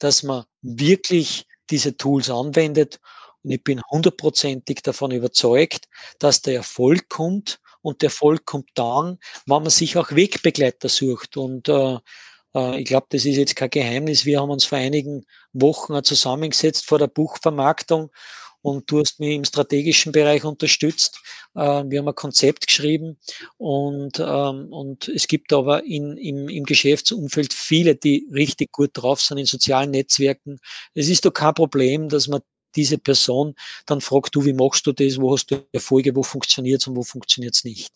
dass 0.00 0.24
man 0.24 0.42
wirklich 0.62 1.46
diese 1.70 1.96
Tools 1.96 2.30
anwendet. 2.30 2.98
Und 3.44 3.52
ich 3.52 3.62
bin 3.62 3.80
hundertprozentig 3.92 4.82
davon 4.82 5.12
überzeugt, 5.12 5.86
dass 6.18 6.42
der 6.42 6.56
Erfolg 6.56 7.08
kommt. 7.08 7.60
Und 7.80 8.02
der 8.02 8.08
Erfolg 8.08 8.44
kommt 8.44 8.70
dann, 8.74 9.20
wenn 9.46 9.62
man 9.62 9.70
sich 9.70 9.96
auch 9.96 10.10
Wegbegleiter 10.10 10.88
sucht. 10.88 11.36
Und 11.36 11.68
äh, 11.68 11.96
ich 12.52 12.84
glaube, 12.84 13.06
das 13.10 13.24
ist 13.24 13.36
jetzt 13.36 13.54
kein 13.54 13.70
Geheimnis. 13.70 14.24
Wir 14.24 14.40
haben 14.40 14.50
uns 14.50 14.64
vor 14.64 14.78
einigen 14.78 15.24
Wochen 15.52 16.02
zusammengesetzt 16.02 16.84
vor 16.84 16.98
der 16.98 17.06
Buchvermarktung 17.06 18.10
und 18.62 18.90
du 18.90 19.00
hast 19.00 19.20
mich 19.20 19.34
im 19.34 19.44
strategischen 19.44 20.12
Bereich 20.12 20.44
unterstützt. 20.44 21.20
Äh, 21.54 21.84
wir 21.86 21.98
haben 21.98 22.08
ein 22.08 22.14
Konzept 22.14 22.66
geschrieben 22.66 23.18
und, 23.56 24.18
ähm, 24.20 24.72
und 24.72 25.08
es 25.08 25.26
gibt 25.28 25.52
aber 25.52 25.84
in, 25.84 26.16
im, 26.16 26.48
im 26.48 26.64
Geschäftsumfeld 26.64 27.52
viele, 27.52 27.96
die 27.96 28.28
richtig 28.32 28.72
gut 28.72 28.90
drauf 28.94 29.20
sind 29.20 29.38
in 29.38 29.46
sozialen 29.46 29.90
Netzwerken. 29.90 30.58
Es 30.94 31.08
ist 31.08 31.24
doch 31.24 31.32
kein 31.32 31.54
Problem, 31.54 32.08
dass 32.08 32.28
man 32.28 32.40
diese 32.76 32.98
Person 32.98 33.54
dann 33.86 34.00
fragt, 34.00 34.34
du, 34.34 34.44
wie 34.44 34.52
machst 34.52 34.86
du 34.86 34.92
das, 34.92 35.18
wo 35.18 35.32
hast 35.32 35.50
du 35.50 35.66
Erfolge, 35.72 36.14
wo 36.14 36.22
funktioniert 36.22 36.82
es 36.82 36.86
und 36.86 36.96
wo 36.96 37.02
funktioniert 37.02 37.54
es 37.54 37.64
nicht. 37.64 37.92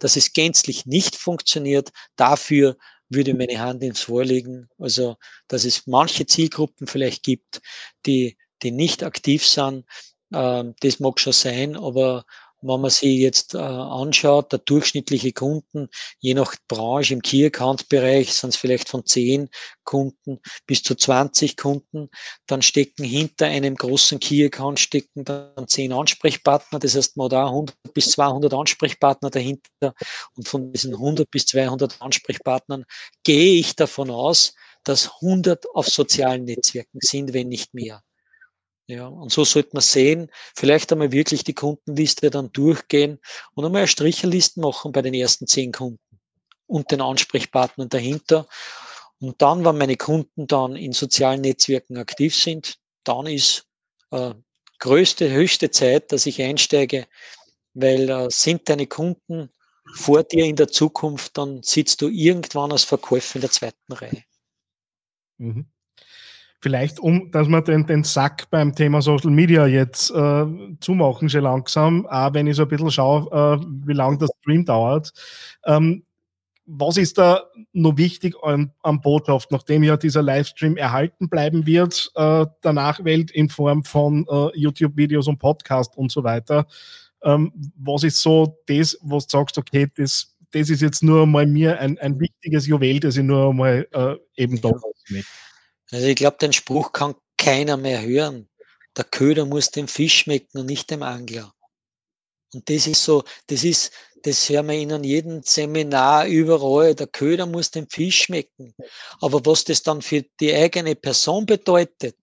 Dass 0.00 0.16
es 0.16 0.32
gänzlich 0.32 0.86
nicht 0.86 1.16
funktioniert, 1.16 1.90
dafür 2.16 2.76
würde 3.08 3.34
meine 3.34 3.58
Hand 3.60 3.82
ins 3.82 4.00
Vorlegen. 4.02 4.68
Also, 4.78 5.16
dass 5.48 5.64
es 5.64 5.86
manche 5.86 6.26
Zielgruppen 6.26 6.86
vielleicht 6.86 7.22
gibt, 7.22 7.60
die, 8.06 8.36
die 8.62 8.72
nicht 8.72 9.02
aktiv 9.04 9.46
sind, 9.46 9.84
äh, 10.32 10.64
das 10.80 11.00
mag 11.00 11.20
schon 11.20 11.32
sein, 11.32 11.76
aber 11.76 12.24
wenn 12.62 12.80
man 12.80 12.90
sich 12.90 13.18
jetzt 13.18 13.54
äh, 13.54 13.58
anschaut, 13.58 14.52
der 14.52 14.58
durchschnittliche 14.60 15.32
Kunden, 15.32 15.88
je 16.18 16.34
nach 16.34 16.54
Branche 16.68 17.14
im 17.14 17.22
Key-Account-Bereich 17.22 18.32
sind 18.32 18.50
es 18.50 18.56
vielleicht 18.56 18.88
von 18.88 19.04
10 19.04 19.48
Kunden 19.84 20.40
bis 20.66 20.82
zu 20.82 20.94
20 20.94 21.56
Kunden, 21.56 22.08
dann 22.46 22.62
stecken 22.62 23.04
hinter 23.04 23.46
einem 23.46 23.76
großen 23.76 24.18
Key-Account 24.20 24.80
stecken 24.80 25.24
dann 25.24 25.68
10 25.68 25.92
Ansprechpartner, 25.92 26.78
das 26.78 26.96
heißt, 26.96 27.16
man 27.16 27.26
hat 27.26 27.34
auch 27.34 27.48
100 27.48 27.76
bis 27.94 28.10
200 28.10 28.52
Ansprechpartner 28.54 29.30
dahinter. 29.30 29.94
Und 30.34 30.48
von 30.48 30.72
diesen 30.72 30.94
100 30.94 31.30
bis 31.30 31.46
200 31.46 32.00
Ansprechpartnern 32.00 32.84
gehe 33.24 33.58
ich 33.60 33.76
davon 33.76 34.10
aus, 34.10 34.54
dass 34.84 35.10
100 35.20 35.66
auf 35.74 35.88
sozialen 35.88 36.44
Netzwerken 36.44 36.98
sind, 37.00 37.32
wenn 37.32 37.48
nicht 37.48 37.74
mehr. 37.74 38.02
Ja, 38.88 39.06
und 39.08 39.32
so 39.32 39.44
sollte 39.44 39.70
man 39.72 39.82
sehen, 39.82 40.30
vielleicht 40.54 40.92
einmal 40.92 41.10
wirklich 41.10 41.42
die 41.42 41.54
Kundenliste 41.54 42.30
dann 42.30 42.52
durchgehen 42.52 43.18
und 43.54 43.64
einmal 43.64 43.80
eine 43.80 43.88
Stricherliste 43.88 44.60
machen 44.60 44.92
bei 44.92 45.02
den 45.02 45.14
ersten 45.14 45.48
zehn 45.48 45.72
Kunden 45.72 45.98
und 46.66 46.90
den 46.92 47.00
Ansprechpartnern 47.00 47.88
dahinter. 47.88 48.46
Und 49.18 49.42
dann, 49.42 49.64
wenn 49.64 49.78
meine 49.78 49.96
Kunden 49.96 50.46
dann 50.46 50.76
in 50.76 50.92
sozialen 50.92 51.40
Netzwerken 51.40 51.96
aktiv 51.96 52.36
sind, 52.36 52.78
dann 53.02 53.26
ist 53.26 53.66
äh, 54.12 54.34
größte, 54.78 55.32
höchste 55.32 55.70
Zeit, 55.70 56.12
dass 56.12 56.26
ich 56.26 56.40
einsteige, 56.40 57.08
weil 57.74 58.08
äh, 58.08 58.28
sind 58.30 58.68
deine 58.68 58.86
Kunden 58.86 59.50
vor 59.94 60.22
dir 60.22 60.44
in 60.44 60.56
der 60.56 60.68
Zukunft, 60.68 61.38
dann 61.38 61.62
sitzt 61.62 62.02
du 62.02 62.08
irgendwann 62.08 62.72
als 62.72 62.84
Verkäufer 62.84 63.36
in 63.36 63.40
der 63.40 63.50
zweiten 63.50 63.92
Reihe. 63.92 64.24
Mhm. 65.38 65.66
Vielleicht, 66.66 66.98
um, 66.98 67.30
dass 67.30 67.46
wir 67.46 67.62
den, 67.62 67.86
den 67.86 68.02
Sack 68.02 68.50
beim 68.50 68.74
Thema 68.74 69.00
Social 69.00 69.30
Media 69.30 69.68
jetzt 69.68 70.10
äh, 70.10 70.46
zumachen, 70.80 71.28
schon 71.28 71.42
langsam, 71.44 72.06
auch 72.06 72.34
wenn 72.34 72.48
ich 72.48 72.56
so 72.56 72.62
ein 72.62 72.68
bisschen 72.68 72.90
schaue, 72.90 73.30
äh, 73.30 73.64
wie 73.86 73.92
lange 73.92 74.18
das 74.18 74.30
Stream 74.40 74.64
dauert. 74.64 75.12
Ähm, 75.64 76.02
was 76.64 76.96
ist 76.96 77.18
da 77.18 77.44
noch 77.72 77.96
wichtig 77.96 78.34
an, 78.42 78.72
an, 78.82 79.00
Botschaft, 79.00 79.52
nachdem 79.52 79.84
ja 79.84 79.96
dieser 79.96 80.22
Livestream 80.22 80.76
erhalten 80.76 81.28
bleiben 81.28 81.66
wird, 81.66 82.10
äh, 82.16 82.46
der 82.64 82.72
Nachwelt 82.72 83.30
in 83.30 83.48
Form 83.48 83.84
von 83.84 84.26
äh, 84.28 84.48
YouTube-Videos 84.58 85.28
und 85.28 85.38
Podcast 85.38 85.96
und 85.96 86.10
so 86.10 86.24
weiter? 86.24 86.66
Ähm, 87.22 87.52
was 87.76 88.02
ist 88.02 88.20
so 88.20 88.58
das, 88.66 88.98
was 89.02 89.28
du 89.28 89.38
sagst, 89.38 89.56
okay, 89.56 89.86
das, 89.96 90.36
das 90.50 90.68
ist 90.68 90.82
jetzt 90.82 91.04
nur 91.04 91.28
mal 91.28 91.46
mir 91.46 91.78
ein, 91.78 91.96
ein 91.98 92.18
wichtiges 92.18 92.66
Juwel, 92.66 92.98
das 92.98 93.16
ich 93.16 93.22
nur 93.22 93.54
mal 93.54 93.86
äh, 93.92 94.16
eben 94.34 94.60
da 94.60 94.72
möchte? 95.10 95.45
Also 95.92 96.06
ich 96.06 96.16
glaube, 96.16 96.38
den 96.38 96.52
Spruch 96.52 96.92
kann 96.92 97.14
keiner 97.36 97.76
mehr 97.76 98.02
hören. 98.02 98.48
Der 98.96 99.04
Köder 99.04 99.44
muss 99.44 99.70
dem 99.70 99.88
Fisch 99.88 100.20
schmecken 100.20 100.58
und 100.58 100.66
nicht 100.66 100.90
dem 100.90 101.02
Angler. 101.02 101.54
Und 102.54 102.68
das 102.70 102.86
ist 102.86 103.04
so, 103.04 103.24
das 103.48 103.64
ist, 103.64 103.92
das 104.22 104.48
hören 104.48 104.68
wir 104.68 104.74
in 104.74 105.04
jedem 105.04 105.42
Seminar 105.42 106.26
überall. 106.26 106.94
Der 106.94 107.06
Köder 107.06 107.46
muss 107.46 107.70
dem 107.70 107.88
Fisch 107.88 108.22
schmecken. 108.24 108.74
Aber 109.20 109.44
was 109.44 109.64
das 109.64 109.82
dann 109.82 110.02
für 110.02 110.24
die 110.40 110.54
eigene 110.54 110.94
Person 110.94 111.46
bedeutet, 111.46 112.16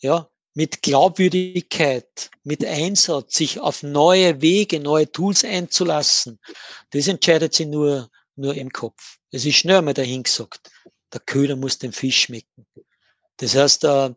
ja, 0.00 0.28
mit 0.54 0.82
Glaubwürdigkeit, 0.82 2.30
mit 2.44 2.64
Einsatz, 2.64 3.36
sich 3.36 3.60
auf 3.60 3.82
neue 3.82 4.40
Wege, 4.40 4.80
neue 4.80 5.10
Tools 5.10 5.44
einzulassen, 5.44 6.38
das 6.90 7.08
entscheidet 7.08 7.54
sich 7.54 7.66
nur, 7.66 8.10
nur 8.36 8.54
im 8.54 8.70
Kopf. 8.70 9.18
Es 9.30 9.44
ist 9.44 9.56
schnell 9.56 9.82
mal 9.82 9.94
dahin 9.94 10.22
gesagt. 10.22 10.70
Der 11.12 11.20
Köder 11.20 11.56
muss 11.56 11.78
dem 11.78 11.92
Fisch 11.92 12.22
schmecken. 12.22 12.66
Das 13.38 13.54
heißt, 13.54 13.84
äh, 13.84 14.10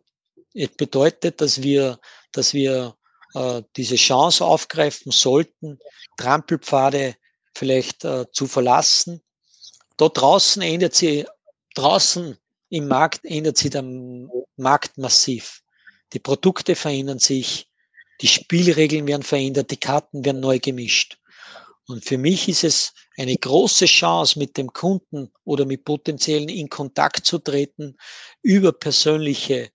es 0.54 0.68
bedeutet, 0.76 1.40
dass 1.40 1.62
wir, 1.62 1.98
dass 2.32 2.54
wir 2.54 2.96
äh, 3.34 3.62
diese 3.76 3.96
Chance 3.96 4.44
aufgreifen 4.44 5.12
sollten, 5.12 5.78
Trampelpfade 6.16 7.16
vielleicht 7.54 8.04
äh, 8.04 8.26
zu 8.32 8.46
verlassen. 8.46 9.22
Da 9.96 10.08
draußen 10.08 10.62
ändert 10.62 10.94
sie, 10.94 11.26
draußen 11.74 12.38
im 12.70 12.88
Markt 12.88 13.24
ändert 13.24 13.56
sich 13.56 13.70
der 13.70 13.84
Markt 14.56 14.98
massiv. 14.98 15.62
Die 16.12 16.18
Produkte 16.18 16.74
verändern 16.74 17.18
sich, 17.18 17.68
die 18.20 18.28
Spielregeln 18.28 19.06
werden 19.06 19.22
verändert, 19.22 19.70
die 19.70 19.76
Karten 19.76 20.24
werden 20.24 20.40
neu 20.40 20.58
gemischt. 20.58 21.17
Und 21.88 22.04
für 22.04 22.18
mich 22.18 22.48
ist 22.50 22.64
es 22.64 22.92
eine 23.16 23.34
große 23.34 23.86
Chance, 23.86 24.38
mit 24.38 24.58
dem 24.58 24.70
Kunden 24.70 25.32
oder 25.44 25.64
mit 25.64 25.84
Potenziellen 25.84 26.50
in 26.50 26.68
Kontakt 26.68 27.24
zu 27.24 27.38
treten 27.38 27.96
über 28.42 28.72
persönliche, 28.72 29.70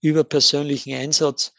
über 0.00 0.22
persönlichen 0.22 0.94
Einsatz. 0.94 1.52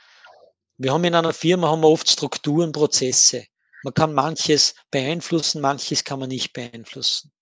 Wir 0.77 0.93
haben 0.93 1.03
in 1.03 1.13
einer 1.13 1.33
Firma 1.33 1.67
haben 1.67 1.81
wir 1.81 1.89
oft 1.89 2.09
Strukturen, 2.09 2.71
Prozesse. 2.71 3.47
Man 3.83 3.93
kann 3.93 4.13
manches 4.13 4.75
beeinflussen, 4.91 5.59
manches 5.59 6.05
kann 6.05 6.19
man 6.19 6.29
nicht 6.29 6.53
beeinflussen. 6.53 7.33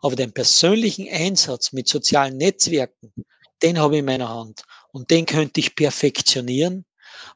Aber 0.00 0.14
den 0.14 0.32
persönlichen 0.32 1.08
Einsatz 1.08 1.72
mit 1.72 1.88
sozialen 1.88 2.36
Netzwerken, 2.36 3.12
den 3.62 3.80
habe 3.80 3.96
ich 3.96 3.98
in 3.98 4.06
meiner 4.06 4.28
Hand. 4.28 4.62
Und 4.92 5.10
den 5.10 5.26
könnte 5.26 5.58
ich 5.58 5.74
perfektionieren. 5.74 6.86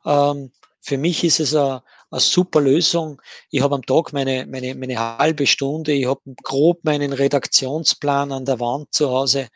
Ähm, 0.07 0.52
für 0.80 0.96
mich 0.96 1.24
ist 1.24 1.40
es 1.40 1.57
eine, 1.57 1.82
eine 2.14 2.20
super 2.20 2.60
Lösung. 2.60 3.20
Ich 3.50 3.60
habe 3.60 3.74
am 3.74 3.84
Tag 3.84 4.12
meine, 4.12 4.46
meine, 4.46 4.74
meine 4.74 5.18
halbe 5.18 5.46
Stunde, 5.46 5.92
ich 5.92 6.06
habe 6.06 6.20
grob 6.42 6.84
meinen 6.84 7.12
Redaktionsplan 7.12 8.32
an 8.32 8.44
der 8.44 8.60
Wand 8.60 8.94
zu 8.94 9.10
Hause. 9.10 9.48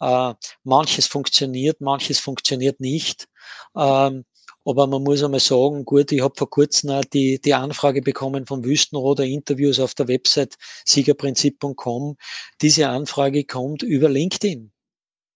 Äh, 0.00 0.34
manches 0.64 1.06
funktioniert, 1.06 1.80
manches 1.80 2.18
funktioniert 2.18 2.80
nicht. 2.80 3.28
Ähm, 3.76 4.24
aber 4.64 4.86
man 4.88 5.04
muss 5.04 5.22
einmal 5.22 5.40
sagen, 5.40 5.84
gut, 5.84 6.10
ich 6.10 6.22
habe 6.22 6.34
vor 6.36 6.50
kurzem 6.50 6.90
auch 6.90 7.04
die, 7.04 7.40
die 7.40 7.54
Anfrage 7.54 8.02
bekommen 8.02 8.46
vom 8.46 8.64
Wüstenroder 8.64 9.24
Interviews 9.24 9.78
auf 9.78 9.94
der 9.94 10.08
Website 10.08 10.56
siegerprinzip.com. 10.84 12.16
Diese 12.62 12.88
Anfrage 12.88 13.44
kommt 13.44 13.82
über 13.84 14.08
LinkedIn. 14.08 14.72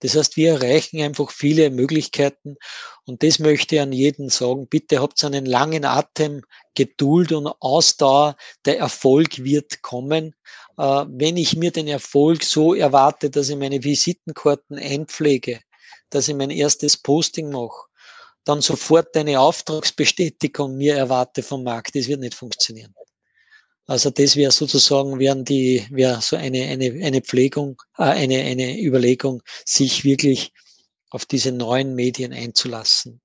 Das 0.00 0.16
heißt, 0.16 0.36
wir 0.36 0.54
erreichen 0.54 1.00
einfach 1.00 1.30
viele 1.30 1.70
Möglichkeiten 1.70 2.56
und 3.04 3.22
das 3.22 3.38
möchte 3.38 3.76
ich 3.76 3.80
an 3.80 3.92
jeden 3.92 4.28
sagen. 4.28 4.66
Bitte 4.66 5.00
habt 5.00 5.22
einen 5.24 5.46
langen 5.46 5.84
Atem, 5.84 6.42
Geduld 6.74 7.32
und 7.32 7.46
Ausdauer. 7.60 8.36
Der 8.64 8.78
Erfolg 8.78 9.44
wird 9.44 9.82
kommen. 9.82 10.34
Äh, 10.78 11.04
wenn 11.08 11.36
ich 11.36 11.56
mir 11.56 11.70
den 11.70 11.88
Erfolg 11.88 12.44
so 12.44 12.74
erwarte, 12.74 13.30
dass 13.30 13.48
ich 13.48 13.56
meine 13.56 13.84
Visitenkarten 13.84 14.78
einpflege, 14.78 15.60
dass 16.08 16.28
ich 16.28 16.34
mein 16.34 16.50
erstes 16.50 16.96
Posting 16.96 17.50
mache, 17.50 17.86
dann 18.44 18.62
sofort 18.62 19.16
eine 19.16 19.38
Auftragsbestätigung 19.40 20.76
mir 20.76 20.96
erwarte 20.96 21.42
vom 21.42 21.62
Markt. 21.62 21.94
Das 21.94 22.08
wird 22.08 22.20
nicht 22.20 22.34
funktionieren. 22.34 22.94
Also 23.86 24.10
das 24.10 24.36
wäre 24.36 24.52
sozusagen 24.52 25.18
wären 25.18 25.44
die 25.44 25.84
wäre 25.90 26.20
so 26.20 26.36
eine 26.36 26.64
eine 26.68 27.04
eine 27.04 27.20
Pflegung, 27.22 27.82
äh, 27.98 28.04
eine 28.04 28.42
eine 28.42 28.80
Überlegung, 28.80 29.42
sich 29.64 30.04
wirklich 30.04 30.52
auf 31.10 31.26
diese 31.26 31.52
neuen 31.52 31.94
Medien 31.94 32.32
einzulassen. 32.32 33.20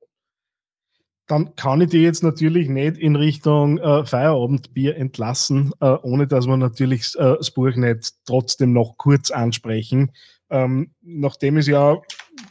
Dann 1.28 1.56
kann 1.56 1.82
ich 1.82 1.89
die 1.89 2.01
jetzt 2.01 2.24
natürlich 2.24 2.70
nicht 2.70 2.97
in 2.97 3.16
Richtung 3.16 3.80
äh, 3.80 4.06
Feierabendbier 4.06 4.95
entlassen, 4.95 5.72
äh, 5.82 5.97
ohne 6.03 6.28
dass 6.28 6.45
wir 6.45 6.58
natürlich 6.58 7.16
äh, 7.16 7.36
das 7.38 7.51
Buch 7.51 7.76
nicht 7.76 8.14
trotzdem 8.26 8.74
noch 8.74 8.97
kurz 8.97 9.32
ansprechen. 9.32 10.12
Ähm, 10.51 10.93
nachdem 11.01 11.58
es 11.58 11.66
ja, 11.66 11.99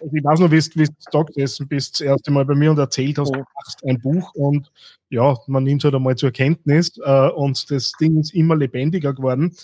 also 0.01 0.14
ich 0.14 0.24
weiß 0.24 0.41
noch, 0.41 0.51
wie 0.51 0.61
du 0.61 0.93
da 1.12 1.22
gesessen 1.22 1.68
bist, 1.68 1.95
das 1.95 2.01
erste 2.03 2.30
Mal 2.30 2.45
bei 2.45 2.55
mir 2.55 2.70
und 2.70 2.78
erzählt 2.78 3.18
hast, 3.18 3.35
du 3.35 3.39
machst 3.39 3.85
ein 3.87 4.01
Buch 4.01 4.35
und 4.35 4.70
ja, 5.11 5.37
man 5.47 5.64
nimmt 5.64 5.82
es 5.82 5.85
halt 5.85 5.95
einmal 5.95 6.16
zur 6.16 6.30
Kenntnis 6.30 6.99
äh, 7.05 7.28
und 7.28 7.70
das 7.70 7.93
Ding 8.01 8.18
ist 8.18 8.35
immer 8.35 8.57
lebendiger 8.57 9.12
geworden. 9.12 9.55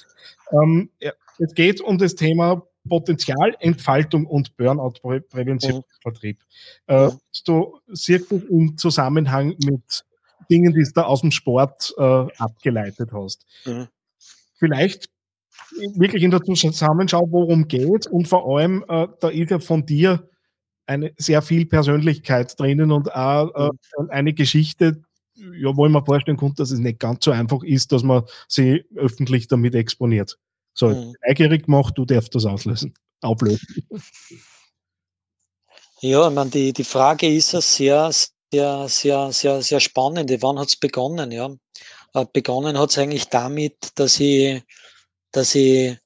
Ähm, 0.52 0.90
es 1.38 1.54
geht 1.54 1.80
um 1.80 1.98
das 1.98 2.14
Thema 2.14 2.62
Potenzialentfaltung 2.88 4.26
und 4.26 4.56
Burnout-Prävention 4.56 5.78
mhm. 5.78 5.84
Vertrieb. 6.02 6.38
Äh, 6.86 7.10
du 7.44 7.78
siehst 7.88 8.30
das 8.30 8.42
im 8.44 8.76
Zusammenhang 8.76 9.54
mit 9.64 10.04
Dingen, 10.50 10.74
die 10.74 10.84
du 10.92 11.06
aus 11.06 11.20
dem 11.20 11.30
Sport 11.30 11.94
äh, 11.98 12.26
abgeleitet 12.38 13.10
hast. 13.12 13.46
Mhm. 13.64 13.88
Vielleicht 14.58 15.08
wirklich 15.94 16.22
in 16.22 16.30
der 16.30 16.42
Zusammenschau, 16.42 17.26
worum 17.30 17.68
geht 17.68 18.06
und 18.06 18.28
vor 18.28 18.46
allem, 18.46 18.84
äh, 18.88 19.08
da 19.20 19.28
ist 19.28 19.50
ja 19.50 19.58
von 19.58 19.86
dir 19.86 20.28
eine 20.86 21.12
sehr 21.16 21.40
viel 21.42 21.66
Persönlichkeit 21.66 22.58
drinnen 22.58 22.90
und 22.90 23.14
auch 23.14 23.54
äh, 23.54 23.70
mhm. 23.98 24.10
eine 24.10 24.32
Geschichte, 24.32 25.02
ja, 25.34 25.76
wo 25.76 25.86
ich 25.86 25.92
mir 25.92 26.04
vorstellen 26.04 26.36
konnte, 26.36 26.56
dass 26.56 26.70
es 26.70 26.80
nicht 26.80 26.98
ganz 26.98 27.24
so 27.24 27.30
einfach 27.30 27.62
ist, 27.62 27.92
dass 27.92 28.02
man 28.02 28.24
sie 28.48 28.84
öffentlich 28.96 29.46
damit 29.46 29.74
exponiert. 29.74 30.36
So, 30.74 30.88
mhm. 30.88 31.14
neugierig 31.26 31.66
gemacht, 31.66 31.96
du 31.96 32.04
darfst 32.04 32.34
das 32.34 32.44
auslösen, 32.44 32.94
auflösen. 33.20 33.86
Ja, 36.02 36.28
ich 36.28 36.34
meine, 36.34 36.50
die, 36.50 36.72
die 36.72 36.84
Frage 36.84 37.28
ist 37.28 37.52
ja 37.52 37.60
sehr, 37.60 38.10
sehr, 38.50 38.88
sehr, 38.88 39.32
sehr, 39.32 39.62
sehr 39.62 39.80
spannend. 39.80 40.30
Wann 40.40 40.58
hat 40.58 40.68
es 40.68 40.76
begonnen? 40.76 41.30
Ja? 41.30 41.50
Äh, 42.14 42.24
begonnen 42.32 42.78
hat 42.78 42.90
es 42.90 42.98
eigentlich 42.98 43.28
damit, 43.28 43.76
dass 43.96 44.18
ich 44.18 44.62
dass 45.32 45.54
ich 45.54 45.96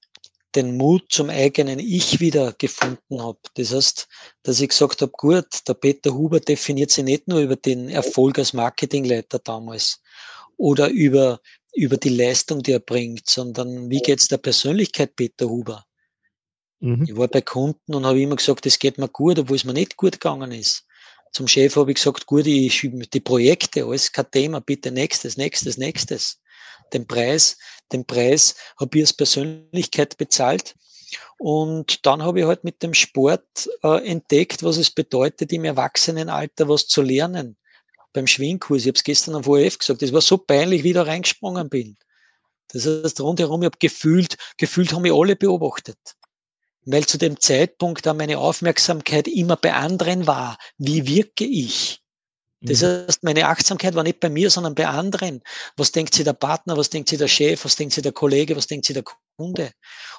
den 0.55 0.77
Mut 0.77 1.07
zum 1.11 1.31
eigenen 1.31 1.79
Ich 1.79 2.21
wieder 2.21 2.53
gefunden 2.53 3.23
habe. 3.23 3.39
Das 3.55 3.73
heißt, 3.73 4.09
dass 4.43 4.61
ich 4.61 4.69
gesagt 4.69 5.03
habe, 5.03 5.13
gut, 5.13 5.47
der 5.67 5.75
Peter 5.75 6.15
Huber 6.15 6.41
definiert 6.41 6.91
sich 6.91 7.05
nicht 7.05 7.29
nur 7.29 7.41
über 7.41 7.57
den 7.57 7.89
Erfolg 7.89 8.39
als 8.39 8.53
Marketingleiter 8.53 9.41
damals 9.41 10.01
oder 10.57 10.89
über, 10.89 11.41
über 11.75 11.97
die 11.97 12.11
Leistung, 12.11 12.63
die 12.63 12.73
er 12.73 12.81
bringt, 12.81 13.29
sondern 13.29 13.91
wie 13.91 14.01
geht 14.01 14.21
es 14.21 14.29
der 14.29 14.39
Persönlichkeit 14.39 15.17
Peter 15.17 15.49
Huber? 15.49 15.85
Mhm. 16.81 17.05
Ich 17.09 17.17
war 17.17 17.29
bei 17.29 17.41
Kunden 17.41 17.95
und 17.95 18.07
habe 18.07 18.21
immer 18.21 18.37
gesagt, 18.37 18.67
es 18.67 18.79
geht 18.79 18.99
mir 18.99 19.09
gut, 19.09 19.39
obwohl 19.39 19.57
es 19.57 19.65
mir 19.65 19.75
nicht 19.75 19.97
gut 19.97 20.13
gegangen 20.13 20.53
ist. 20.53 20.85
Zum 21.33 21.49
Chef 21.49 21.75
habe 21.75 21.91
ich 21.91 21.97
gesagt, 21.97 22.27
gut, 22.27 22.47
ich 22.47 22.73
schiebe 22.73 23.09
die 23.09 23.21
Projekte, 23.21 23.85
alles 23.85 24.13
kein 24.13 24.31
Thema, 24.31 24.61
bitte 24.61 24.93
nächstes, 24.93 25.37
nächstes, 25.37 25.79
nächstes 25.79 26.41
den 26.93 27.07
Preis, 27.07 27.57
den 27.95 28.05
Preis 28.05 28.55
habe 28.79 28.99
ich 28.99 29.05
als 29.05 29.13
Persönlichkeit 29.13 30.19
bezahlt. 30.19 30.75
Und 31.39 32.05
dann 32.07 32.23
habe 32.23 32.41
ich 32.41 32.47
halt 32.47 32.65
mit 32.65 32.83
dem 32.83 32.95
Sport 32.95 33.69
äh, 33.83 34.07
entdeckt, 34.07 34.63
was 34.63 34.77
es 34.77 34.91
bedeutet, 34.91 35.53
im 35.53 35.65
Erwachsenenalter 35.65 36.69
was 36.69 36.87
zu 36.87 37.03
lernen. 37.03 37.57
Beim 38.13 38.27
Schwingkurs, 38.27 38.83
ich 38.83 38.89
habe 38.89 38.97
es 38.97 39.05
gestern 39.05 39.35
am 39.35 39.47
ORF 39.47 39.79
gesagt, 39.79 40.03
das 40.03 40.13
war 40.13 40.21
so 40.21 40.39
peinlich, 40.39 40.85
wie 40.85 40.89
ich 40.89 40.95
da 40.95 41.03
reingesprungen 41.03 41.69
bin. 41.69 41.97
Das 42.69 42.87
heißt, 42.87 43.21
rundherum, 43.21 43.63
ich 43.63 43.67
habe 43.67 43.79
gefühlt, 43.79 44.37
gefühlt 44.57 44.93
haben 44.93 45.03
mich 45.03 45.13
alle 45.13 45.37
beobachtet. 45.37 45.99
Weil 46.87 47.07
zu 47.07 47.19
dem 47.19 47.41
Zeitpunkt 47.41 48.05
da 48.05 48.15
meine 48.15 48.39
Aufmerksamkeit 48.39 49.27
immer 49.27 49.57
bei 49.57 49.73
anderen 49.73 50.27
war. 50.27 50.59
Wie 50.77 51.07
wirke 51.07 51.45
ich? 51.45 52.04
Das 52.67 52.81
mhm. 52.81 53.07
heißt, 53.07 53.23
meine 53.23 53.47
Achtsamkeit 53.47 53.95
war 53.95 54.03
nicht 54.03 54.21
bei 54.21 54.31
mir, 54.31 54.49
sondern 54.49 54.75
bei 54.75 54.87
anderen. 54.87 55.43
Was 55.77 55.93
denkt 55.93 56.15
sich 56.15 56.25
der 56.25 56.33
Partner, 56.33 56.77
was 56.77 56.89
denkt 56.89 57.11
sich 57.11 57.19
der 57.19 57.29
Chef, 57.29 57.65
was 57.65 57.77
denkt 57.77 57.95
sich 57.95 58.03
der 58.03 58.13
Kollege, 58.13 58.57
was 58.57 58.67
denkt 58.67 58.87
sich 58.87 58.95
der 58.95 59.05
Kunde? 59.37 59.73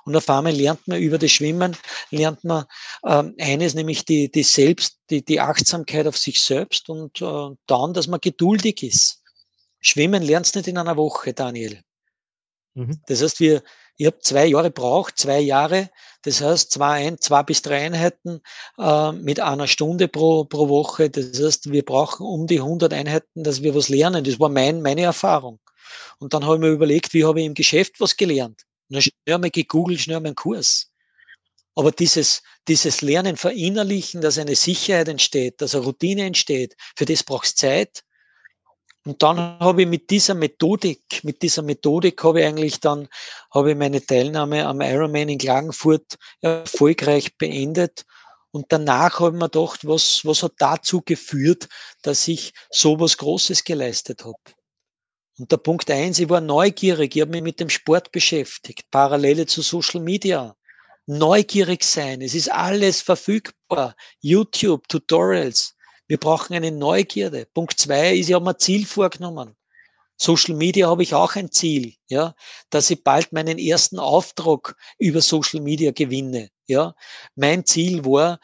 Und 0.04 0.16
auf 0.16 0.30
einmal 0.30 0.54
lernt 0.54 0.88
man 0.88 1.00
über 1.00 1.18
das 1.18 1.32
Schwimmen, 1.32 1.76
lernt 2.12 2.44
man 2.44 2.66
ähm, 3.06 3.34
eines, 3.40 3.74
nämlich 3.74 4.06
die, 4.06 4.30
die 4.30 4.44
Selbst, 4.44 5.00
die, 5.10 5.26
die 5.26 5.40
Achtsamkeit 5.40 6.06
auf 6.06 6.18
sich 6.18 6.40
selbst 6.40 6.88
und 6.90 7.20
äh, 7.22 7.50
dann, 7.66 7.94
dass 7.94 8.08
man 8.08 8.20
geduldig 8.20 8.84
ist. 8.84 9.24
Schwimmen 9.80 10.22
lernst 10.22 10.56
nicht 10.56 10.68
in 10.68 10.78
einer 10.78 10.98
Woche, 10.98 11.34
Daniel. 11.34 11.82
Mhm. 12.76 13.02
Das 13.08 13.24
heißt, 13.24 13.40
wir, 13.40 13.64
ich 13.98 14.06
habe 14.06 14.20
zwei 14.20 14.48
Jahre 14.48 14.72
braucht, 14.72 15.18
zwei 15.18 15.40
Jahre, 15.40 15.90
das 16.24 16.42
heißt 16.42 16.72
zwei, 16.72 17.08
ein, 17.08 17.20
zwei 17.20 17.44
bis 17.44 17.62
drei 17.62 17.86
Einheiten 17.86 18.42
äh, 18.78 19.12
mit 19.12 19.40
einer 19.40 19.68
Stunde 19.68 20.08
pro, 20.08 20.46
pro 20.46 20.68
Woche. 20.70 21.10
Das 21.10 21.40
heißt, 21.40 21.72
wir 21.72 21.86
brauchen 21.86 22.26
um 22.26 22.48
die 22.48 22.60
100 22.60 22.94
Einheiten, 22.94 23.44
dass 23.44 23.62
wir 23.62 23.76
was 23.76 23.90
lernen. 23.90 24.24
Das 24.24 24.40
war 24.40 24.50
mein, 24.50 24.82
meine 24.82 25.04
Erfahrung. 25.04 25.60
Und 26.20 26.34
dann 26.34 26.46
habe 26.46 26.56
ich 26.56 26.62
mir 26.62 26.70
überlegt, 26.70 27.14
wie 27.14 27.26
habe 27.26 27.40
ich 27.40 27.46
im 27.46 27.54
Geschäft 27.54 28.00
was 28.00 28.18
gelernt. 28.18 28.64
Und 28.90 28.96
dann 28.96 29.02
schnell 29.02 29.38
mal 29.38 29.50
gegoogelt, 29.50 30.00
schnell 30.00 30.20
mal 30.20 30.28
einen 30.28 30.36
Kurs. 30.36 30.92
Aber 31.76 31.92
dieses, 31.92 32.42
dieses 32.68 33.02
Lernen 33.02 33.36
verinnerlichen, 33.36 34.22
dass 34.22 34.38
eine 34.38 34.56
Sicherheit 34.56 35.10
entsteht, 35.10 35.62
dass 35.62 35.76
eine 35.76 35.84
Routine 35.84 36.24
entsteht, 36.24 36.76
für 36.96 37.06
das 37.06 37.24
braucht 37.24 37.48
es 37.48 37.56
Zeit, 37.56 38.05
und 39.06 39.22
dann 39.22 39.38
habe 39.60 39.84
ich 39.84 39.88
mit 39.88 40.10
dieser 40.10 40.34
Methodik, 40.34 41.24
mit 41.24 41.44
dieser 41.44 41.62
Methodik 41.62 42.24
habe 42.24 42.42
ich 42.42 42.48
eigentlich 42.48 42.80
dann, 42.80 43.08
habe 43.54 43.72
ich 43.72 43.78
meine 43.78 44.04
Teilnahme 44.04 44.66
am 44.66 44.82
Ironman 44.82 45.30
in 45.30 45.38
Klagenfurt 45.38 46.18
erfolgreich 46.42 47.38
beendet. 47.38 48.04
Und 48.52 48.66
danach 48.70 49.20
habe 49.20 49.36
ich 49.36 49.42
mir 49.42 49.50
gedacht, 49.50 49.86
was, 49.88 50.26
was 50.26 50.42
hat 50.42 50.54
dazu 50.58 51.02
geführt, 51.02 51.68
dass 52.02 52.28
ich 52.28 52.54
so 52.72 53.00
was 53.00 53.18
Großes 53.18 53.64
geleistet 53.64 54.26
habe. 54.26 54.40
Und 55.38 55.52
der 55.52 55.58
Punkt 55.58 55.92
eins, 55.92 56.18
ich 56.20 56.30
war 56.30 56.42
neugierig, 56.42 57.16
ich 57.16 57.22
habe 57.22 57.32
mich 57.32 57.44
mit 57.44 57.60
dem 57.60 57.70
Sport 57.70 58.12
beschäftigt, 58.12 58.90
Parallele 58.90 59.46
zu 59.46 59.62
Social 59.62 60.02
Media. 60.02 60.56
neugierig 61.08 61.84
sein. 61.84 62.22
Es 62.22 62.34
ist 62.34 62.52
alles 62.52 63.02
verfügbar. 63.02 63.96
YouTube, 64.22 64.88
Tutorials. 64.88 65.75
Wir 66.08 66.18
brauchen 66.18 66.54
eine 66.54 66.72
Neugierde. 66.72 67.48
Punkt 67.54 67.80
zwei 67.80 68.16
ist, 68.16 68.30
ich 68.30 68.36
habe 68.36 68.46
mir 68.46 68.52
ein 68.52 68.60
Ziel 68.60 68.86
vorgenommen. 68.86 69.56
Social 70.18 70.56
Media 70.56 70.88
habe 70.88 71.04
ich 71.04 71.14
auch 71.14 71.36
ein 71.36 71.52
Ziel, 71.52 71.94
ja, 72.08 72.36
dass 72.70 72.90
ich 72.90 73.04
bald 73.04 73.34
meinen 73.34 73.58
ersten 73.58 74.00
Auftrag 74.00 74.76
über 74.98 75.22
Social 75.22 75.60
Media 75.60 75.92
gewinne, 75.92 76.50
ja. 76.68 76.96
Mein 77.36 77.66
Ziel 77.66 78.06
war, 78.06 78.40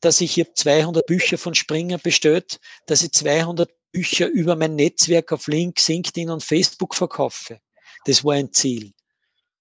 dass 0.00 0.20
ich 0.20 0.32
hier 0.34 0.54
200 0.54 1.06
Bücher 1.06 1.38
von 1.38 1.54
Springer 1.54 1.96
bestellt, 1.98 2.60
dass 2.86 3.02
ich 3.02 3.12
200 3.12 3.70
Bücher 3.90 4.26
über 4.26 4.54
mein 4.54 4.74
Netzwerk 4.74 5.32
auf 5.32 5.46
Link, 5.46 5.80
LinkedIn 5.86 6.28
und 6.28 6.42
Facebook 6.42 6.94
verkaufe. 6.94 7.60
Das 8.04 8.22
war 8.22 8.34
ein 8.34 8.52
Ziel. 8.52 8.92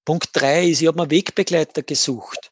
Punkt 0.04 0.30
drei 0.34 0.68
ist, 0.68 0.82
ich 0.82 0.88
habe 0.88 1.02
mir 1.02 1.10
Wegbegleiter 1.10 1.82
gesucht. 1.82 2.43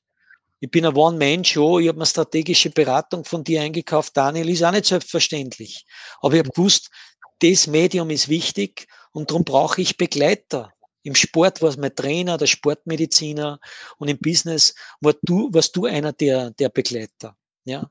Ich 0.61 0.69
bin 0.69 0.85
ein 0.85 0.95
One-Man-Show, 0.95 1.79
ich 1.79 1.87
habe 1.87 1.97
mir 1.97 2.05
strategische 2.05 2.69
Beratung 2.69 3.25
von 3.25 3.43
dir 3.43 3.63
eingekauft. 3.63 4.15
Daniel 4.15 4.47
ist 4.47 4.63
auch 4.63 4.71
nicht 4.71 4.85
selbstverständlich. 4.85 5.87
Aber 6.21 6.35
ich 6.35 6.39
habe 6.39 6.51
gewusst, 6.51 6.91
das 7.39 7.65
Medium 7.65 8.11
ist 8.11 8.29
wichtig 8.29 8.87
und 9.11 9.31
darum 9.31 9.43
brauche 9.43 9.81
ich 9.81 9.97
Begleiter. 9.97 10.71
Im 11.01 11.15
Sport 11.15 11.63
war 11.63 11.69
es 11.69 11.77
mein 11.77 11.95
Trainer, 11.95 12.37
der 12.37 12.45
Sportmediziner 12.45 13.59
und 13.97 14.07
im 14.07 14.19
Business 14.19 14.75
war 14.99 15.15
du, 15.23 15.51
warst 15.51 15.75
du 15.75 15.87
einer 15.87 16.13
der, 16.13 16.51
der 16.51 16.69
Begleiter. 16.69 17.35
Ja. 17.65 17.89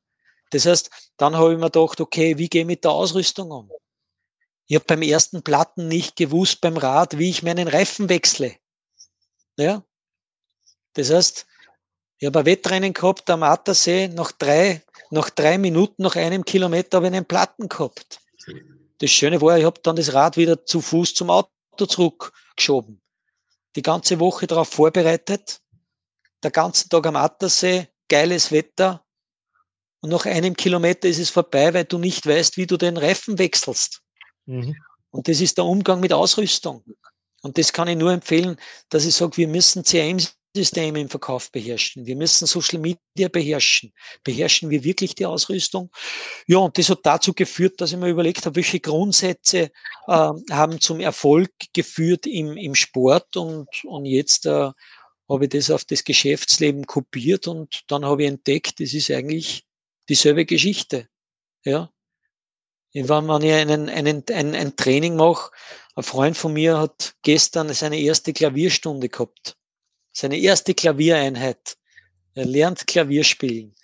Das 0.51 0.65
heißt, 0.65 0.91
dann 1.17 1.37
habe 1.37 1.53
ich 1.53 1.59
mir 1.59 1.71
gedacht, 1.73 2.01
okay, 2.01 2.39
wie 2.39 2.49
gehe 2.49 2.61
ich 2.61 2.67
mit 2.69 2.85
der 2.85 2.93
Ausrüstung 2.93 3.51
um? 3.51 3.69
Ich 4.69 4.77
habe 4.77 4.85
beim 4.85 5.03
ersten 5.03 5.43
Platten 5.43 5.89
nicht 5.89 6.15
gewusst 6.15 6.61
beim 6.61 6.77
Rad, 6.77 7.19
wie 7.19 7.31
ich 7.31 7.43
meinen 7.43 7.67
Reifen 7.67 8.09
wechsle. 8.09 8.55
Ja. 9.57 9.85
Das 10.93 11.11
heißt, 11.11 11.47
ich 12.21 12.27
habe 12.27 12.41
ein 12.41 12.47
Wettrennen 12.47 12.93
gehabt 12.93 13.29
am 13.31 13.43
Attersee, 13.43 14.09
nach 14.09 14.31
drei, 14.31 14.83
nach 15.11 15.31
drei 15.31 15.57
Minuten, 15.57 16.03
nach 16.03 16.17
einem 16.17 16.45
Kilometer 16.45 16.99
habe 16.99 17.07
ich 17.07 17.15
einen 17.15 17.25
Platten 17.25 17.67
gehabt. 17.69 18.21
Das 18.99 19.11
Schöne 19.11 19.41
war, 19.41 19.59
ich 19.59 19.65
habe 19.65 19.81
dann 19.83 19.97
das 19.97 20.13
Rad 20.13 20.37
wieder 20.37 20.67
zu 20.67 20.83
Fuß 20.83 21.15
zum 21.15 21.31
Auto 21.31 21.49
zurückgeschoben. 21.79 23.01
Die 23.75 23.81
ganze 23.81 24.21
Woche 24.21 24.47
darauf 24.47 24.69
vorbereitet, 24.69 25.63
der 26.43 26.51
ganze 26.51 26.91
Tag 26.91 27.07
am 27.07 27.17
Attersee, 27.17 27.89
geiles 28.09 28.53
Wetter. 28.53 29.03
Und 30.01 30.11
nach 30.11 30.27
einem 30.27 30.55
Kilometer 30.55 31.09
ist 31.09 31.19
es 31.19 31.31
vorbei, 31.31 31.73
weil 31.73 31.85
du 31.87 31.97
nicht 31.97 32.27
weißt, 32.27 32.59
wie 32.59 32.67
du 32.67 32.77
den 32.77 32.99
Reifen 32.99 33.39
wechselst. 33.39 34.03
Mhm. 34.45 34.77
Und 35.11 35.27
das 35.27 35.41
ist 35.41 35.57
der 35.57 35.65
Umgang 35.65 36.01
mit 36.01 36.13
Ausrüstung. 36.13 36.85
Und 37.41 37.57
das 37.57 37.73
kann 37.73 37.89
ich 37.89 37.97
nur 37.97 38.13
empfehlen, 38.13 38.59
dass 38.91 39.07
ich 39.07 39.15
sage, 39.15 39.39
wir 39.39 39.49
müssen 39.49 39.85
CRM-Systeme 40.55 41.01
im 41.01 41.09
Verkauf 41.09 41.51
beherrschen. 41.53 42.07
Wir 42.07 42.17
müssen 42.17 42.47
Social 42.47 42.79
Media 42.79 43.29
beherrschen. 43.29 43.93
Beherrschen 44.25 44.71
wir 44.71 44.85
wirklich 44.85 45.15
die 45.15 45.27
Ausrüstung? 45.27 45.91
Ja, 46.47 46.59
und 46.59 46.77
das 46.79 46.89
hat 46.89 47.01
dazu 47.05 47.33
geführt, 47.33 47.81
dass 47.81 47.93
ich 47.93 47.99
mir 47.99 48.09
überlegt 48.09 48.47
habe, 48.47 48.57
welche 48.57 48.81
Grundsätze 48.81 49.71
äh, 50.07 50.31
haben 50.51 50.81
zum 50.81 51.01
Erfolg 51.01 51.51
geführt 51.73 52.27
im, 52.27 52.57
im 52.57 52.75
Sport. 52.75 53.37
Und, 53.37 53.69
und 53.85 54.07
jetzt 54.07 54.47
äh, 54.47 54.71
habe 55.29 55.45
ich 55.45 55.51
das 55.51 55.71
auf 55.71 55.85
das 55.85 56.05
Geschäftsleben 56.05 56.87
kopiert 56.87 57.47
und 57.47 57.83
dann 57.89 58.05
habe 58.05 58.23
ich 58.23 58.29
entdeckt, 58.29 58.81
das 58.81 58.95
ist 58.95 59.11
eigentlich 59.11 59.65
dieselbe 60.09 60.45
Geschichte. 60.45 61.09
Ja. 61.65 61.91
Wenn 62.93 63.43
ich 63.43 63.53
einen, 63.53 63.89
einen, 63.89 64.25
ein, 64.33 64.55
ein 64.57 64.75
Training 64.75 65.15
mache, 65.15 65.53
ein 65.95 66.03
Freund 66.03 66.37
von 66.37 66.53
mir 66.53 66.79
hat 66.79 67.15
gestern 67.23 67.73
seine 67.73 68.01
erste 68.01 68.33
Klavierstunde 68.33 69.09
gehabt. 69.09 69.60
Seine 70.13 70.39
erste 70.39 70.75
Klaviereinheit. 70.75 71.77
Er 72.35 72.45
lernt 72.45 72.87
Klavier 72.87 73.25
spielen. 73.25 73.75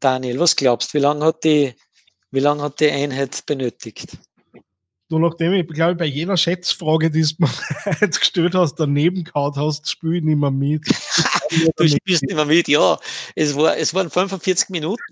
Daniel, 0.00 0.38
was 0.38 0.56
glaubst 0.56 0.92
du, 0.92 0.98
wie 0.98 1.02
lange 1.02 1.24
hat 1.24 1.44
die, 1.44 1.74
wie 2.30 2.40
lange 2.40 2.62
hat 2.62 2.80
die 2.80 2.90
Einheit 2.90 3.44
benötigt? 3.46 4.16
Du, 5.10 5.18
nachdem 5.18 5.52
ich, 5.54 5.66
glaube 5.66 5.96
bei 5.96 6.04
jeder 6.04 6.36
Schätzfrage, 6.36 7.10
die 7.10 7.22
du 7.22 7.34
mir 7.38 7.50
jetzt 8.00 8.20
gestellt 8.20 8.54
hast, 8.54 8.76
daneben 8.76 9.24
gehauen 9.24 9.56
hast, 9.56 9.90
spiele 9.90 10.18
ich 10.18 10.22
nicht 10.22 10.38
mehr 10.38 10.52
mit. 10.52 10.86
du 11.76 11.88
spielst 11.88 12.22
nicht 12.22 12.34
mehr 12.34 12.44
mit, 12.44 12.68
ja. 12.68 12.96
Es, 13.34 13.56
war, 13.56 13.76
es 13.76 13.92
waren 13.92 14.08
45 14.08 14.68
Minuten. 14.68 15.02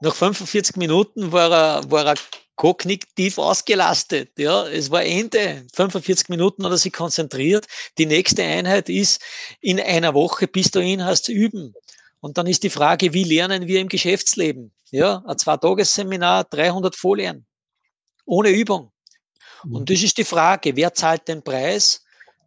Nach 0.00 0.14
45 0.14 0.76
Minuten 0.76 1.32
war 1.32 1.50
er, 1.50 1.90
war 1.90 2.06
er 2.06 2.14
kognitiv 2.56 3.38
ausgelastet. 3.38 4.30
Ja, 4.38 4.66
es 4.66 4.90
war 4.90 5.04
Ende. 5.04 5.66
45 5.74 6.28
Minuten 6.28 6.64
hat 6.64 6.72
er 6.72 6.78
sich 6.78 6.92
konzentriert. 6.92 7.66
Die 7.98 8.06
nächste 8.06 8.42
Einheit 8.42 8.88
ist 8.88 9.20
in 9.60 9.80
einer 9.80 10.14
Woche 10.14 10.46
bis 10.46 10.70
dahin 10.70 11.04
hast 11.04 11.28
du 11.28 11.32
üben. 11.32 11.74
Und 12.20 12.38
dann 12.38 12.46
ist 12.46 12.62
die 12.62 12.70
Frage, 12.70 13.12
wie 13.12 13.24
lernen 13.24 13.66
wir 13.66 13.80
im 13.80 13.88
Geschäftsleben? 13.88 14.72
Ja, 14.90 15.22
ein 15.26 15.38
Zwei-Tages-Seminar, 15.38 16.44
300 16.44 16.96
Folien. 16.96 17.44
Ohne 18.24 18.50
Übung. 18.50 18.92
Und 19.64 19.80
mhm. 19.80 19.84
das 19.86 20.02
ist 20.02 20.18
die 20.18 20.24
Frage, 20.24 20.76
wer 20.76 20.94
zahlt 20.94 21.28
den 21.28 21.42
Preis? 21.42 22.02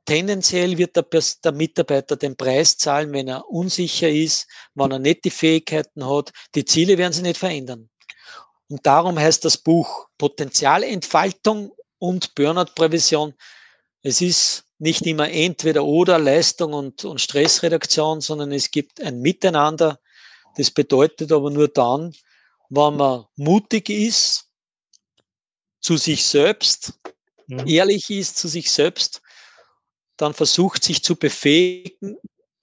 Tendenziell 0.06 0.78
wird 0.78 0.96
der, 0.96 1.06
der, 1.44 1.52
Mitarbeiter 1.52 2.16
den 2.16 2.38
Preis 2.38 2.78
zahlen, 2.78 3.12
wenn 3.12 3.28
er 3.28 3.50
unsicher 3.50 4.10
ist, 4.10 4.48
wenn 4.74 4.92
er 4.92 5.00
nicht 5.00 5.26
die 5.26 5.30
Fähigkeiten 5.30 6.08
hat. 6.08 6.32
Die 6.56 6.64
Ziele 6.64 6.98
werden 6.98 7.12
sich 7.12 7.24
nicht 7.24 7.38
verändern. 7.38 7.90
Und 8.70 8.86
darum 8.86 9.18
heißt 9.18 9.46
das 9.46 9.58
Buch 9.58 10.08
Potenzialentfaltung 10.18 11.72
und 12.00 12.36
Burnout-Prävision. 12.36 13.34
Es 14.02 14.22
ist 14.22 14.66
nicht 14.80 15.06
immer 15.06 15.30
entweder 15.30 15.84
oder 15.84 16.20
Leistung 16.20 16.74
und, 16.74 17.06
und 17.06 17.20
Stressreduktion, 17.22 18.22
sondern 18.22 18.52
es 18.52 18.70
gibt 18.72 19.02
ein 19.02 19.22
Miteinander. 19.22 20.00
Das 20.56 20.72
bedeutet 20.72 21.32
aber 21.32 21.50
nur 21.50 21.68
dann, 21.68 22.14
wenn 22.70 22.98
man 22.98 23.26
mutig 23.36 23.90
ist 23.90 24.50
zu 25.80 25.98
sich 25.98 26.26
selbst. 26.26 26.94
Mhm. 27.48 27.66
ehrlich 27.66 28.10
ist 28.10 28.38
zu 28.38 28.50
sich 28.50 28.70
selbst 28.70 29.22
dann 30.18 30.34
versucht, 30.34 30.84
sich 30.84 31.02
zu 31.04 31.16
befähigen 31.16 32.18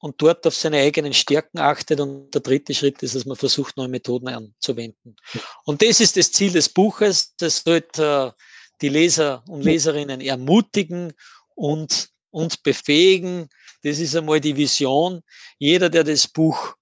und 0.05 0.21
dort 0.21 0.47
auf 0.47 0.55
seine 0.55 0.81
eigenen 0.81 1.15
Stärken 1.15 1.59
achtet. 1.59 1.99
Und 1.99 2.31
der 2.35 2.43
dritte 2.43 2.75
Schritt 2.75 3.03
ist, 3.03 3.15
dass 3.15 3.25
man 3.25 3.39
versucht, 3.39 3.79
neue 3.79 3.89
Methoden 3.89 4.29
anzuwenden. 4.29 5.17
Und 5.65 5.81
das 5.81 5.99
ist 5.99 6.19
das 6.19 6.31
Ziel 6.31 6.53
des 6.53 6.69
Buches. 6.69 7.35
Das 7.39 7.63
sollte 7.65 8.35
äh, 8.37 8.43
die 8.83 8.91
Leser 8.91 9.43
und 9.49 9.63
Leserinnen 9.63 10.21
ermutigen 10.21 11.15
und, 11.55 12.11
und 12.31 12.63
befähigen. 12.63 13.49
Das 13.83 13.99
ist 13.99 14.15
einmal 14.15 14.43
die 14.43 14.59
Vision. 14.59 15.23
Jeder, 15.59 15.89
der 15.89 16.05
das 16.05 16.29
Buch 16.29 16.75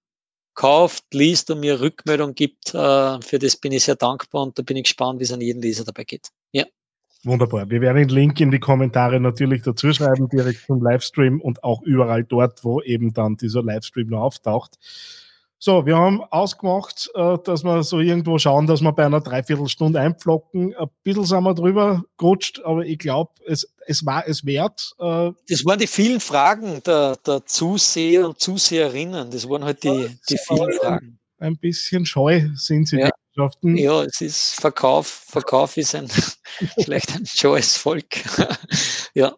kauft, 0.55 1.05
liest 1.15 1.49
und 1.53 1.61
mir 1.61 1.81
Rückmeldung 1.81 2.35
gibt, 2.35 2.75
äh, 2.75 3.23
für 3.23 3.39
das 3.39 3.57
bin 3.57 3.71
ich 3.71 3.85
sehr 3.85 3.95
dankbar 3.95 4.43
und 4.43 4.59
da 4.59 4.63
bin 4.65 4.77
ich 4.77 4.85
gespannt, 4.85 5.21
wie 5.21 5.25
es 5.25 5.33
an 5.33 5.41
jeden 5.41 5.63
Leser 5.63 5.85
dabei 5.85 6.03
geht. 6.03 6.27
Ja. 6.51 6.67
Wunderbar. 7.25 7.71
Wir 7.71 7.81
werden 7.81 7.99
den 7.99 8.09
Link 8.09 8.41
in 8.41 8.51
die 8.51 8.59
Kommentare 8.59 9.21
natürlich 9.21 9.63
dazu 9.63 9.93
schreiben, 9.93 10.29
direkt 10.29 10.67
zum 10.67 10.83
Livestream 10.83 11.41
und 11.41 11.63
auch 11.63 11.83
überall 11.83 12.25
dort, 12.25 12.65
wo 12.65 12.81
eben 12.83 13.13
dann 13.13 13.37
dieser 13.37 13.63
Livestream 13.63 14.09
noch 14.09 14.23
auftaucht. 14.23 14.79
So, 15.65 15.87
wir 15.87 15.97
haben 15.97 16.25
ausgemacht, 16.25 17.09
äh, 17.15 17.39
dass 17.45 17.63
wir 17.63 17.85
so 17.85 18.01
irgendwo 18.01 18.37
schauen, 18.39 18.67
dass 18.67 18.81
wir 18.81 18.91
bei 18.91 19.07
einer 19.07 19.21
Dreiviertelstunde 19.21 20.01
einpflocken. 20.01 20.75
Ein 20.75 20.89
bisschen 21.05 21.25
sind 21.25 21.45
wir 21.45 21.55
drüber 21.55 22.03
gerutscht, 22.19 22.61
aber 22.65 22.85
ich 22.85 22.99
glaube, 22.99 23.31
es, 23.47 23.73
es 23.87 24.05
war 24.05 24.27
es 24.27 24.45
wert. 24.45 24.93
Äh, 24.99 25.31
das 25.49 25.65
waren 25.65 25.79
die 25.79 25.87
vielen 25.87 26.19
Fragen 26.19 26.83
der, 26.85 27.15
der 27.25 27.47
Zuseher 27.47 28.27
und 28.27 28.41
Zuseherinnen. 28.41 29.31
Das 29.31 29.49
waren 29.49 29.63
halt 29.63 29.85
die, 29.85 30.09
die 30.29 30.39
vielen 30.39 30.73
Fragen. 30.73 31.21
Ein 31.39 31.57
bisschen 31.57 32.07
scheu 32.07 32.49
sind 32.57 32.89
sie. 32.89 32.99
Ja. 32.99 33.11
Wissenschaften. 33.33 33.77
Ja, 33.77 34.03
es 34.03 34.21
ist 34.21 34.61
Verkauf. 34.61 35.07
Verkauf 35.07 35.77
ist 35.77 35.95
ein 35.95 36.09
vielleicht 36.81 37.15
ein 37.15 37.27
scheues 37.27 37.77
Volk. 37.77 38.07
ja. 39.15 39.35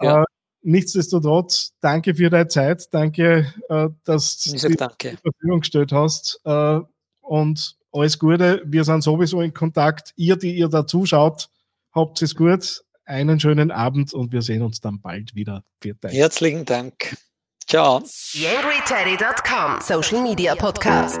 ja. 0.00 0.22
Äh, 0.22 0.24
nichtsdestotrotz, 0.62 1.72
danke 1.80 2.14
für 2.14 2.30
deine 2.30 2.48
Zeit. 2.48 2.92
Danke, 2.92 3.52
äh, 3.68 3.88
dass 4.04 4.38
du 4.38 4.68
die 4.68 4.76
danke. 4.76 5.10
zur 5.10 5.32
Verfügung 5.32 5.60
gestellt 5.60 5.92
hast. 5.92 6.40
Äh, 6.44 6.80
und 7.20 7.76
alles 7.92 8.18
Gute. 8.18 8.62
Wir 8.64 8.84
sind 8.84 9.02
sowieso 9.02 9.40
in 9.40 9.52
Kontakt. 9.54 10.12
Ihr, 10.16 10.36
die 10.36 10.56
ihr 10.56 10.68
da 10.68 10.86
zuschaut, 10.86 11.48
habt 11.92 12.22
es 12.22 12.34
gut. 12.34 12.84
Einen 13.04 13.40
schönen 13.40 13.72
Abend 13.72 14.14
und 14.14 14.32
wir 14.32 14.42
sehen 14.42 14.62
uns 14.62 14.80
dann 14.80 15.00
bald 15.00 15.34
wieder. 15.34 15.64
Herzlichen 16.04 16.64
Dank. 16.64 17.16
Ciao. 17.66 18.02
YangryTeddy.com 18.32 19.80
Social 19.80 20.22
Media 20.22 20.54
Podcast. 20.54 21.20